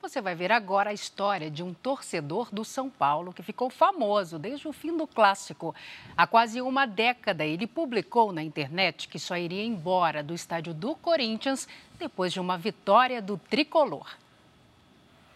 Você 0.00 0.20
vai 0.20 0.34
ver 0.34 0.52
agora 0.52 0.90
a 0.90 0.92
história 0.92 1.50
de 1.50 1.62
um 1.62 1.72
torcedor 1.72 2.48
do 2.52 2.64
São 2.64 2.88
Paulo 2.88 3.32
que 3.32 3.42
ficou 3.42 3.70
famoso 3.70 4.38
desde 4.38 4.68
o 4.68 4.72
fim 4.72 4.96
do 4.96 5.06
clássico. 5.06 5.74
Há 6.16 6.26
quase 6.26 6.60
uma 6.60 6.86
década, 6.86 7.44
ele 7.44 7.66
publicou 7.66 8.30
na 8.30 8.42
internet 8.42 9.08
que 9.08 9.18
só 9.18 9.36
iria 9.36 9.64
embora 9.64 10.22
do 10.22 10.34
estádio 10.34 10.74
do 10.74 10.94
Corinthians 10.94 11.66
depois 11.98 12.32
de 12.32 12.38
uma 12.38 12.56
vitória 12.58 13.20
do 13.20 13.36
tricolor. 13.36 14.06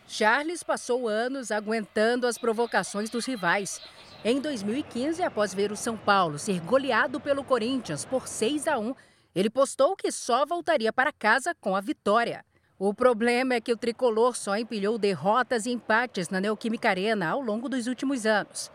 Charles 0.06 0.62
passou 0.62 1.08
anos 1.08 1.50
aguentando 1.50 2.26
as 2.26 2.36
provocações 2.36 3.08
dos 3.08 3.26
rivais. 3.26 3.80
Em 4.24 4.40
2015, 4.40 5.22
após 5.22 5.54
ver 5.54 5.72
o 5.72 5.76
São 5.76 5.96
Paulo 5.96 6.38
ser 6.38 6.60
goleado 6.60 7.18
pelo 7.18 7.42
Corinthians 7.42 8.04
por 8.04 8.28
6 8.28 8.68
a 8.68 8.78
1, 8.78 8.94
ele 9.34 9.48
postou 9.48 9.96
que 9.96 10.12
só 10.12 10.44
voltaria 10.44 10.92
para 10.92 11.12
casa 11.12 11.54
com 11.60 11.74
a 11.74 11.80
vitória. 11.80 12.44
O 12.82 12.94
problema 12.94 13.52
é 13.52 13.60
que 13.60 13.74
o 13.74 13.76
tricolor 13.76 14.34
só 14.34 14.56
empilhou 14.56 14.96
derrotas 14.96 15.66
e 15.66 15.70
empates 15.70 16.30
na 16.30 16.40
Neoquímica 16.40 16.88
Arena 16.88 17.28
ao 17.28 17.42
longo 17.42 17.68
dos 17.68 17.86
últimos 17.86 18.24
anos. 18.24 18.72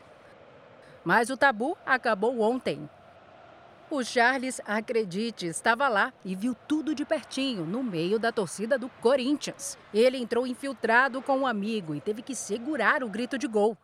Mas 1.03 1.31
o 1.31 1.35
tabu 1.35 1.75
acabou 1.83 2.39
ontem. 2.39 2.87
O 3.89 4.03
Charles, 4.03 4.61
acredite, 4.63 5.47
estava 5.47 5.87
lá 5.87 6.13
e 6.23 6.35
viu 6.35 6.53
tudo 6.67 6.93
de 6.93 7.03
pertinho, 7.03 7.65
no 7.65 7.81
meio 7.81 8.19
da 8.19 8.31
torcida 8.31 8.77
do 8.77 8.89
Corinthians. 9.01 9.75
Ele 9.91 10.19
entrou 10.19 10.45
infiltrado 10.45 11.19
com 11.19 11.39
um 11.39 11.47
amigo 11.47 11.95
e 11.95 11.99
teve 11.99 12.21
que 12.21 12.35
segurar 12.35 13.03
o 13.03 13.09
grito 13.09 13.39
de 13.39 13.47
gol. 13.47 13.75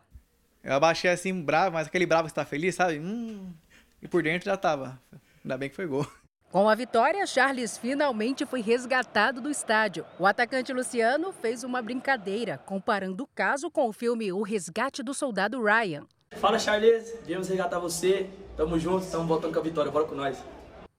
Eu 0.62 0.74
abaixei 0.74 1.10
assim, 1.10 1.42
bravo, 1.42 1.74
mas 1.74 1.88
aquele 1.88 2.06
bravo 2.06 2.28
está 2.28 2.44
feliz, 2.44 2.76
sabe? 2.76 3.00
Hum, 3.00 3.52
e 4.00 4.06
por 4.06 4.22
dentro 4.22 4.46
já 4.46 4.54
estava. 4.54 5.02
Ainda 5.42 5.58
bem 5.58 5.68
que 5.68 5.74
foi 5.74 5.88
gol. 5.88 6.06
Com 6.52 6.68
a 6.68 6.74
vitória, 6.74 7.26
Charles 7.26 7.78
finalmente 7.78 8.44
foi 8.44 8.60
resgatado 8.60 9.40
do 9.40 9.48
estádio. 9.48 10.04
O 10.18 10.26
atacante 10.26 10.70
Luciano 10.70 11.32
fez 11.32 11.64
uma 11.64 11.80
brincadeira, 11.80 12.58
comparando 12.66 13.24
o 13.24 13.26
caso 13.26 13.70
com 13.70 13.88
o 13.88 13.92
filme 13.92 14.30
O 14.30 14.42
Resgate 14.42 15.02
do 15.02 15.14
Soldado 15.14 15.62
Ryan. 15.62 16.04
Fala, 16.32 16.58
Charles. 16.58 17.10
Viemos 17.24 17.48
resgatar 17.48 17.78
você. 17.78 18.28
Tamo 18.54 18.78
junto, 18.78 19.02
estamos 19.02 19.26
voltando 19.26 19.54
com 19.54 19.60
a 19.60 19.62
vitória. 19.62 19.90
Bora 19.90 20.04
com 20.04 20.14
nós. 20.14 20.44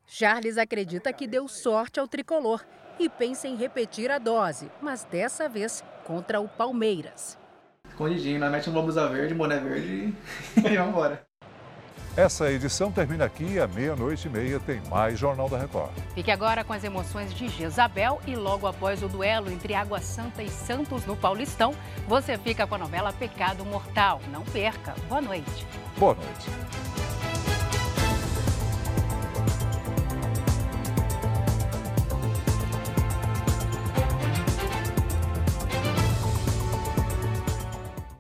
Charles 0.08 0.58
acredita 0.58 1.14
que 1.14 1.28
deu 1.28 1.48
sorte 1.48 2.00
ao 2.00 2.08
tricolor 2.08 2.66
e 3.00 3.08
pensa 3.08 3.48
em 3.48 3.56
repetir 3.56 4.10
a 4.10 4.18
dose, 4.18 4.72
mas 4.82 5.04
dessa 5.04 5.48
vez 5.48 5.84
contra 6.04 6.40
o 6.40 6.48
Palmeiras. 6.48 7.38
Escondidinho, 7.88 8.40
nós 8.40 8.52
mete 8.52 8.72
um 8.72 8.74
blusa 8.74 9.08
verde, 9.08 9.36
boné 9.36 9.60
verde 9.60 10.16
e 10.58 10.62
vamos 10.76 10.90
embora. 10.90 11.24
Essa 12.16 12.52
edição 12.52 12.92
termina 12.92 13.26
aqui, 13.26 13.60
à 13.60 13.68
meia-noite 13.68 14.28
e 14.28 14.30
meia 14.30 14.60
tem 14.60 14.80
mais 14.88 15.18
Jornal 15.18 15.50
da 15.50 15.58
Record. 15.58 15.90
Fique 16.14 16.30
agora 16.30 16.64
com 16.64 16.72
as 16.72 16.84
emoções 16.84 17.34
de 17.34 17.50
Jezabel 17.50 18.22
e 18.28 18.36
logo 18.36 18.68
após 18.68 19.02
o 19.02 19.08
duelo 19.08 19.52
entre 19.52 19.74
Água 19.74 20.00
Santa 20.00 20.44
e 20.44 20.50
Santos 20.50 21.08
no 21.08 21.16
Paulistão, 21.16 21.74
você 22.08 22.38
fica 22.38 22.68
com 22.68 22.76
a 22.76 22.78
novela 22.78 23.12
Pecado 23.12 23.66
Mortal. 23.66 24.22
Não 24.32 24.44
perca. 24.44 24.94
Boa 25.10 25.22
noite. 25.22 25.66
Boa 25.98 26.14
noite. 26.14 26.93